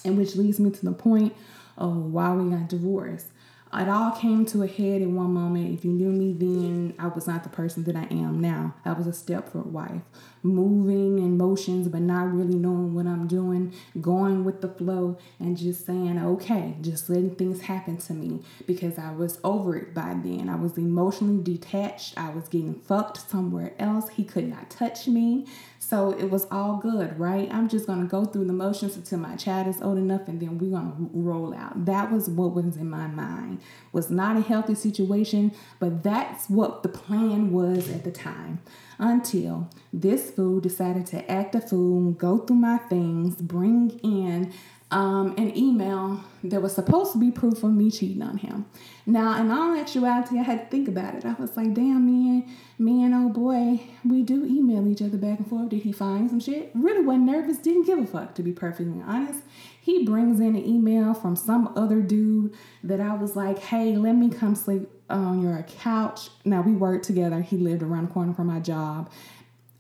And 0.05 0.17
which 0.17 0.37
leads 0.37 0.59
me 0.61 0.71
to 0.71 0.85
the 0.85 0.93
point 0.93 1.35
of 1.77 1.97
why 1.97 2.33
we 2.33 2.51
got 2.51 2.69
divorced. 2.69 3.27
It 3.75 3.89
all 3.89 4.12
came 4.12 4.47
to 4.47 4.62
a 4.62 4.67
head 4.67 5.03
in 5.03 5.17
one 5.17 5.35
moment. 5.35 5.77
If 5.77 5.85
you 5.85 5.91
knew 5.91 6.11
me 6.11 6.33
then, 6.33 6.95
I 6.99 7.09
was 7.09 7.27
not 7.27 7.43
the 7.43 7.49
person 7.49 7.85
that 7.85 7.97
I 7.97 8.05
am 8.05 8.41
now. 8.41 8.75
I 8.85 8.93
was 8.93 9.07
a 9.07 9.11
Stepford 9.11 9.67
wife, 9.67 10.03
moving 10.43 11.19
in 11.19 11.37
motions, 11.37 11.89
but 11.89 12.01
not 12.01 12.33
really 12.33 12.55
knowing 12.55 12.95
what 12.95 13.07
I'm 13.07 13.27
doing, 13.27 13.75
going 14.01 14.45
with 14.45 14.61
the 14.61 14.69
flow, 14.69 15.19
and 15.39 15.57
just 15.57 15.85
saying, 15.85 16.19
okay, 16.19 16.77
just 16.81 17.11
letting 17.11 17.35
things 17.35 17.62
happen 17.62 17.97
to 17.99 18.14
me 18.14 18.43
because 18.67 18.99
I 18.99 19.12
was 19.12 19.41
over 19.43 19.77
it 19.77 19.93
by 19.93 20.17
then. 20.23 20.49
I 20.49 20.57
was 20.57 20.79
emotionally 20.79 21.43
detached. 21.43 22.17
I 22.17 22.31
was 22.31 22.49
getting 22.49 22.75
fucked 22.75 23.29
somewhere 23.29 23.75
else. 23.79 24.11
He 24.11 24.25
could 24.25 24.49
not 24.49 24.71
touch 24.71 25.09
me. 25.09 25.47
So 25.89 26.11
it 26.11 26.30
was 26.32 26.49
all 26.51 26.78
good, 26.78 27.16
right? 27.16 27.49
I'm 27.53 27.68
just 27.68 27.87
going 27.87 28.01
to 28.01 28.09
go 28.09 28.24
through 28.24 28.47
the 28.47 28.53
motions 28.53 28.97
until 28.97 29.20
my 29.20 29.37
child 29.37 29.68
is 29.68 29.80
old 29.80 29.99
enough 29.99 30.26
and 30.26 30.41
then 30.41 30.59
we're 30.59 30.76
going 30.76 30.91
to 30.91 31.11
roll 31.12 31.55
out. 31.55 31.84
That 31.84 32.11
was 32.11 32.28
what 32.28 32.55
was 32.55 32.76
in 32.76 32.91
my 32.91 33.07
mind. 33.07 33.61
Was 33.93 34.11
not 34.11 34.37
a 34.37 34.41
healthy 34.41 34.74
situation, 34.74 35.53
but 35.78 36.03
that's 36.03 36.51
what 36.51 36.82
the 36.82 36.89
plan 36.89 37.53
was 37.53 37.89
at 37.89 38.03
the 38.03 38.11
time. 38.11 38.59
Until 38.99 39.70
this 39.93 40.32
fool 40.32 40.59
decided 40.59 41.07
to 41.07 41.30
act 41.30 41.55
a 41.55 41.61
fool, 41.61 42.11
go 42.11 42.39
through 42.39 42.57
my 42.57 42.78
things, 42.78 43.37
bring 43.37 44.01
in 44.03 44.53
um, 44.91 45.34
an 45.37 45.57
email 45.57 46.20
that 46.45 46.62
was 46.62 46.74
supposed 46.74 47.12
to 47.12 47.18
be 47.18 47.30
proof 47.30 47.64
of 47.64 47.72
me 47.72 47.91
cheating 47.91 48.22
on 48.22 48.39
him. 48.39 48.66
Now, 49.05 49.41
in 49.41 49.51
all 49.51 49.76
actuality, 49.76 50.39
I 50.39 50.43
had 50.43 50.64
to 50.64 50.66
think 50.66 50.87
about 50.89 51.16
it. 51.16 51.24
I 51.24 51.32
was 51.34 51.57
like, 51.57 51.74
damn, 51.74 52.07
man, 52.07 52.49
me 52.78 53.03
and 53.03 53.14
old 53.14 53.34
boy, 53.34 53.80
we 54.05 54.22
do 54.22 54.45
email 54.45 54.87
each 54.87 55.03
other 55.03 55.16
back 55.16 55.39
and 55.39 55.49
forth. 55.49 55.70
Did 55.70 55.82
he 55.82 55.93
find 55.93 56.30
some 56.30 56.39
shit? 56.39 56.70
Really 56.74 57.05
wasn't 57.05 57.26
nervous, 57.26 57.59
didn't 57.59 57.87
give 57.87 57.99
a 57.99 58.07
fuck, 58.07 58.34
to 58.37 58.43
be 58.43 58.53
perfectly 58.53 59.03
honest. 59.05 59.41
He 59.80 60.05
brings 60.05 60.39
in 60.41 60.55
an 60.55 60.64
email 60.64 61.14
from 61.14 61.34
some 61.34 61.72
other 61.76 62.01
dude 62.01 62.55
that 62.84 63.01
I 63.01 63.14
was 63.14 63.34
like, 63.34 63.59
hey, 63.59 63.97
let 63.97 64.14
me 64.14 64.28
come 64.28 64.55
sleep 64.55 64.89
on 65.11 65.43
your 65.43 65.61
couch. 65.64 66.30
Now, 66.45 66.62
we 66.62 66.72
worked 66.72 67.07
together. 67.07 67.41
He 67.41 67.57
lived 67.57 67.82
around 67.82 68.09
the 68.09 68.12
corner 68.12 68.34
from 68.34 68.47
my 68.47 68.61
job. 68.61 69.11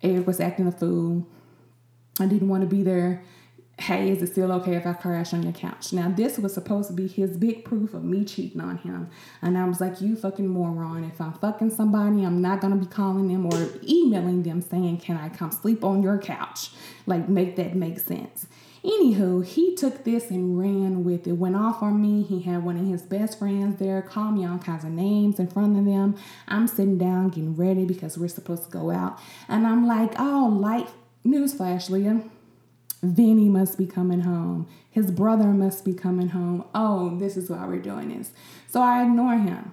Eric 0.02 0.26
was 0.26 0.40
acting 0.40 0.66
a 0.66 0.72
fool. 0.72 1.26
I 2.18 2.26
didn't 2.26 2.48
want 2.48 2.62
to 2.62 2.68
be 2.68 2.82
there 2.82 3.22
hey, 3.78 4.10
is 4.10 4.22
it 4.22 4.32
still 4.32 4.50
okay 4.52 4.74
if 4.74 4.86
I 4.86 4.94
crash 4.94 5.34
on 5.34 5.42
your 5.42 5.52
couch? 5.52 5.92
Now, 5.92 6.08
this 6.08 6.38
was 6.38 6.54
supposed 6.54 6.88
to 6.88 6.94
be 6.94 7.06
his 7.06 7.36
big 7.36 7.64
proof 7.64 7.92
of 7.92 8.04
me 8.04 8.24
cheating 8.24 8.60
on 8.60 8.78
him. 8.78 9.10
And 9.42 9.58
I 9.58 9.64
was 9.64 9.80
like, 9.80 10.00
you 10.00 10.16
fucking 10.16 10.48
moron. 10.48 11.04
If 11.04 11.20
I'm 11.20 11.34
fucking 11.34 11.70
somebody, 11.70 12.24
I'm 12.24 12.40
not 12.40 12.60
going 12.60 12.72
to 12.72 12.78
be 12.78 12.90
calling 12.90 13.28
them 13.28 13.44
or 13.46 13.68
emailing 13.86 14.44
them 14.44 14.62
saying, 14.62 14.98
can 14.98 15.18
I 15.18 15.28
come 15.28 15.50
sleep 15.50 15.84
on 15.84 16.02
your 16.02 16.18
couch? 16.18 16.70
Like, 17.04 17.28
make 17.28 17.56
that 17.56 17.76
make 17.76 17.98
sense. 17.98 18.46
Anywho, 18.82 19.44
he 19.44 19.74
took 19.74 20.04
this 20.04 20.30
and 20.30 20.58
ran 20.58 21.04
with 21.04 21.26
it, 21.26 21.32
went 21.32 21.56
off 21.56 21.82
on 21.82 22.00
me. 22.00 22.22
He 22.22 22.42
had 22.42 22.64
one 22.64 22.78
of 22.78 22.86
his 22.86 23.02
best 23.02 23.38
friends 23.38 23.78
there, 23.78 24.00
called 24.00 24.36
me 24.36 24.46
all 24.46 24.58
kinds 24.58 24.84
of 24.84 24.90
names 24.90 25.38
in 25.38 25.48
front 25.48 25.76
of 25.76 25.84
them. 25.84 26.16
I'm 26.46 26.68
sitting 26.68 26.96
down 26.96 27.30
getting 27.30 27.56
ready 27.56 27.84
because 27.84 28.16
we're 28.16 28.28
supposed 28.28 28.64
to 28.64 28.70
go 28.70 28.90
out. 28.90 29.18
And 29.48 29.66
I'm 29.66 29.86
like, 29.86 30.12
oh, 30.18 30.56
light 30.60 30.88
newsflash, 31.26 31.90
Leah 31.90 32.22
Vinny 33.02 33.48
must 33.48 33.78
be 33.78 33.86
coming 33.86 34.20
home. 34.20 34.66
His 34.90 35.10
brother 35.10 35.48
must 35.48 35.84
be 35.84 35.92
coming 35.92 36.28
home. 36.28 36.64
Oh, 36.74 37.16
this 37.18 37.36
is 37.36 37.50
why 37.50 37.66
we're 37.66 37.78
doing 37.78 38.16
this. 38.16 38.30
So 38.68 38.80
I 38.80 39.02
ignore 39.02 39.36
him. 39.36 39.72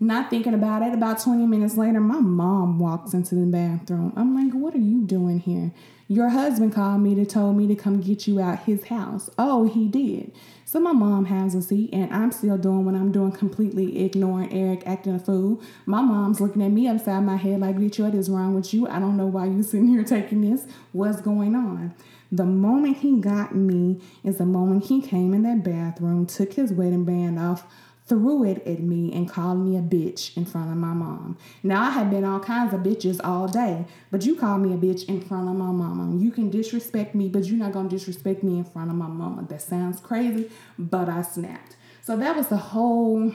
Not 0.00 0.30
thinking 0.30 0.54
about 0.54 0.82
it, 0.82 0.92
about 0.92 1.20
20 1.22 1.46
minutes 1.46 1.76
later, 1.76 2.00
my 2.00 2.18
mom 2.18 2.80
walks 2.80 3.14
into 3.14 3.36
the 3.36 3.46
bathroom. 3.46 4.12
I'm 4.16 4.34
like, 4.34 4.52
what 4.52 4.74
are 4.74 4.78
you 4.78 5.02
doing 5.02 5.38
here? 5.38 5.70
Your 6.08 6.30
husband 6.30 6.74
called 6.74 7.00
me 7.02 7.14
to 7.14 7.24
told 7.24 7.56
me 7.56 7.66
to 7.68 7.76
come 7.76 8.00
get 8.00 8.26
you 8.26 8.40
out 8.40 8.64
his 8.64 8.86
house. 8.86 9.30
Oh, 9.38 9.68
he 9.68 9.86
did. 9.86 10.32
So 10.64 10.80
my 10.80 10.92
mom 10.92 11.26
has 11.26 11.54
a 11.54 11.62
seat 11.62 11.90
and 11.92 12.12
I'm 12.12 12.32
still 12.32 12.58
doing 12.58 12.84
what 12.84 12.94
I'm 12.94 13.12
doing, 13.12 13.30
completely 13.30 14.04
ignoring 14.04 14.52
Eric 14.52 14.82
acting 14.86 15.14
a 15.14 15.18
fool. 15.18 15.62
My 15.86 16.00
mom's 16.00 16.40
looking 16.40 16.62
at 16.62 16.70
me 16.70 16.88
upside 16.88 17.22
my 17.22 17.36
head 17.36 17.60
like, 17.60 17.76
bitch, 17.76 18.02
what 18.02 18.14
is 18.14 18.28
wrong 18.28 18.54
with 18.54 18.74
you? 18.74 18.88
I 18.88 18.98
don't 18.98 19.16
know 19.16 19.26
why 19.26 19.46
you 19.46 19.62
sitting 19.62 19.88
here 19.88 20.02
taking 20.02 20.40
this. 20.40 20.66
What's 20.92 21.20
going 21.20 21.54
on? 21.54 21.94
The 22.32 22.46
moment 22.46 22.96
he 22.98 23.20
got 23.20 23.54
me 23.54 24.00
is 24.24 24.38
the 24.38 24.46
moment 24.46 24.86
he 24.86 25.02
came 25.02 25.34
in 25.34 25.42
that 25.42 25.62
bathroom, 25.62 26.24
took 26.24 26.54
his 26.54 26.72
wedding 26.72 27.04
band 27.04 27.38
off, 27.38 27.66
threw 28.06 28.42
it 28.42 28.66
at 28.66 28.80
me, 28.80 29.12
and 29.12 29.28
called 29.28 29.58
me 29.58 29.76
a 29.76 29.82
bitch 29.82 30.34
in 30.34 30.46
front 30.46 30.70
of 30.70 30.78
my 30.78 30.94
mom. 30.94 31.36
Now, 31.62 31.82
I 31.82 31.90
have 31.90 32.08
been 32.08 32.24
all 32.24 32.40
kinds 32.40 32.72
of 32.72 32.80
bitches 32.80 33.20
all 33.22 33.48
day, 33.48 33.84
but 34.10 34.24
you 34.24 34.34
call 34.34 34.56
me 34.56 34.72
a 34.72 34.78
bitch 34.78 35.06
in 35.08 35.20
front 35.20 35.46
of 35.46 35.56
my 35.56 35.72
mama. 35.72 36.16
You 36.18 36.30
can 36.30 36.48
disrespect 36.48 37.14
me, 37.14 37.28
but 37.28 37.44
you're 37.44 37.58
not 37.58 37.72
going 37.72 37.90
to 37.90 37.96
disrespect 37.96 38.42
me 38.42 38.56
in 38.56 38.64
front 38.64 38.90
of 38.90 38.96
my 38.96 39.08
mama. 39.08 39.44
That 39.48 39.60
sounds 39.60 40.00
crazy, 40.00 40.50
but 40.78 41.10
I 41.10 41.20
snapped. 41.20 41.76
So 42.02 42.16
that 42.16 42.34
was 42.34 42.48
the 42.48 42.56
whole 42.56 43.34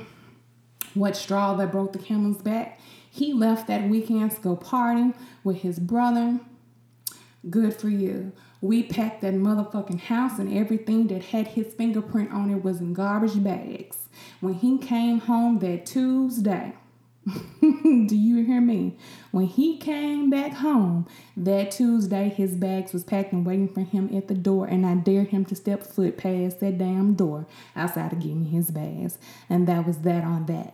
what 0.96 1.16
straw 1.16 1.54
that 1.54 1.72
broke 1.72 1.94
the 1.94 2.00
camel's 2.00 2.42
back. 2.42 2.80
He 3.10 3.32
left 3.32 3.68
that 3.68 3.88
weekend 3.88 4.32
to 4.32 4.42
go 4.42 4.56
party 4.56 5.14
with 5.44 5.58
his 5.58 5.78
brother. 5.78 6.40
Good 7.50 7.76
for 7.76 7.90
you. 7.90 8.34
We 8.62 8.84
packed 8.84 9.22
that 9.22 9.36
motherfucking 9.36 10.00
house 10.02 10.40
and 10.40 10.52
everything 10.52 11.08
that 11.08 11.26
had 11.26 11.48
his 11.48 11.74
fingerprint 11.74 12.32
on 12.32 12.50
it 12.50 12.64
was 12.64 12.80
in 12.80 12.94
garbage 12.94 13.44
bags. 13.44 14.10
When 14.40 14.56
he 14.56 14.78
came 14.80 15.20
home 15.20 15.60
that 15.60 15.86
Tuesday, 15.86 16.74
do 17.62 18.16
you 18.16 18.44
hear 18.44 18.62
me? 18.62 18.98
When 19.32 19.46
he 19.46 19.78
came 19.78 20.30
back 20.30 20.54
home 20.54 21.08
that 21.36 21.72
Tuesday, 21.72 22.30
his 22.30 22.56
bags 22.56 22.94
was 22.94 23.04
packed 23.04 23.34
and 23.34 23.46
waiting 23.46 23.68
for 23.68 23.82
him 23.82 24.10
at 24.16 24.28
the 24.28 24.34
door, 24.34 24.66
and 24.66 24.86
I 24.86 24.96
dared 24.96 25.28
him 25.28 25.46
to 25.46 25.56
step 25.56 25.84
foot 25.84 26.18
past 26.18 26.60
that 26.62 26.78
damn 26.78 27.14
door 27.14 27.46
outside 27.76 28.14
of 28.14 28.20
getting 28.20 28.46
his 28.46 28.72
bags. 28.72 29.18
And 29.50 29.68
that 29.68 29.86
was 29.86 30.00
that 30.00 30.24
on 30.24 30.46
that 30.48 30.74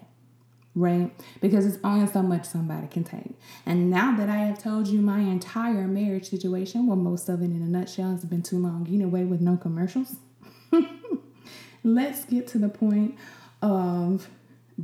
right? 0.75 1.11
Because 1.41 1.65
it's 1.65 1.77
only 1.83 2.07
so 2.07 2.21
much 2.21 2.45
somebody 2.45 2.87
can 2.87 3.03
take. 3.03 3.35
And 3.65 3.89
now 3.89 4.15
that 4.17 4.29
I 4.29 4.37
have 4.37 4.61
told 4.61 4.87
you 4.87 5.01
my 5.01 5.19
entire 5.19 5.87
marriage 5.87 6.29
situation, 6.29 6.87
well, 6.87 6.95
most 6.95 7.29
of 7.29 7.41
it 7.41 7.45
in 7.45 7.61
a 7.61 7.67
nutshell 7.67 8.13
it's 8.13 8.25
been 8.25 8.41
too 8.41 8.57
long, 8.57 8.87
away 9.03 9.23
with 9.23 9.41
no 9.41 9.57
commercials. 9.57 10.15
Let's 11.83 12.25
get 12.25 12.47
to 12.49 12.57
the 12.57 12.69
point 12.69 13.15
of 13.61 14.29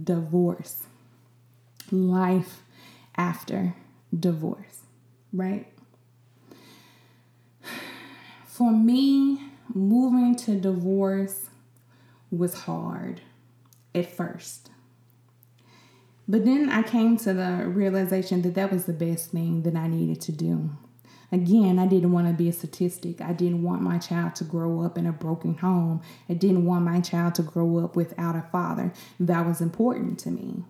divorce, 0.03 0.83
life 1.91 2.61
after 3.15 3.75
divorce, 4.17 4.81
right? 5.33 5.67
For 8.45 8.71
me, 8.71 9.41
moving 9.73 10.35
to 10.35 10.59
divorce 10.59 11.49
was 12.31 12.53
hard 12.53 13.21
at 13.95 14.05
first 14.05 14.69
but 16.30 16.45
then 16.45 16.69
I 16.69 16.84
came 16.84 17.17
to 17.17 17.34
the 17.34 17.63
realization 17.67 18.43
that 18.43 18.53
that 18.53 18.71
was 18.71 18.86
the 18.86 18.93
best 18.93 19.32
thing 19.32 19.63
that 19.63 19.75
I 19.75 19.88
needed 19.88 20.21
to 20.21 20.32
do. 20.32 20.69
Again, 21.32 21.80
I 21.80 21.88
didn't 21.88 22.11
want 22.11 22.27
to 22.27 22.34
be 22.34 22.47
a 22.47 22.53
statistic. 22.53 23.19
I 23.19 23.34
didn't 23.34 23.63
want 23.63 23.82
my 23.82 23.97
child 23.97 24.36
to 24.36 24.43
grow 24.43 24.82
up 24.82 24.95
in 24.95 25.07
a 25.07 25.11
broken 25.11 25.55
home. 25.55 26.01
I 26.30 26.36
didn't 26.36 26.65
want 26.65 26.86
my 26.86 27.01
child 27.01 27.34
to 27.36 27.41
grow 27.41 27.84
up 27.84 27.95
without 27.95 28.36
a 28.36 28.45
father. 28.51 28.93
That 29.19 29.47
was 29.47 29.59
important 29.59 30.19
to 30.19 30.30
me. 30.30 30.65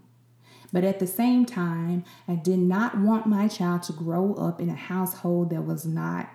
But 0.72 0.86
at 0.86 1.00
the 1.00 1.08
same 1.08 1.46
time, 1.46 2.06
I 2.26 2.36
did 2.36 2.60
not 2.60 2.98
want 2.98 3.26
my 3.26 3.50
child 3.50 3.84
to 3.84 3.94
grow 3.94 4.36
up 4.36 4.62
in 4.62 4.70
a 4.70 4.76
household 4.76 5.50
that 5.50 5.66
was 5.66 5.86
not 5.86 6.30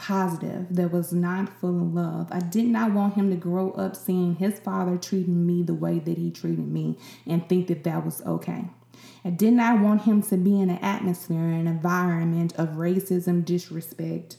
positive, 0.00 0.66
that 0.70 0.90
was 0.90 1.12
not 1.12 1.60
full 1.60 1.76
of 1.76 1.94
love. 1.94 2.28
I 2.32 2.40
did 2.40 2.66
not 2.66 2.92
want 2.92 3.14
him 3.14 3.28
to 3.30 3.36
grow 3.36 3.72
up 3.72 3.94
seeing 3.94 4.36
his 4.36 4.58
father 4.58 4.96
treating 4.96 5.46
me 5.46 5.62
the 5.62 5.74
way 5.74 5.98
that 5.98 6.16
he 6.16 6.30
treated 6.30 6.66
me 6.66 6.98
and 7.26 7.46
think 7.46 7.66
that 7.68 7.84
that 7.84 8.04
was 8.04 8.22
okay. 8.22 8.64
I 9.24 9.30
did 9.30 9.52
not 9.52 9.80
want 9.80 10.02
him 10.02 10.22
to 10.22 10.36
be 10.38 10.58
in 10.58 10.70
an 10.70 10.78
atmosphere, 10.78 11.50
an 11.50 11.66
environment 11.66 12.54
of 12.56 12.70
racism, 12.70 13.44
disrespect, 13.44 14.38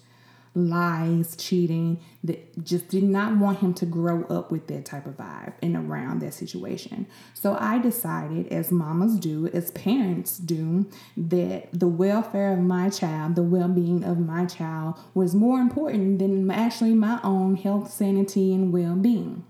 lies, 0.54 1.36
cheating, 1.38 2.00
that 2.24 2.64
just 2.64 2.90
did 2.90 3.04
not 3.04 3.38
want 3.38 3.60
him 3.60 3.74
to 3.76 3.86
grow 3.86 4.24
up 4.26 4.52
with 4.52 4.68
that 4.68 4.86
type 4.86 5.06
of 5.06 5.18
vibe 5.18 5.54
and 5.62 5.76
around 5.76 6.22
that 6.22 6.34
situation. 6.34 7.08
So 7.34 7.58
I 7.60 7.80
decided, 7.80 8.48
as 8.50 8.72
mamas 8.72 9.18
do, 9.18 9.48
as 9.48 9.72
parents 9.72 10.38
do, 10.38 10.90
that 11.16 11.70
the 11.72 11.88
welfare 11.88 12.54
of 12.54 12.60
my 12.60 12.90
child, 12.90 13.36
the 13.36 13.44
well 13.44 13.70
being 13.70 14.04
of 14.04 14.20
my 14.20 14.46
child, 14.46 15.00
was 15.14 15.34
more 15.34 15.60
important 15.60 16.20
than 16.20 16.52
actually 16.52 16.94
my 16.94 17.20
own 17.24 17.56
health, 17.56 17.92
sanity, 17.92 18.54
and 18.54 18.74
well 18.74 18.96
being. 18.96 19.46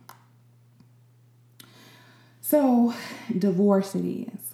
So, 2.42 2.94
divorce 3.38 3.96
it 3.96 4.06
is. 4.06 4.51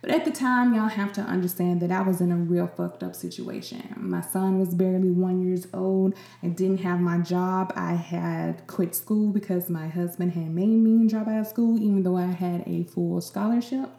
But 0.00 0.10
at 0.10 0.24
the 0.24 0.30
time, 0.30 0.74
y'all 0.74 0.88
have 0.88 1.12
to 1.14 1.20
understand 1.20 1.80
that 1.82 1.90
I 1.90 2.00
was 2.00 2.22
in 2.22 2.32
a 2.32 2.36
real 2.36 2.66
fucked 2.66 3.02
up 3.02 3.14
situation. 3.14 3.94
My 3.96 4.22
son 4.22 4.58
was 4.58 4.74
barely 4.74 5.10
one 5.10 5.42
years 5.42 5.66
old. 5.74 6.14
I 6.42 6.46
didn't 6.46 6.78
have 6.78 7.00
my 7.00 7.18
job. 7.18 7.72
I 7.76 7.92
had 7.92 8.66
quit 8.66 8.94
school 8.94 9.30
because 9.30 9.68
my 9.68 9.88
husband 9.88 10.32
had 10.32 10.50
made 10.54 10.68
me 10.68 11.06
drop 11.06 11.28
out 11.28 11.40
of 11.40 11.46
school, 11.46 11.76
even 11.76 12.02
though 12.02 12.16
I 12.16 12.26
had 12.26 12.64
a 12.66 12.84
full 12.84 13.20
scholarship. 13.20 13.90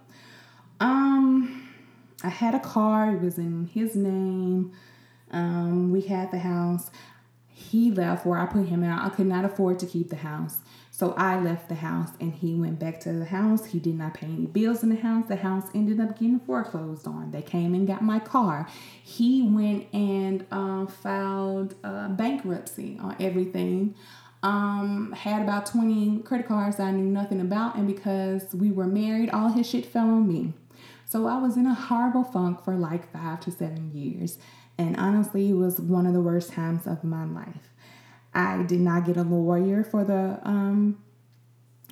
Um, 0.80 1.70
I 2.24 2.30
had 2.30 2.56
a 2.56 2.60
car. 2.60 3.14
It 3.14 3.22
was 3.22 3.38
in 3.38 3.68
his 3.68 3.96
name. 3.96 4.72
Um, 5.30 5.92
we 5.92 6.02
had 6.02 6.32
the 6.32 6.40
house. 6.40 6.90
He 7.48 7.92
left 7.92 8.26
where 8.26 8.40
I 8.40 8.48
put 8.48 8.66
him 8.68 8.84
out. 8.84 9.06
I 9.06 9.16
could 9.16 9.28
not 9.28 9.46
afford 9.46 9.78
to 9.80 9.86
keep 9.86 10.10
the 10.10 10.16
house. 10.16 10.58
So 11.02 11.16
I 11.18 11.40
left 11.42 11.68
the 11.68 11.74
house 11.74 12.12
and 12.20 12.32
he 12.32 12.54
went 12.54 12.78
back 12.78 13.00
to 13.00 13.12
the 13.12 13.26
house. 13.26 13.66
He 13.66 13.80
did 13.80 13.98
not 13.98 14.14
pay 14.14 14.28
any 14.28 14.46
bills 14.46 14.84
in 14.84 14.90
the 14.90 14.96
house. 15.02 15.26
The 15.28 15.36
house 15.36 15.64
ended 15.74 16.00
up 16.00 16.10
getting 16.10 16.40
foreclosed 16.40 17.08
on. 17.08 17.32
They 17.32 17.42
came 17.42 17.74
and 17.74 17.88
got 17.88 18.04
my 18.04 18.20
car. 18.20 18.68
He 19.02 19.42
went 19.42 19.92
and 19.96 20.46
uh, 20.52 20.86
filed 20.86 21.74
uh, 21.84 22.10
bankruptcy 22.10 23.00
on 23.02 23.16
everything. 23.20 23.96
Um, 24.44 25.12
had 25.14 25.42
about 25.42 25.66
20 25.66 26.20
credit 26.20 26.48
cards 26.48 26.80
I 26.80 26.92
knew 26.92 27.10
nothing 27.10 27.42
about, 27.42 27.78
and 27.78 27.88
because 27.88 28.54
we 28.54 28.70
were 28.70 28.86
married, 28.86 29.32
all 29.32 29.50
his 29.50 29.68
shit 29.68 29.88
fell 29.88 30.06
on 30.06 30.28
me. 30.28 30.54
So 31.06 31.26
I 31.26 31.40
was 31.40 31.58
in 31.58 31.66
a 31.66 31.74
horrible 31.74 32.24
funk 32.24 32.64
for 32.64 32.76
like 32.76 33.12
five 33.12 33.40
to 33.40 33.52
seven 33.52 33.90
years. 33.92 34.38
And 34.78 34.96
honestly, 34.98 35.50
it 35.50 35.54
was 35.54 35.82
one 35.82 36.06
of 36.06 36.14
the 36.14 36.22
worst 36.22 36.54
times 36.54 36.86
of 36.86 37.04
my 37.04 37.26
life. 37.26 37.71
I 38.34 38.64
did 38.64 38.80
not 38.80 39.06
get 39.06 39.18
a 39.18 39.24
lawyer 39.24 39.84
for 39.84 40.04
the 40.04 40.40
um, 40.44 41.02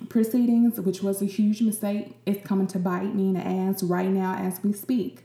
proceedings, 0.08 0.80
which 0.80 1.02
was 1.02 1.20
a 1.20 1.26
huge 1.26 1.60
mistake. 1.60 2.16
It's 2.24 2.46
coming 2.46 2.66
to 2.68 2.78
bite 2.78 3.14
me 3.14 3.28
in 3.28 3.34
the 3.34 3.46
ass 3.46 3.82
right 3.82 4.08
now 4.08 4.36
as 4.36 4.62
we 4.62 4.72
speak, 4.72 5.24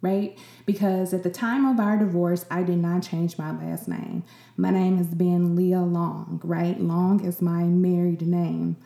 right? 0.00 0.38
Because 0.64 1.12
at 1.12 1.24
the 1.24 1.30
time 1.30 1.66
of 1.66 1.80
our 1.80 1.96
divorce, 1.96 2.44
I 2.50 2.62
did 2.62 2.78
not 2.78 3.02
change 3.02 3.38
my 3.38 3.50
last 3.50 3.88
name. 3.88 4.22
My 4.56 4.70
name 4.70 4.98
has 4.98 5.08
been 5.08 5.56
Leah 5.56 5.80
Long, 5.80 6.40
right? 6.44 6.80
Long 6.80 7.24
is 7.24 7.42
my 7.42 7.64
married 7.64 8.22
name. 8.22 8.76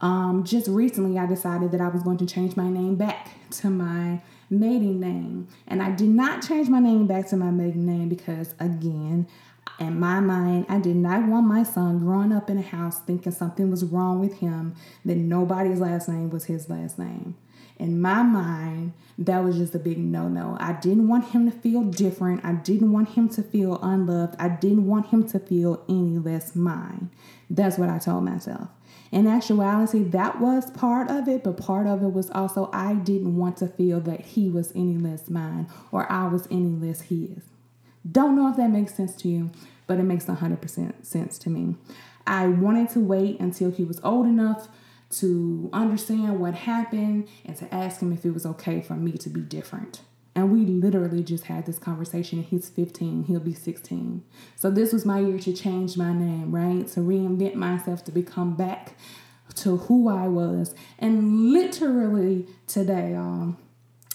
Um, 0.00 0.44
just 0.44 0.68
recently, 0.68 1.18
I 1.18 1.26
decided 1.26 1.72
that 1.72 1.80
I 1.80 1.88
was 1.88 2.02
going 2.02 2.16
to 2.18 2.26
change 2.26 2.56
my 2.56 2.70
name 2.70 2.96
back 2.96 3.30
to 3.50 3.68
my 3.68 4.22
maiden 4.48 4.98
name. 4.98 5.48
And 5.66 5.82
I 5.82 5.90
did 5.90 6.08
not 6.08 6.46
change 6.46 6.68
my 6.68 6.80
name 6.80 7.06
back 7.06 7.28
to 7.28 7.36
my 7.36 7.50
maiden 7.50 7.84
name 7.84 8.08
because, 8.08 8.54
again, 8.58 9.26
in 9.80 9.98
my 9.98 10.20
mind, 10.20 10.66
I 10.68 10.78
did 10.78 10.96
not 10.96 11.26
want 11.26 11.46
my 11.46 11.62
son 11.62 12.00
growing 12.00 12.32
up 12.32 12.50
in 12.50 12.58
a 12.58 12.62
house 12.62 13.00
thinking 13.00 13.32
something 13.32 13.70
was 13.70 13.82
wrong 13.84 14.20
with 14.20 14.38
him, 14.38 14.76
that 15.06 15.16
nobody's 15.16 15.80
last 15.80 16.08
name 16.08 16.28
was 16.28 16.44
his 16.44 16.68
last 16.68 16.98
name. 16.98 17.34
In 17.78 17.98
my 17.98 18.22
mind, 18.22 18.92
that 19.16 19.42
was 19.42 19.56
just 19.56 19.74
a 19.74 19.78
big 19.78 19.96
no 19.96 20.28
no. 20.28 20.58
I 20.60 20.74
didn't 20.74 21.08
want 21.08 21.30
him 21.30 21.50
to 21.50 21.56
feel 21.56 21.82
different. 21.82 22.44
I 22.44 22.52
didn't 22.52 22.92
want 22.92 23.10
him 23.10 23.30
to 23.30 23.42
feel 23.42 23.80
unloved. 23.82 24.36
I 24.38 24.50
didn't 24.50 24.86
want 24.86 25.06
him 25.06 25.26
to 25.28 25.38
feel 25.38 25.82
any 25.88 26.18
less 26.18 26.54
mine. 26.54 27.10
That's 27.48 27.78
what 27.78 27.88
I 27.88 27.98
told 27.98 28.24
myself. 28.24 28.68
In 29.10 29.26
actuality, 29.26 30.04
that 30.04 30.40
was 30.40 30.70
part 30.70 31.10
of 31.10 31.26
it, 31.26 31.42
but 31.42 31.56
part 31.56 31.86
of 31.86 32.02
it 32.02 32.12
was 32.12 32.30
also 32.30 32.68
I 32.70 32.94
didn't 32.94 33.36
want 33.36 33.56
to 33.58 33.66
feel 33.66 33.98
that 34.00 34.20
he 34.20 34.50
was 34.50 34.72
any 34.72 34.98
less 34.98 35.30
mine 35.30 35.68
or 35.90 36.10
I 36.12 36.26
was 36.28 36.46
any 36.50 36.68
less 36.68 37.00
his. 37.02 37.44
Don't 38.10 38.36
know 38.36 38.48
if 38.48 38.56
that 38.56 38.70
makes 38.70 38.94
sense 38.94 39.14
to 39.16 39.28
you, 39.28 39.50
but 39.86 39.98
it 39.98 40.04
makes 40.04 40.26
100% 40.26 41.04
sense 41.04 41.38
to 41.38 41.50
me. 41.50 41.76
I 42.26 42.46
wanted 42.46 42.90
to 42.90 43.00
wait 43.00 43.40
until 43.40 43.70
he 43.70 43.84
was 43.84 44.00
old 44.02 44.26
enough 44.26 44.68
to 45.10 45.68
understand 45.72 46.38
what 46.38 46.54
happened 46.54 47.28
and 47.44 47.56
to 47.56 47.72
ask 47.74 48.00
him 48.00 48.12
if 48.12 48.24
it 48.24 48.30
was 48.30 48.46
okay 48.46 48.80
for 48.80 48.94
me 48.94 49.12
to 49.12 49.28
be 49.28 49.40
different. 49.40 50.02
And 50.34 50.52
we 50.52 50.60
literally 50.64 51.24
just 51.24 51.44
had 51.44 51.66
this 51.66 51.78
conversation. 51.78 52.42
He's 52.42 52.68
15, 52.68 53.24
he'll 53.24 53.40
be 53.40 53.52
16. 53.52 54.22
So 54.54 54.70
this 54.70 54.92
was 54.92 55.04
my 55.04 55.18
year 55.18 55.38
to 55.40 55.52
change 55.52 55.96
my 55.96 56.12
name, 56.12 56.54
right? 56.54 56.86
To 56.88 57.00
reinvent 57.00 57.56
myself, 57.56 58.04
to 58.04 58.12
become 58.12 58.54
back 58.54 58.94
to 59.56 59.76
who 59.76 60.08
I 60.08 60.28
was. 60.28 60.74
And 60.98 61.50
literally 61.52 62.46
today, 62.68 63.14
um, 63.14 63.58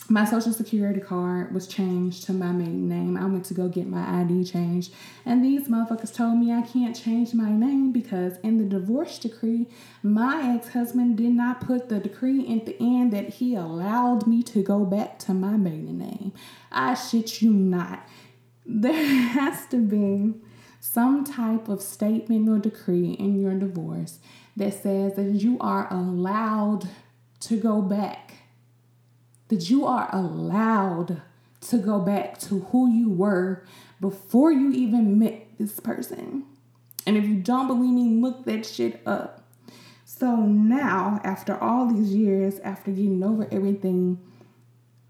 my 0.08 0.24
social 0.24 0.54
security 0.54 1.00
card 1.00 1.54
was 1.54 1.68
changed 1.68 2.26
to 2.26 2.34
my 2.34 2.52
maiden 2.52 2.88
name. 2.88 3.18
I 3.18 3.26
went 3.26 3.46
to 3.46 3.56
go 3.56 3.68
get 3.68 3.88
my 3.88 4.22
ID 4.22 4.44
changed, 4.44 4.94
and 5.26 5.44
these 5.44 5.68
motherfuckers 5.68 6.14
told 6.14 6.38
me 6.38 6.52
I 6.52 6.62
can't 6.62 6.96
change 6.96 7.34
my 7.34 7.52
name 7.52 7.92
because 7.92 8.38
in 8.44 8.58
the 8.58 8.66
divorce 8.66 9.18
decree, 9.18 9.68
my 10.04 10.56
ex 10.56 10.70
husband 10.70 11.18
did 11.18 11.32
not 11.32 11.62
put 11.62 11.90
the 11.90 12.00
decree 12.00 12.56
at 12.56 12.68
the 12.68 12.78
end 12.80 13.14
that 13.14 13.36
he 13.36 13.56
allowed 13.56 14.28
me 14.28 14.44
to 14.44 14.62
go 14.62 14.86
back 14.86 15.18
to 15.20 15.34
my 15.34 15.58
maiden 15.58 15.98
name. 15.98 16.34
I 16.72 16.94
shit 16.94 17.42
you 17.42 17.52
not. 17.52 18.08
There 18.66 18.94
has 19.30 19.66
to 19.68 19.78
be 19.78 20.36
some 20.80 21.24
type 21.24 21.68
of 21.68 21.82
statement 21.82 22.48
or 22.48 22.60
decree 22.60 23.12
in 23.14 23.42
your 23.42 23.56
divorce 23.56 24.20
that 24.56 24.74
says 24.74 25.16
that 25.16 25.42
you 25.42 25.58
are 25.60 25.92
allowed 25.92 26.88
to 27.40 27.58
go 27.58 27.82
back 27.82 28.25
that 29.48 29.70
you 29.70 29.86
are 29.86 30.10
allowed 30.14 31.22
to 31.62 31.78
go 31.78 32.00
back 32.00 32.38
to 32.40 32.60
who 32.72 32.90
you 32.90 33.10
were 33.10 33.64
before 34.00 34.52
you 34.52 34.72
even 34.72 35.18
met 35.18 35.48
this 35.58 35.80
person. 35.80 36.44
And 37.08 37.18
if 37.18 37.26
you 37.26 37.36
don't 37.36 37.68
believe 37.68 37.94
me, 37.94 38.22
look 38.22 38.46
that 38.46 38.66
shit 38.66 39.02
up. 39.06 39.44
So 40.04 40.36
now, 40.38 41.20
after 41.24 41.58
all 41.58 41.88
these 41.88 42.14
years, 42.14 42.60
after 42.60 42.92
getting 42.92 43.24
over 43.24 43.48
everything, 43.52 44.20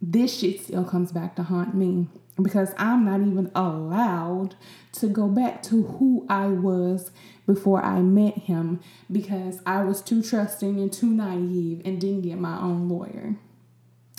this 0.01 0.39
shit 0.39 0.61
still 0.61 0.83
comes 0.83 1.11
back 1.11 1.35
to 1.35 1.43
haunt 1.43 1.75
me 1.75 2.07
because 2.41 2.73
I'm 2.77 3.05
not 3.05 3.21
even 3.21 3.51
allowed 3.55 4.55
to 4.93 5.07
go 5.07 5.27
back 5.27 5.63
to 5.63 5.83
who 5.83 6.25
I 6.29 6.47
was 6.47 7.11
before 7.45 7.83
I 7.83 8.01
met 8.01 8.39
him 8.39 8.81
because 9.11 9.61
I 9.65 9.83
was 9.83 10.01
too 10.01 10.21
trusting 10.21 10.79
and 10.79 10.91
too 10.91 11.09
naive 11.09 11.81
and 11.85 12.01
didn't 12.01 12.21
get 12.21 12.37
my 12.37 12.59
own 12.59 12.89
lawyer 12.89 13.35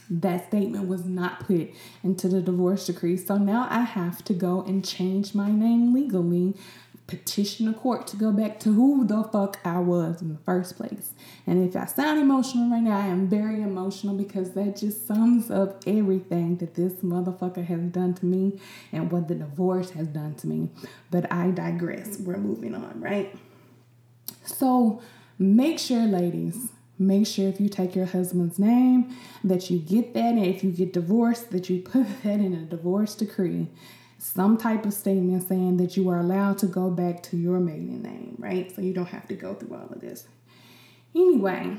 that 0.08 0.48
statement 0.48 0.88
was 0.88 1.04
not 1.04 1.40
put 1.40 1.70
into 2.02 2.28
the 2.28 2.40
divorce 2.40 2.86
decree. 2.86 3.16
So 3.16 3.36
now 3.36 3.66
I 3.70 3.80
have 3.80 4.24
to 4.24 4.34
go 4.34 4.62
and 4.62 4.84
change 4.84 5.34
my 5.34 5.50
name 5.50 5.92
legally, 5.92 6.54
petition 7.06 7.66
the 7.66 7.72
court 7.72 8.06
to 8.08 8.16
go 8.16 8.32
back 8.32 8.58
to 8.58 8.72
who 8.72 9.06
the 9.06 9.22
fuck 9.24 9.58
I 9.64 9.78
was 9.78 10.20
in 10.20 10.28
the 10.28 10.38
first 10.44 10.76
place. 10.76 11.12
And 11.46 11.66
if 11.68 11.76
I 11.76 11.86
sound 11.86 12.18
emotional 12.18 12.68
right 12.70 12.82
now, 12.82 12.98
I 12.98 13.06
am 13.06 13.28
very 13.28 13.62
emotional 13.62 14.16
because 14.16 14.52
that 14.52 14.76
just 14.76 15.06
sums 15.06 15.50
up 15.50 15.84
everything 15.86 16.56
that 16.56 16.74
this 16.74 16.94
motherfucker 16.94 17.64
has 17.64 17.80
done 17.92 18.14
to 18.14 18.26
me 18.26 18.60
and 18.92 19.12
what 19.12 19.28
the 19.28 19.36
divorce 19.36 19.90
has 19.90 20.08
done 20.08 20.34
to 20.36 20.46
me. 20.48 20.70
But 21.10 21.32
I 21.32 21.50
digress. 21.50 22.18
We're 22.18 22.38
moving 22.38 22.74
on, 22.74 23.00
right? 23.00 23.36
So 24.44 25.00
make 25.38 25.78
sure, 25.78 26.06
ladies, 26.06 26.70
Make 26.98 27.26
sure 27.26 27.48
if 27.48 27.60
you 27.60 27.68
take 27.68 27.94
your 27.94 28.06
husband's 28.06 28.58
name 28.58 29.14
that 29.44 29.70
you 29.70 29.78
get 29.78 30.14
that, 30.14 30.34
and 30.34 30.46
if 30.46 30.64
you 30.64 30.70
get 30.70 30.92
divorced, 30.92 31.50
that 31.50 31.68
you 31.68 31.82
put 31.82 32.06
that 32.22 32.40
in 32.40 32.54
a 32.54 32.64
divorce 32.64 33.14
decree. 33.14 33.68
Some 34.18 34.56
type 34.56 34.86
of 34.86 34.94
statement 34.94 35.46
saying 35.46 35.76
that 35.76 35.96
you 35.96 36.08
are 36.08 36.18
allowed 36.18 36.58
to 36.58 36.66
go 36.66 36.88
back 36.88 37.22
to 37.24 37.36
your 37.36 37.60
maiden 37.60 38.02
name, 38.02 38.36
right? 38.38 38.74
So 38.74 38.80
you 38.80 38.94
don't 38.94 39.06
have 39.06 39.28
to 39.28 39.34
go 39.34 39.54
through 39.54 39.76
all 39.76 39.88
of 39.92 40.00
this. 40.00 40.26
Anyway, 41.14 41.76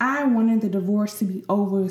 I 0.00 0.24
wanted 0.24 0.60
the 0.60 0.68
divorce 0.68 1.18
to 1.20 1.24
be 1.24 1.44
over 1.48 1.84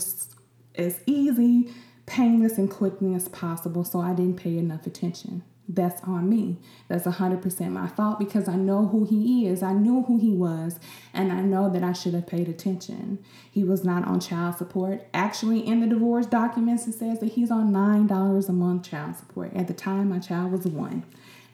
as 0.75 0.99
easy, 1.05 1.73
painless, 2.05 2.57
and 2.57 2.69
quickly 2.69 3.13
as 3.13 3.29
possible, 3.29 3.85
so 3.85 4.01
I 4.01 4.13
didn't 4.13 4.37
pay 4.37 4.57
enough 4.57 4.85
attention 4.85 5.43
that's 5.75 6.01
on 6.03 6.29
me. 6.29 6.57
That's 6.87 7.05
100% 7.05 7.71
my 7.71 7.87
fault 7.87 8.19
because 8.19 8.47
I 8.47 8.55
know 8.55 8.87
who 8.87 9.05
he 9.05 9.47
is. 9.47 9.63
I 9.63 9.73
knew 9.73 10.03
who 10.03 10.17
he 10.17 10.31
was, 10.31 10.79
and 11.13 11.31
I 11.31 11.41
know 11.41 11.69
that 11.69 11.83
I 11.83 11.93
should 11.93 12.13
have 12.13 12.27
paid 12.27 12.49
attention. 12.49 13.19
He 13.49 13.63
was 13.63 13.83
not 13.83 14.05
on 14.05 14.19
child 14.19 14.57
support. 14.57 15.07
Actually, 15.13 15.65
in 15.65 15.79
the 15.79 15.87
divorce 15.87 16.25
documents, 16.25 16.87
it 16.87 16.93
says 16.93 17.19
that 17.19 17.33
he's 17.33 17.51
on 17.51 17.71
$9 17.71 18.49
a 18.49 18.51
month 18.51 18.89
child 18.89 19.15
support. 19.15 19.53
At 19.55 19.67
the 19.67 19.73
time, 19.73 20.09
my 20.09 20.19
child 20.19 20.51
was 20.51 20.65
one. 20.65 21.03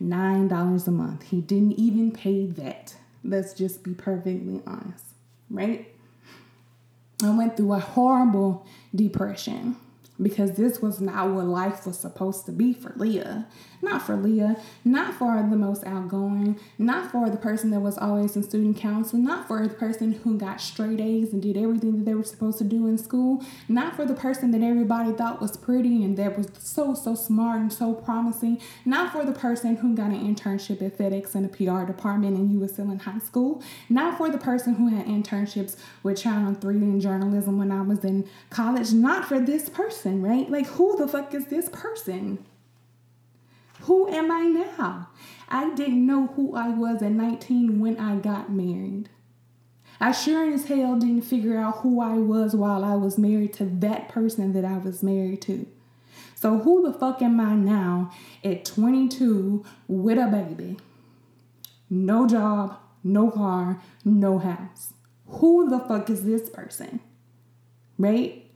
$9 0.02 0.88
a 0.88 0.92
month. 0.92 1.24
He 1.24 1.42
didn't 1.42 1.74
even 1.74 2.12
pay 2.12 2.46
that. 2.46 2.96
Let's 3.24 3.54
just 3.54 3.84
be 3.84 3.94
perfectly 3.94 4.62
honest, 4.66 5.04
right? 5.50 5.94
I 7.24 7.36
went 7.36 7.58
through 7.58 7.74
a 7.74 7.80
horrible 7.80 8.66
depression 8.94 9.76
because 10.22 10.54
this 10.54 10.82
was 10.82 11.00
not 11.00 11.30
what 11.30 11.46
life 11.46 11.86
was 11.86 11.98
supposed 11.98 12.46
to 12.46 12.52
be 12.52 12.74
for 12.74 12.94
Leah. 12.96 13.48
Not 13.82 14.02
for 14.02 14.16
Leah, 14.16 14.58
not 14.84 15.14
for 15.14 15.36
the 15.50 15.56
most 15.56 15.84
outgoing, 15.86 16.60
not 16.78 17.12
for 17.12 17.30
the 17.30 17.38
person 17.38 17.70
that 17.72 17.80
was 17.80 17.98
always 17.98 18.36
in 18.36 18.44
student 18.44 18.78
council, 18.78 19.20
not 19.20 19.48
for 19.48 19.68
the 19.68 19.74
person 19.74 20.14
who 20.14 20.38
got 20.38 20.60
straight 20.60 21.00
A's 21.00 21.34
and 21.34 21.42
did 21.42 21.58
everything 21.58 21.98
that 21.98 22.06
they 22.06 22.16
were 22.16 22.24
supposed 22.24 22.58
to 22.58 22.64
do 22.64 22.88
in 22.88 22.98
school, 22.98 23.44
not 23.68 23.96
for 23.96 24.06
the 24.06 24.14
person 24.14 24.52
that 24.52 24.62
everybody 24.62 25.12
thought 25.12 25.42
was 25.42 25.58
pretty 25.58 26.04
and 26.04 26.18
that 26.18 26.38
was 26.38 26.48
so, 26.58 26.94
so 26.94 27.16
smart 27.16 27.60
and 27.60 27.72
so 27.72 27.94
promising, 27.94 28.60
not 28.86 29.12
for 29.12 29.24
the 29.24 29.32
person 29.32 29.76
who 29.78 29.96
got 29.96 30.12
an 30.12 30.36
internship 30.36 30.82
at 30.82 30.98
FedEx 30.98 31.36
in 31.36 31.44
the 31.44 31.50
PR 31.50 31.86
department 31.86 32.38
and 32.38 32.52
you 32.52 32.60
were 32.60 32.68
still 32.68 32.90
in 32.92 33.00
high 33.00 33.20
school, 33.20 33.62
not 33.90 34.18
for 34.18 34.30
the 34.30 34.38
person 34.38 34.76
who 34.76 34.88
had 34.88 35.06
internships 35.06 35.76
with 36.04 36.22
Channel 36.22 36.56
3 36.56 36.76
and 36.78 37.02
journalism 37.02 37.58
when 37.58 37.72
I 37.72 37.82
was 37.82 38.04
in 38.04 38.28
college, 38.50 38.92
not 38.92 39.26
for 39.26 39.40
this 39.40 39.70
person, 39.70 40.22
right? 40.22 40.50
Like, 40.50 40.68
who 40.68 40.98
the 40.98 41.08
fuck 41.08 41.34
is 41.34 41.46
this 41.46 41.70
person? 41.70 42.46
Who 43.88 44.10
am 44.10 44.30
I 44.32 44.42
now? 44.42 45.08
I 45.48 45.74
didn't 45.74 46.06
know 46.06 46.28
who 46.28 46.58
I 46.58 46.68
was 46.68 47.02
at 47.02 47.14
19 47.14 47.80
when 47.80 47.98
I 47.98 48.18
got 48.18 48.52
married. 48.52 49.08
I 50.02 50.12
sure 50.12 50.52
as 50.52 50.66
hell 50.66 51.00
didn't 51.00 51.22
figure 51.22 51.58
out 51.58 51.78
who 51.78 52.02
I 52.02 52.16
was 52.16 52.54
while 52.54 52.84
I 52.84 52.96
was 52.96 53.18
married 53.18 53.54
to 53.54 53.66
that 53.66 54.10
person 54.10 54.52
that 54.52 54.66
I 54.66 54.78
was 54.78 55.02
married 55.02 55.42
to. 55.44 55.66
So, 56.36 56.60
who 56.60 56.84
the 56.84 57.00
fuck 57.00 57.22
am 57.22 57.40
I 57.40 57.56
now 57.56 58.12
at 58.44 58.66
22 58.66 59.64
with 59.88 60.18
a 60.18 60.28
baby? 60.28 60.78
No 61.90 62.28
job, 62.28 62.78
no 63.06 63.32
car, 63.32 63.82
no 64.04 64.38
house. 64.38 64.94
Who 65.28 65.70
the 65.70 65.80
fuck 65.80 66.10
is 66.10 66.26
this 66.26 66.50
person? 66.50 67.00
Right? 67.98 68.52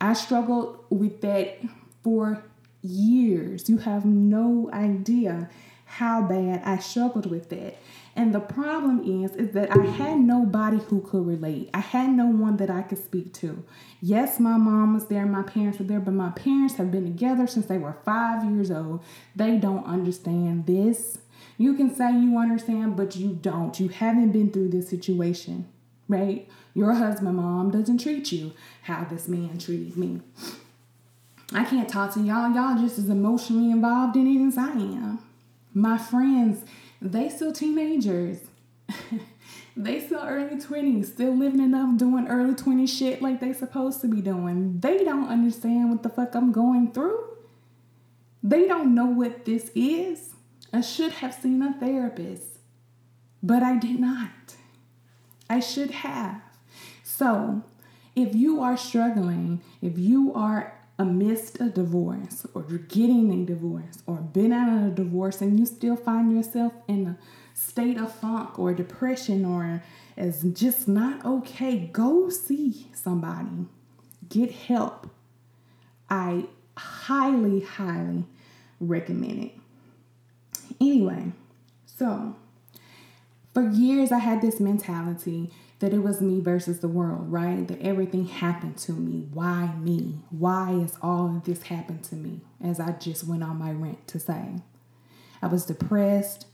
I 0.00 0.12
struggled 0.12 0.84
with 0.90 1.22
that 1.22 1.58
for 2.04 2.44
years. 2.82 3.68
You 3.68 3.78
have 3.78 4.04
no 4.04 4.70
idea 4.72 5.50
how 5.84 6.22
bad 6.22 6.62
I 6.64 6.78
struggled 6.78 7.26
with 7.26 7.48
that. 7.48 7.76
And 8.14 8.34
the 8.34 8.40
problem 8.40 9.22
is 9.22 9.36
is 9.36 9.52
that 9.52 9.70
I 9.74 9.84
had 9.84 10.18
nobody 10.18 10.78
who 10.78 11.00
could 11.00 11.26
relate. 11.26 11.70
I 11.72 11.80
had 11.80 12.10
no 12.10 12.26
one 12.26 12.56
that 12.56 12.68
I 12.68 12.82
could 12.82 13.02
speak 13.02 13.32
to. 13.34 13.64
Yes, 14.02 14.40
my 14.40 14.56
mom 14.56 14.94
was 14.94 15.06
there, 15.06 15.24
my 15.24 15.42
parents 15.42 15.78
were 15.78 15.84
there, 15.84 16.00
but 16.00 16.14
my 16.14 16.30
parents 16.30 16.74
have 16.74 16.90
been 16.90 17.04
together 17.04 17.46
since 17.46 17.66
they 17.66 17.78
were 17.78 17.96
5 18.04 18.44
years 18.50 18.70
old. 18.70 19.02
They 19.36 19.56
don't 19.56 19.86
understand 19.86 20.66
this. 20.66 21.18
You 21.56 21.74
can 21.74 21.94
say 21.94 22.12
you 22.12 22.36
understand, 22.38 22.96
but 22.96 23.16
you 23.16 23.38
don't. 23.40 23.78
You 23.80 23.88
haven't 23.88 24.32
been 24.32 24.50
through 24.50 24.68
this 24.68 24.88
situation, 24.88 25.66
right? 26.08 26.48
Your 26.74 26.94
husband, 26.94 27.36
mom, 27.36 27.70
doesn't 27.70 27.98
treat 27.98 28.30
you 28.30 28.52
how 28.82 29.04
this 29.04 29.26
man 29.26 29.58
treated 29.58 29.96
me. 29.96 30.20
I 31.52 31.64
can't 31.64 31.88
talk 31.88 32.12
to 32.14 32.20
y'all. 32.20 32.52
Y'all 32.52 32.78
just 32.78 32.98
as 32.98 33.08
emotionally 33.08 33.70
involved 33.70 34.16
in 34.16 34.26
it 34.26 34.46
as 34.46 34.58
I 34.58 34.70
am. 34.72 35.18
My 35.72 35.96
friends, 35.96 36.64
they 37.00 37.28
still 37.28 37.52
teenagers. 37.52 38.40
they 39.76 40.00
still 40.00 40.22
early 40.22 40.56
20s, 40.56 41.06
still 41.06 41.34
living 41.34 41.62
enough 41.62 41.98
doing 41.98 42.28
early 42.28 42.54
20 42.54 42.86
shit 42.86 43.22
like 43.22 43.40
they 43.40 43.52
supposed 43.52 44.00
to 44.02 44.08
be 44.08 44.20
doing. 44.20 44.80
They 44.80 45.04
don't 45.04 45.28
understand 45.28 45.90
what 45.90 46.02
the 46.02 46.08
fuck 46.08 46.34
I'm 46.34 46.52
going 46.52 46.92
through. 46.92 47.24
They 48.42 48.66
don't 48.66 48.94
know 48.94 49.06
what 49.06 49.44
this 49.44 49.70
is. 49.74 50.34
I 50.72 50.82
should 50.82 51.12
have 51.12 51.34
seen 51.34 51.62
a 51.62 51.72
therapist, 51.72 52.58
but 53.42 53.62
I 53.62 53.78
did 53.78 53.98
not. 53.98 54.30
I 55.48 55.60
should 55.60 55.90
have. 55.90 56.42
So, 57.02 57.62
if 58.14 58.34
you 58.34 58.60
are 58.60 58.76
struggling, 58.76 59.62
if 59.80 59.98
you 59.98 60.32
are 60.34 60.77
amidst 60.98 61.60
a 61.60 61.68
divorce 61.68 62.44
or 62.54 62.62
getting 62.62 63.30
a 63.32 63.46
divorce 63.46 64.02
or 64.06 64.16
been 64.16 64.52
out 64.52 64.68
of 64.68 64.86
a 64.88 64.94
divorce 64.94 65.40
and 65.40 65.58
you 65.58 65.64
still 65.64 65.96
find 65.96 66.34
yourself 66.34 66.72
in 66.88 67.06
a 67.06 67.18
state 67.54 67.96
of 67.96 68.12
funk 68.12 68.58
or 68.58 68.74
depression 68.74 69.44
or 69.44 69.82
is 70.16 70.42
just 70.52 70.88
not 70.88 71.24
okay, 71.24 71.88
go 71.92 72.28
see 72.28 72.88
somebody. 72.92 73.66
Get 74.28 74.50
help. 74.50 75.08
I 76.10 76.46
highly, 76.76 77.60
highly 77.60 78.24
recommend 78.80 79.44
it. 79.44 79.52
Anyway, 80.80 81.32
so 81.86 82.36
for 83.54 83.62
years 83.70 84.10
I 84.10 84.18
had 84.18 84.42
this 84.42 84.58
mentality 84.58 85.52
that 85.80 85.92
it 85.92 86.02
was 86.02 86.20
me 86.20 86.40
versus 86.40 86.80
the 86.80 86.88
world, 86.88 87.30
right? 87.30 87.66
That 87.68 87.80
everything 87.80 88.26
happened 88.26 88.76
to 88.78 88.92
me. 88.92 89.28
Why 89.32 89.74
me? 89.78 90.20
Why 90.30 90.72
is 90.72 90.96
all 91.00 91.36
of 91.36 91.44
this 91.44 91.62
happened 91.64 92.02
to 92.04 92.16
me? 92.16 92.40
As 92.62 92.80
I 92.80 92.92
just 92.92 93.24
went 93.24 93.44
on 93.44 93.58
my 93.58 93.70
rant 93.70 94.06
to 94.08 94.18
say. 94.18 94.56
I 95.40 95.46
was 95.46 95.64
depressed. 95.64 96.46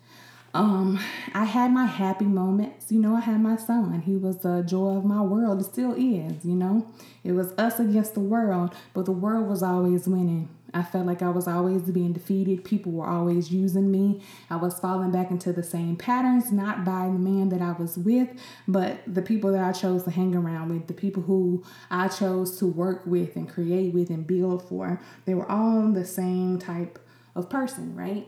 Um, 0.53 1.01
I 1.33 1.47
had 1.47 1.73
my 1.73 1.87
happy 1.87 2.27
moments. 2.27 2.93
You 2.93 3.01
know, 3.01 3.17
I 3.17 3.21
had 3.21 3.41
my 3.41 3.57
son. 3.57 4.03
He 4.03 4.17
was 4.17 4.39
the 4.39 4.63
joy 4.63 4.97
of 4.97 5.05
my 5.05 5.23
world. 5.23 5.61
It 5.61 5.65
still 5.65 5.95
is, 5.95 6.45
you 6.45 6.55
know. 6.55 6.87
It 7.25 7.33
was 7.33 7.53
us 7.59 7.81
against 7.81 8.15
the 8.15 8.21
world, 8.21 8.75
but 8.93 9.07
the 9.07 9.13
world 9.13 9.49
was 9.49 9.63
always 9.63 10.07
winning. 10.07 10.49
I 10.75 10.83
felt 10.83 11.07
like 11.07 11.23
I 11.23 11.31
was 11.31 11.47
always 11.47 11.83
being 11.83 12.13
defeated. 12.13 12.65
People 12.65 12.93
were 12.93 13.07
always 13.07 13.53
using 13.53 13.91
me. 13.91 14.21
I 14.51 14.57
was 14.57 14.79
falling 14.81 15.13
back 15.13 15.31
into 15.31 15.53
the 15.53 15.63
same 15.63 15.97
patterns, 15.97 16.51
not 16.51 16.85
by 16.85 17.07
the 17.07 17.19
man 17.19 17.49
that 17.51 17.63
I 17.63 17.73
was 17.73 17.97
with, 17.97 18.29
but 18.67 18.99
the 19.07 19.23
people 19.23 19.53
that 19.53 19.63
I 19.63 19.73
chose 19.73 20.03
to 20.05 20.11
hang 20.11 20.35
around 20.35 20.71
with, 20.71 20.89
the 20.89 20.95
people 20.95 21.23
who 21.23 21.63
I 21.91 22.09
chose 22.09 22.59
to 22.59 22.67
work 22.67 23.03
with 23.07 23.37
and 23.37 23.49
create 23.49 23.95
with 23.95 24.11
and 24.11 24.27
build 24.27 24.69
for. 24.69 25.01
They 25.25 25.35
were 25.35 25.51
all 25.51 25.93
the 25.93 26.05
same 26.05 26.59
type 26.59 26.99
of 27.37 27.49
person, 27.49 27.95
right? 27.95 28.27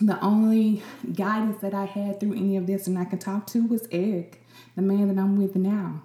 The 0.00 0.18
only 0.24 0.82
guidance 1.12 1.60
that 1.60 1.74
I 1.74 1.84
had 1.84 2.18
through 2.18 2.32
any 2.32 2.56
of 2.56 2.66
this 2.66 2.86
and 2.86 2.98
I 2.98 3.04
could 3.04 3.20
talk 3.20 3.46
to 3.48 3.66
was 3.66 3.86
Eric, 3.92 4.42
the 4.74 4.82
man 4.82 5.08
that 5.08 5.20
I'm 5.20 5.36
with 5.36 5.54
now. 5.54 6.02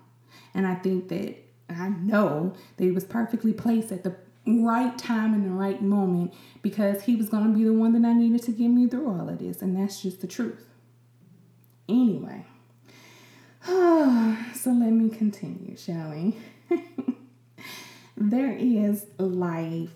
And 0.54 0.68
I 0.68 0.76
think 0.76 1.08
that 1.08 1.36
I 1.70 1.89
know 1.89 2.54
that 2.76 2.84
he 2.84 2.91
was 2.91 3.06
perfectly 3.06 3.54
placed 3.54 3.91
at 3.91 4.04
the 4.04 4.16
right 4.48 4.98
time 4.98 5.34
and 5.34 5.45
the 5.45 5.50
right 5.50 5.82
moment 5.82 6.34
because 6.62 7.04
he 7.04 7.16
was 7.16 7.30
going 7.30 7.43
to 7.43 7.58
be 7.58 7.64
the 7.64 7.74
one 7.74 7.93
that 7.93 8.08
I 8.08 8.14
needed 8.14 8.43
to 8.43 8.52
get 8.52 8.70
me 8.70 8.88
through 8.88 9.08
all 9.08 9.30
of 9.30 9.39
this. 9.39 9.62
And 9.62 9.78
that's 9.78 10.02
just 10.02 10.22
the 10.22 10.28
truth. 10.28 10.66
Anyway, 11.89 12.45
so 13.66 14.72
let 14.72 14.91
me 14.91 15.10
continue, 15.10 15.78
shall 15.78 16.12
we? 16.12 16.38
there 18.18 18.56
is 18.58 19.08
life 19.18 19.89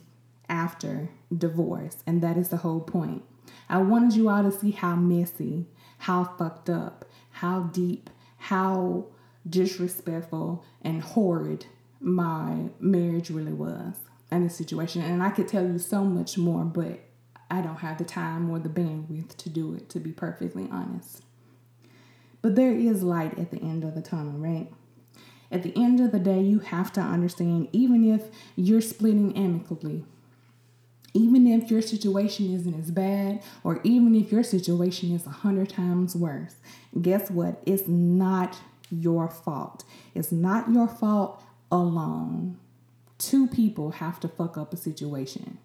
after 0.47 1.09
divorce, 1.35 1.97
and 2.05 2.21
that 2.21 2.37
is 2.37 2.49
the 2.49 2.57
whole 2.57 2.81
point. 2.81 3.23
I 3.69 3.79
wanted 3.79 4.15
you 4.15 4.29
all 4.29 4.43
to 4.43 4.51
see 4.51 4.71
how 4.71 4.95
messy, 4.95 5.67
how 5.99 6.25
fucked 6.37 6.69
up, 6.69 7.05
how 7.31 7.63
deep, 7.63 8.09
how 8.37 9.07
disrespectful, 9.49 10.63
and 10.81 11.01
horrid 11.01 11.65
my 11.99 12.69
marriage 12.79 13.29
really 13.29 13.53
was 13.53 13.95
and 14.31 14.45
the 14.45 14.49
situation. 14.49 15.01
And 15.01 15.21
I 15.21 15.29
could 15.29 15.47
tell 15.47 15.63
you 15.63 15.77
so 15.77 16.03
much 16.03 16.37
more, 16.37 16.63
but 16.63 16.99
I 17.51 17.61
don't 17.61 17.77
have 17.77 17.97
the 17.97 18.05
time 18.05 18.49
or 18.49 18.59
the 18.59 18.69
bandwidth 18.69 19.35
to 19.35 19.49
do 19.49 19.75
it, 19.75 19.89
to 19.89 19.99
be 19.99 20.11
perfectly 20.11 20.69
honest. 20.71 21.21
But 22.41 22.55
there 22.55 22.71
is 22.71 23.03
light 23.03 23.37
at 23.37 23.51
the 23.51 23.61
end 23.61 23.83
of 23.83 23.93
the 23.93 24.01
tunnel, 24.01 24.39
right? 24.39 24.71
At 25.51 25.63
the 25.63 25.75
end 25.75 25.99
of 25.99 26.13
the 26.13 26.19
day, 26.19 26.41
you 26.41 26.59
have 26.59 26.93
to 26.93 27.01
understand, 27.01 27.67
even 27.73 28.09
if 28.09 28.29
you're 28.55 28.81
splitting 28.81 29.37
amicably, 29.37 30.05
even 31.13 31.45
if 31.45 31.69
your 31.69 31.81
situation 31.81 32.53
isn't 32.53 32.79
as 32.79 32.89
bad, 32.89 33.43
or 33.65 33.81
even 33.83 34.15
if 34.15 34.31
your 34.31 34.43
situation 34.43 35.13
is 35.13 35.27
a 35.27 35.29
hundred 35.29 35.69
times 35.69 36.15
worse, 36.15 36.55
guess 37.01 37.29
what? 37.29 37.61
It's 37.65 37.85
not 37.85 38.57
your 38.89 39.27
fault. 39.27 39.83
It's 40.15 40.31
not 40.31 40.71
your 40.71 40.87
fault 40.87 41.43
alone 41.69 42.57
two 43.21 43.47
people 43.47 43.91
have 43.91 44.19
to 44.21 44.27
fuck 44.27 44.57
up 44.57 44.73
a 44.73 44.77
situation. 44.77 45.59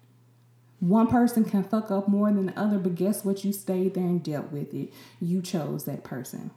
One 0.79 1.07
person 1.07 1.43
can 1.43 1.63
fuck 1.63 1.89
up 1.89 2.07
more 2.07 2.31
than 2.31 2.47
the 2.47 2.59
other, 2.59 2.77
but 2.77 2.95
guess 2.95 3.25
what? 3.25 3.43
You 3.43 3.51
stayed 3.51 3.95
there 3.95 4.03
and 4.03 4.23
dealt 4.23 4.51
with 4.51 4.73
it. 4.73 4.93
You 5.19 5.41
chose 5.41 5.85
that 5.85 6.03
person. 6.03 6.51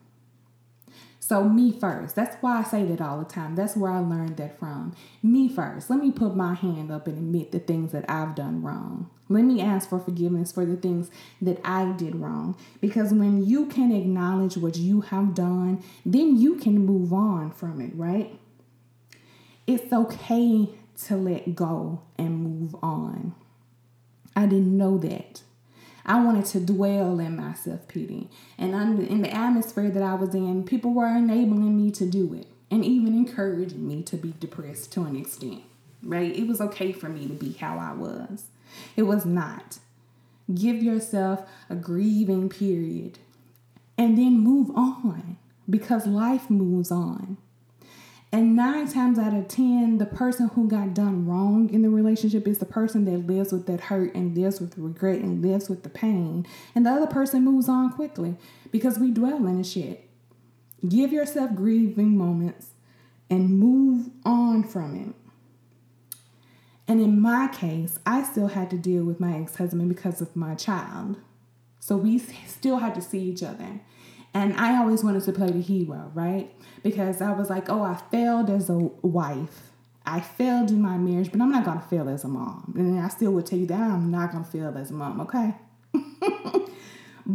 So, 1.21 1.45
me 1.45 1.73
first. 1.73 2.17
That's 2.17 2.37
why 2.43 2.59
I 2.59 2.65
say 2.65 2.85
that 2.85 3.01
all 3.01 3.19
the 3.19 3.25
time. 3.25 3.55
That's 3.55 3.77
where 3.77 3.93
I 3.93 4.01
learned 4.01 4.37
that 4.39 4.59
from. 4.59 4.95
Me 5.23 5.49
first. 5.49 5.89
Let 5.89 6.01
me 6.01 6.11
put 6.11 6.35
my 6.35 6.55
hand 6.55 6.91
up 6.91 7.07
and 7.07 7.17
admit 7.17 7.53
the 7.53 7.61
things 7.61 7.93
that 7.93 8.05
I've 8.11 8.35
done 8.35 8.63
wrong. 8.63 9.09
Let 9.29 9.45
me 9.45 9.61
ask 9.61 9.89
for 9.89 10.01
forgiveness 10.01 10.51
for 10.51 10.67
the 10.67 10.77
things 10.77 11.11
that 11.41 11.61
I 11.65 11.93
did 11.93 12.17
wrong. 12.17 12.57
Because 12.81 13.13
when 13.13 13.45
you 13.47 13.67
can 13.67 13.93
acknowledge 13.93 14.57
what 14.57 14.77
you 14.77 15.03
have 15.03 15.35
done, 15.35 15.83
then 16.05 16.37
you 16.37 16.57
can 16.57 16.85
move 16.85 17.13
on 17.13 17.53
from 17.53 17.81
it, 17.81 17.93
right? 17.95 18.39
It's 19.67 19.93
okay 19.93 20.69
to 21.07 21.17
let 21.17 21.55
go 21.55 22.03
and 22.19 22.43
move 22.43 22.77
on. 22.83 23.35
I 24.37 24.47
didn't 24.47 24.77
know 24.77 24.99
that. 24.99 25.43
I 26.07 26.23
wanted 26.25 26.47
to 26.47 26.61
dwell 26.61 27.21
in 27.21 27.37
my 27.37 27.55
self 27.55 27.87
pity. 27.89 28.29
And 28.59 28.75
under, 28.75 29.03
in 29.03 29.23
the 29.23 29.31
atmosphere 29.31 29.91
that 29.91 30.03
I 30.03 30.15
was 30.15 30.35
in, 30.35 30.65
people 30.65 30.93
were 30.93 31.07
enabling 31.07 31.77
me 31.77 31.91
to 31.93 32.07
do 32.07 32.35
it 32.35 32.47
and 32.71 32.85
even 32.85 33.15
encouraging 33.15 33.87
me 33.87 34.03
to 34.05 34.17
be 34.17 34.35
depressed 34.39 34.93
to 34.93 35.03
an 35.03 35.17
extent, 35.17 35.63
right? 36.03 36.35
It 36.35 36.47
was 36.47 36.61
okay 36.61 36.93
for 36.93 37.09
me 37.09 37.27
to 37.27 37.35
be 37.35 37.53
how 37.53 37.79
I 37.79 37.93
was. 37.93 38.45
It 38.97 39.03
was 39.03 39.25
not. 39.25 39.79
Give 40.53 40.83
yourself 40.83 41.49
a 41.69 41.75
grieving 41.75 42.49
period 42.49 43.19
and 43.99 44.17
then 44.17 44.39
move 44.39 44.71
on 44.71 45.37
because 45.69 46.07
life 46.07 46.49
moves 46.49 46.91
on. 46.91 47.37
And 48.33 48.55
nine 48.55 48.89
times 48.89 49.19
out 49.19 49.35
of 49.35 49.49
10, 49.49 49.99
the 49.99 50.07
person 50.07 50.49
who 50.55 50.69
got 50.69 50.95
done 50.95 51.27
wrong 51.27 51.69
in 51.71 51.83
the 51.83 51.91
relationship 51.91 52.47
is 52.47 52.59
the 52.59 52.65
person 52.65 53.05
that 53.07 53.27
lives 53.27 53.53
with 53.53 53.67
that 53.67 53.81
hurt 53.81 54.15
and 54.15 54.37
lives 54.37 54.61
with 54.61 54.79
regret 54.79 55.21
and 55.21 55.43
lives 55.43 55.69
with 55.69 55.83
the 55.83 55.89
pain. 55.89 56.47
And 56.75 56.87
the 56.87 56.91
other 56.91 57.09
person 57.09 57.45
moves 57.45 57.69
on 57.69 57.93
quickly 57.93 58.37
because 58.71 59.01
we 59.01 59.11
dwell 59.11 59.47
in 59.47 59.59
the 59.59 59.65
shit. 59.65 60.09
Give 60.89 61.13
yourself 61.13 61.57
grieving 61.57 62.17
moments 62.17 62.69
and 63.29 63.59
move 63.59 64.11
on 64.25 64.63
from 64.63 64.95
it. 64.95 65.15
And 66.87 67.01
in 67.01 67.21
my 67.21 67.49
case, 67.49 67.99
I 68.07 68.23
still 68.23 68.49
had 68.49 68.71
to 68.71 68.77
deal 68.77 69.05
with 69.05 69.21
my 69.21 69.39
ex 69.39 69.57
husband 69.57 69.89
because 69.89 70.21
of 70.21 70.35
my 70.37 70.55
child. 70.55 71.17
So 71.81 71.97
we 71.97 72.19
still 72.19 72.79
had 72.79 72.95
to 72.95 73.03
see 73.03 73.21
each 73.21 73.43
other. 73.43 73.81
And 74.33 74.55
I 74.55 74.79
always 74.79 75.03
wanted 75.03 75.25
to 75.25 75.33
play 75.33 75.51
the 75.51 75.61
hero, 75.61 76.11
right? 76.15 76.55
Because 76.83 77.21
I 77.21 77.33
was 77.33 77.51
like, 77.51 77.69
oh, 77.69 77.83
I 77.83 78.01
failed 78.11 78.49
as 78.49 78.71
a 78.71 78.79
wife. 78.79 79.71
I 80.07 80.21
failed 80.21 80.71
in 80.71 80.81
my 80.81 80.97
marriage, 80.97 81.31
but 81.31 81.41
I'm 81.41 81.51
not 81.51 81.65
gonna 81.65 81.81
fail 81.83 82.09
as 82.09 82.25
a 82.25 82.29
mom. 82.29 82.75
And 82.77 83.01
I 83.01 83.09
still 83.09 83.33
would 83.33 83.47
tell 83.47 83.59
you 83.59 83.67
that 83.67 83.81
I'm 83.81 84.11
not 84.11 84.33
gonna 84.33 84.45
fail 84.45 84.77
as 84.77 84.91
a 84.91 84.95
mom, 84.95 85.21
okay? 85.21 85.55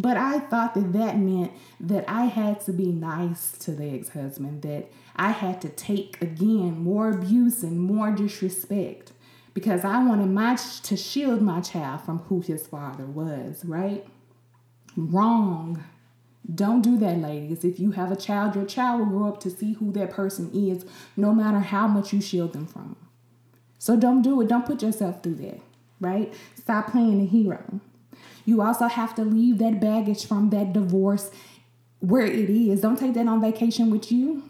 But 0.01 0.17
I 0.17 0.39
thought 0.39 0.73
that 0.73 0.91
that 0.91 1.17
meant 1.17 1.53
that 1.79 2.03
I 2.09 2.25
had 2.25 2.59
to 2.61 2.73
be 2.73 2.87
nice 2.87 3.57
to 3.59 3.71
the 3.71 3.85
ex 3.85 4.09
husband, 4.09 4.61
that 4.63 4.91
I 5.15 5.31
had 5.31 5.61
to 5.61 5.69
take 5.69 6.21
again 6.21 6.83
more 6.83 7.09
abuse 7.09 7.63
and 7.63 7.79
more 7.79 8.11
disrespect 8.11 9.13
because 9.53 9.85
I 9.85 10.03
wanted 10.03 10.31
my 10.31 10.55
to 10.55 10.97
shield 10.97 11.41
my 11.41 11.61
child 11.61 12.01
from 12.01 12.19
who 12.27 12.41
his 12.41 12.67
father 12.67 13.05
was, 13.05 13.63
right? 13.63 14.05
Wrong. 14.97 15.81
Don't 16.53 16.81
do 16.81 16.97
that, 16.99 17.17
ladies. 17.17 17.63
If 17.63 17.79
you 17.79 17.91
have 17.91 18.11
a 18.11 18.15
child, 18.15 18.55
your 18.55 18.65
child 18.65 18.99
will 18.99 19.07
grow 19.07 19.27
up 19.27 19.39
to 19.41 19.49
see 19.49 19.73
who 19.73 19.91
that 19.93 20.11
person 20.11 20.51
is, 20.53 20.85
no 21.17 21.33
matter 21.33 21.59
how 21.59 21.87
much 21.87 22.13
you 22.13 22.21
shield 22.21 22.53
them 22.53 22.67
from. 22.67 22.95
So 23.79 23.95
don't 23.95 24.21
do 24.21 24.39
it. 24.41 24.47
Don't 24.47 24.65
put 24.65 24.81
yourself 24.81 25.23
through 25.23 25.35
that, 25.35 25.59
right? 25.99 26.33
Stop 26.55 26.91
playing 26.91 27.19
the 27.19 27.25
hero. 27.25 27.79
You 28.45 28.61
also 28.61 28.87
have 28.87 29.15
to 29.15 29.23
leave 29.23 29.57
that 29.57 29.79
baggage 29.79 30.27
from 30.27 30.51
that 30.51 30.71
divorce 30.71 31.31
where 31.99 32.25
it 32.25 32.49
is. 32.49 32.81
Don't 32.81 32.97
take 32.97 33.15
that 33.15 33.27
on 33.27 33.41
vacation 33.41 33.89
with 33.89 34.11
you. 34.11 34.43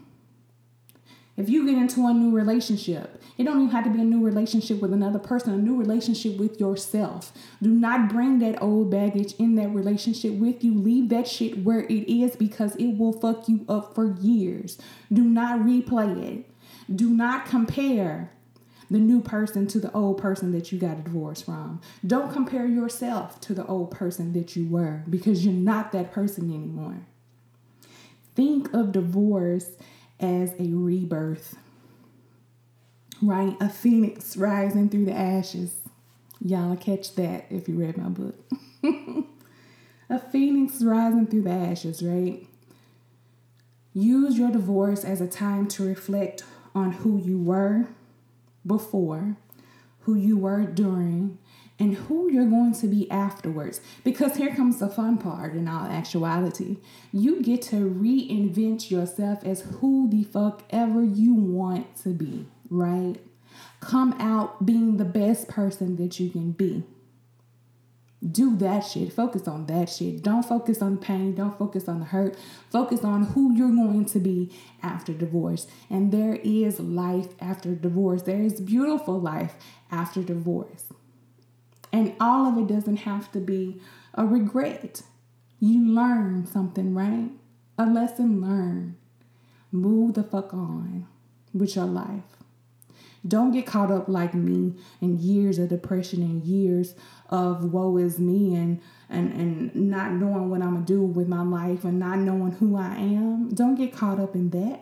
If 1.38 1.49
you 1.49 1.65
get 1.65 1.77
into 1.77 2.07
a 2.07 2.13
new 2.13 2.33
relationship, 2.33 3.21
it 3.38 3.43
don't 3.43 3.57
even 3.57 3.69
have 3.71 3.83
to 3.83 3.89
be 3.89 3.99
a 3.99 4.05
new 4.05 4.23
relationship 4.23 4.79
with 4.79 4.93
another 4.93 5.19
person, 5.19 5.53
a 5.53 5.57
new 5.57 5.75
relationship 5.75 6.38
with 6.38 6.59
yourself. 6.61 7.33
Do 7.61 7.69
not 7.69 8.07
bring 8.07 8.39
that 8.39 8.61
old 8.61 8.89
baggage 8.89 9.33
in 9.33 9.55
that 9.55 9.69
relationship 9.69 10.36
with 10.36 10.63
you. 10.63 10.73
Leave 10.73 11.09
that 11.09 11.27
shit 11.27 11.63
where 11.63 11.81
it 11.81 12.09
is 12.09 12.38
because 12.38 12.75
it 12.77 12.97
will 12.97 13.11
fuck 13.11 13.49
you 13.49 13.65
up 13.67 13.93
for 13.93 14.15
years. 14.21 14.77
Do 15.11 15.23
not 15.23 15.59
replay 15.59 16.23
it. 16.23 16.49
Do 16.93 17.09
not 17.09 17.45
compare 17.45 18.31
the 18.89 18.99
new 18.99 19.19
person 19.19 19.67
to 19.67 19.79
the 19.79 19.91
old 19.91 20.17
person 20.17 20.51
that 20.51 20.71
you 20.71 20.79
got 20.79 20.99
a 20.99 21.01
divorce 21.01 21.41
from. 21.41 21.81
Don't 22.05 22.31
compare 22.31 22.67
yourself 22.67 23.41
to 23.41 23.53
the 23.53 23.65
old 23.65 23.91
person 23.91 24.31
that 24.33 24.55
you 24.55 24.69
were 24.69 25.03
because 25.09 25.43
you're 25.43 25.53
not 25.53 25.91
that 25.91 26.11
person 26.11 26.53
anymore. 26.53 27.07
Think 28.36 28.73
of 28.73 28.91
divorce 28.91 29.71
as 30.20 30.53
a 30.59 30.70
rebirth, 30.74 31.57
right? 33.22 33.55
A 33.59 33.70
phoenix 33.70 34.38
rising 34.38 34.89
through 34.89 35.05
the 35.05 35.13
ashes. 35.13 35.76
Y'all 36.43 36.76
catch 36.76 37.16
that 37.16 37.45
if 37.49 37.68
you 37.68 37.76
read 37.76 37.97
my 37.97 38.09
book. 38.09 38.36
a 40.09 40.20
phoenix 40.20 40.84
rising 40.84 41.28
through 41.28 41.43
the 41.43 41.51
ashes, 41.51 42.01
right? 42.03 42.45
Use 43.93 44.38
your 44.38 44.51
divorce 44.51 45.03
as 45.03 45.22
a 45.22 45.28
time 45.28 45.68
to 45.70 45.88
reflect 45.88 46.43
on 46.74 46.91
who 46.91 47.18
you 47.18 47.39
were 47.39 47.88
before, 48.66 49.38
who 50.01 50.16
you 50.16 50.38
were 50.38 50.66
during, 50.66 51.38
and 51.80 51.95
who 51.95 52.32
you're 52.32 52.45
going 52.45 52.73
to 52.73 52.88
be 52.88 53.09
afterwards. 53.11 53.82
Because 54.03 54.38
here 54.38 54.55
comes 54.55 54.80
the 54.80 54.88
fun 54.88 55.17
part 55.17 55.53
in 55.53 55.67
all 55.67 55.86
actuality. 55.88 56.78
You 57.11 57.41
get 57.41 57.61
to 57.63 57.76
reinvent 57.76 58.89
yourself 58.89 59.43
as 59.43 59.61
who 59.61 60.09
the 60.09 60.23
fuck 60.23 60.63
ever 60.69 61.03
you 61.03 61.34
want 61.34 61.97
to 62.03 62.09
be, 62.09 62.47
right? 62.69 63.15
Come 63.80 64.13
out 64.19 64.65
being 64.65 64.97
the 64.97 65.05
best 65.05 65.47
person 65.47 65.97
that 65.97 66.19
you 66.19 66.30
can 66.30 66.51
be. 66.51 66.84
Do 68.26 68.55
that 68.57 68.80
shit. 68.80 69.13
Focus 69.13 69.47
on 69.47 69.67
that 69.67 69.89
shit. 69.89 70.23
Don't 70.23 70.43
focus 70.43 70.82
on 70.82 70.97
pain. 70.97 71.36
Don't 71.36 71.57
focus 71.57 71.88
on 71.88 71.99
the 71.99 72.05
hurt. 72.05 72.36
Focus 72.71 73.03
on 73.03 73.23
who 73.23 73.53
you're 73.53 73.67
going 73.67 74.05
to 74.05 74.19
be 74.19 74.51
after 74.82 75.13
divorce. 75.13 75.67
And 75.91 76.11
there 76.11 76.39
is 76.43 76.80
life 76.80 77.28
after 77.39 77.76
divorce. 77.76 78.23
There 78.23 78.41
is 78.41 78.61
beautiful 78.61 79.19
life 79.19 79.55
after 79.91 80.23
divorce. 80.23 80.86
And 81.96 82.14
all 82.20 82.46
of 82.46 82.58
it 82.58 82.68
doesn't 82.68 82.98
have 82.98 83.32
to 83.32 83.39
be 83.39 83.80
a 84.16 84.26
regret. 84.26 85.04
You 85.62 85.88
learn 85.88 86.46
something, 86.46 86.93
right? 86.93 87.30
A 87.78 87.86
lesson 87.86 88.41
learned. 88.41 88.98
Move 89.72 90.16
the 90.16 90.24
fuck 90.24 90.54
on 90.54 91.08
with 91.54 91.78
your 91.78 91.86
life. 91.86 92.36
Don't 93.26 93.54
get 93.54 93.66
caught 93.66 93.91
up 93.91 94.10
like 94.10 94.34
me 94.34 94.74
in 95.00 95.20
years 95.20 95.58
of 95.58 95.70
depression 95.70 96.22
and 96.22 96.43
years 96.43 96.96
of 97.30 97.72
woe 97.72 97.96
is 97.96 98.20
me 98.20 98.56
and 98.56 98.82
and 99.10 99.32
and 99.32 99.74
not 99.74 100.12
knowing 100.12 100.50
what 100.50 100.62
I'm 100.62 100.74
gonna 100.74 100.86
do 100.86 101.02
with 101.02 101.30
my 101.30 101.43
life 101.43 101.86
and 101.86 101.98
not 101.98 102.20
knowing 102.20 102.52
who 102.52 102.76
I 102.76 102.93
am. 102.96 103.54
Don't 103.54 103.76
get 103.76 103.93
caught 103.93 104.20
up 104.20 104.36
in 104.36 104.50
that. 104.50 104.82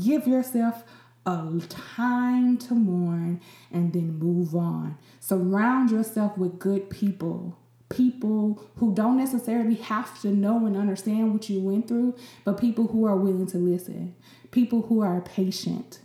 Give 0.00 0.28
yourself 0.28 0.84
a 1.28 1.60
time 1.68 2.56
to 2.56 2.74
mourn 2.74 3.40
and 3.70 3.92
then 3.92 4.18
move 4.18 4.54
on. 4.54 4.96
Surround 5.20 5.90
yourself 5.90 6.38
with 6.38 6.58
good 6.58 6.88
people. 6.88 7.58
People 7.90 8.64
who 8.76 8.94
don't 8.94 9.18
necessarily 9.18 9.74
have 9.74 10.20
to 10.22 10.28
know 10.28 10.64
and 10.64 10.76
understand 10.76 11.32
what 11.32 11.48
you 11.50 11.60
went 11.60 11.88
through, 11.88 12.16
but 12.44 12.58
people 12.58 12.88
who 12.88 13.04
are 13.04 13.16
willing 13.16 13.46
to 13.48 13.58
listen. 13.58 14.14
People 14.50 14.82
who 14.82 15.02
are 15.02 15.20
patient. 15.20 16.00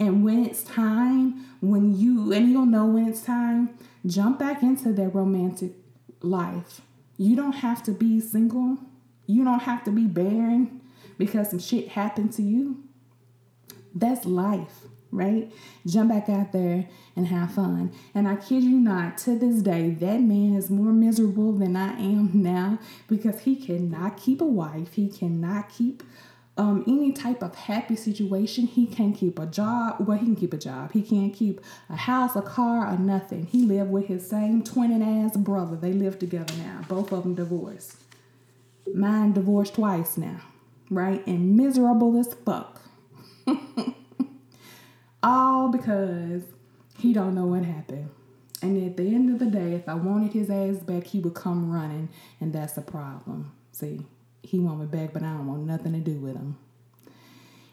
And 0.00 0.24
when 0.24 0.44
it's 0.46 0.62
time, 0.62 1.44
when 1.60 1.96
you, 1.96 2.32
and 2.32 2.50
you'll 2.50 2.66
know 2.66 2.86
when 2.86 3.06
it's 3.06 3.22
time, 3.22 3.70
jump 4.06 4.38
back 4.38 4.62
into 4.62 4.92
that 4.92 5.14
romantic 5.14 5.72
life. 6.22 6.80
You 7.18 7.36
don't 7.36 7.56
have 7.56 7.82
to 7.84 7.92
be 7.92 8.18
single. 8.18 8.78
You 9.26 9.44
don't 9.44 9.62
have 9.62 9.84
to 9.84 9.90
be 9.90 10.06
barren 10.06 10.80
because 11.18 11.50
some 11.50 11.58
shit 11.58 11.88
happened 11.88 12.32
to 12.34 12.42
you. 12.42 12.82
That's 13.94 14.26
life, 14.26 14.82
right? 15.10 15.52
Jump 15.86 16.10
back 16.10 16.28
out 16.28 16.52
there 16.52 16.88
and 17.14 17.28
have 17.28 17.54
fun. 17.54 17.92
And 18.14 18.26
I 18.26 18.36
kid 18.36 18.64
you 18.64 18.78
not, 18.80 19.18
to 19.18 19.38
this 19.38 19.62
day, 19.62 19.90
that 19.90 20.20
man 20.20 20.56
is 20.56 20.70
more 20.70 20.92
miserable 20.92 21.52
than 21.52 21.76
I 21.76 21.92
am 21.98 22.30
now 22.42 22.78
because 23.08 23.40
he 23.42 23.56
cannot 23.56 24.16
keep 24.16 24.40
a 24.40 24.46
wife. 24.46 24.94
He 24.94 25.08
cannot 25.08 25.68
keep 25.68 26.02
um, 26.56 26.84
any 26.86 27.12
type 27.12 27.42
of 27.42 27.54
happy 27.54 27.96
situation. 27.96 28.66
He 28.66 28.86
can't 28.86 29.16
keep 29.16 29.38
a 29.38 29.46
job. 29.46 29.96
Well, 30.00 30.18
he 30.18 30.24
can 30.24 30.36
keep 30.36 30.52
a 30.52 30.58
job. 30.58 30.92
He 30.92 31.02
can't 31.02 31.34
keep 31.34 31.60
a 31.88 31.96
house, 31.96 32.36
a 32.36 32.42
car, 32.42 32.86
or 32.86 32.96
nothing. 32.96 33.46
He 33.46 33.64
lived 33.64 33.90
with 33.90 34.06
his 34.06 34.28
same 34.28 34.62
twin 34.62 35.02
ass 35.02 35.36
brother. 35.36 35.76
They 35.76 35.92
live 35.92 36.18
together 36.18 36.54
now. 36.58 36.82
Both 36.88 37.12
of 37.12 37.24
them 37.24 37.34
divorced. 37.34 37.96
Mine 38.92 39.32
divorced 39.32 39.74
twice 39.74 40.16
now, 40.16 40.40
right? 40.90 41.26
And 41.26 41.56
miserable 41.56 42.18
as 42.18 42.34
fuck. 42.44 42.80
All 45.22 45.68
because 45.68 46.42
he 46.98 47.12
don't 47.12 47.34
know 47.34 47.46
what 47.46 47.64
happened. 47.64 48.10
And 48.62 48.82
at 48.86 48.96
the 48.96 49.02
end 49.02 49.30
of 49.30 49.38
the 49.38 49.46
day, 49.46 49.74
if 49.74 49.88
I 49.88 49.94
wanted 49.94 50.32
his 50.32 50.48
ass 50.48 50.82
back, 50.82 51.06
he 51.06 51.20
would 51.20 51.34
come 51.34 51.70
running, 51.70 52.08
and 52.40 52.52
that's 52.52 52.78
a 52.78 52.82
problem. 52.82 53.52
See, 53.72 54.00
he 54.42 54.58
want 54.58 54.80
me 54.80 54.86
back, 54.86 55.12
but 55.12 55.22
I 55.22 55.32
don't 55.32 55.46
want 55.46 55.66
nothing 55.66 55.92
to 55.92 55.98
do 55.98 56.18
with 56.18 56.34
him. 56.34 56.56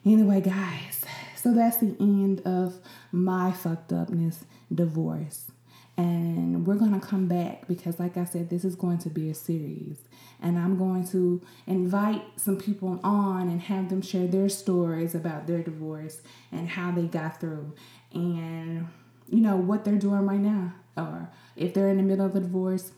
Anyway, 0.05 0.41
guys, 0.41 1.05
so 1.35 1.53
that's 1.53 1.77
the 1.77 1.95
end 1.99 2.41
of 2.41 2.79
my 3.11 3.51
fucked 3.51 3.93
upness 3.93 4.43
divorce. 4.73 5.51
And 5.95 6.65
we're 6.65 6.75
to 6.75 7.05
come 7.05 7.27
back 7.27 7.67
because, 7.67 7.99
like 7.99 8.17
I 8.17 8.25
said, 8.25 8.49
this 8.49 8.65
is 8.65 8.75
going 8.75 8.97
to 8.99 9.09
be 9.09 9.29
a 9.29 9.33
series. 9.33 9.99
And 10.41 10.57
I'm 10.57 10.77
going 10.77 11.07
to 11.09 11.41
invite 11.67 12.23
some 12.35 12.57
people 12.57 12.99
on 13.03 13.47
and 13.47 13.61
have 13.61 13.89
them 13.89 14.01
share 14.01 14.25
their 14.25 14.49
stories 14.49 15.13
about 15.13 15.45
their 15.45 15.61
divorce 15.61 16.21
and 16.51 16.67
how 16.67 16.91
they 16.91 17.03
got 17.03 17.39
through 17.39 17.73
and, 18.13 18.87
you 19.29 19.39
know, 19.39 19.55
what 19.55 19.85
they're 19.85 19.95
doing 19.95 20.25
right 20.25 20.39
now. 20.39 20.73
Or 20.97 21.29
if 21.55 21.73
they're 21.73 21.89
in 21.89 21.97
the 21.97 22.03
middle 22.03 22.25
of 22.25 22.35
a 22.35 22.39
divorce, 22.39 22.91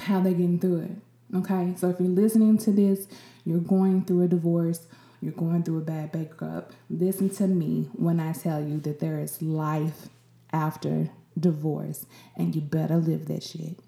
how 0.00 0.20
they're 0.20 0.32
getting 0.32 0.58
through 0.58 0.80
it. 0.80 1.36
Okay? 1.38 1.74
So 1.76 1.88
if 1.88 1.98
you're 1.98 2.08
listening 2.08 2.58
to 2.58 2.72
this, 2.72 3.06
you're 3.44 3.58
going 3.58 4.04
through 4.04 4.22
a 4.22 4.28
divorce, 4.28 4.86
you're 5.20 5.32
going 5.32 5.62
through 5.62 5.78
a 5.78 5.82
bad 5.82 6.12
breakup, 6.12 6.72
listen 6.88 7.30
to 7.30 7.46
me 7.46 7.88
when 7.94 8.20
I 8.20 8.32
tell 8.32 8.62
you 8.62 8.80
that 8.80 9.00
there 9.00 9.18
is 9.18 9.40
life 9.40 10.08
after 10.52 11.10
divorce, 11.38 12.06
and 12.36 12.54
you 12.54 12.60
better 12.60 12.96
live 12.96 13.26
that 13.26 13.42
shit. 13.42 13.78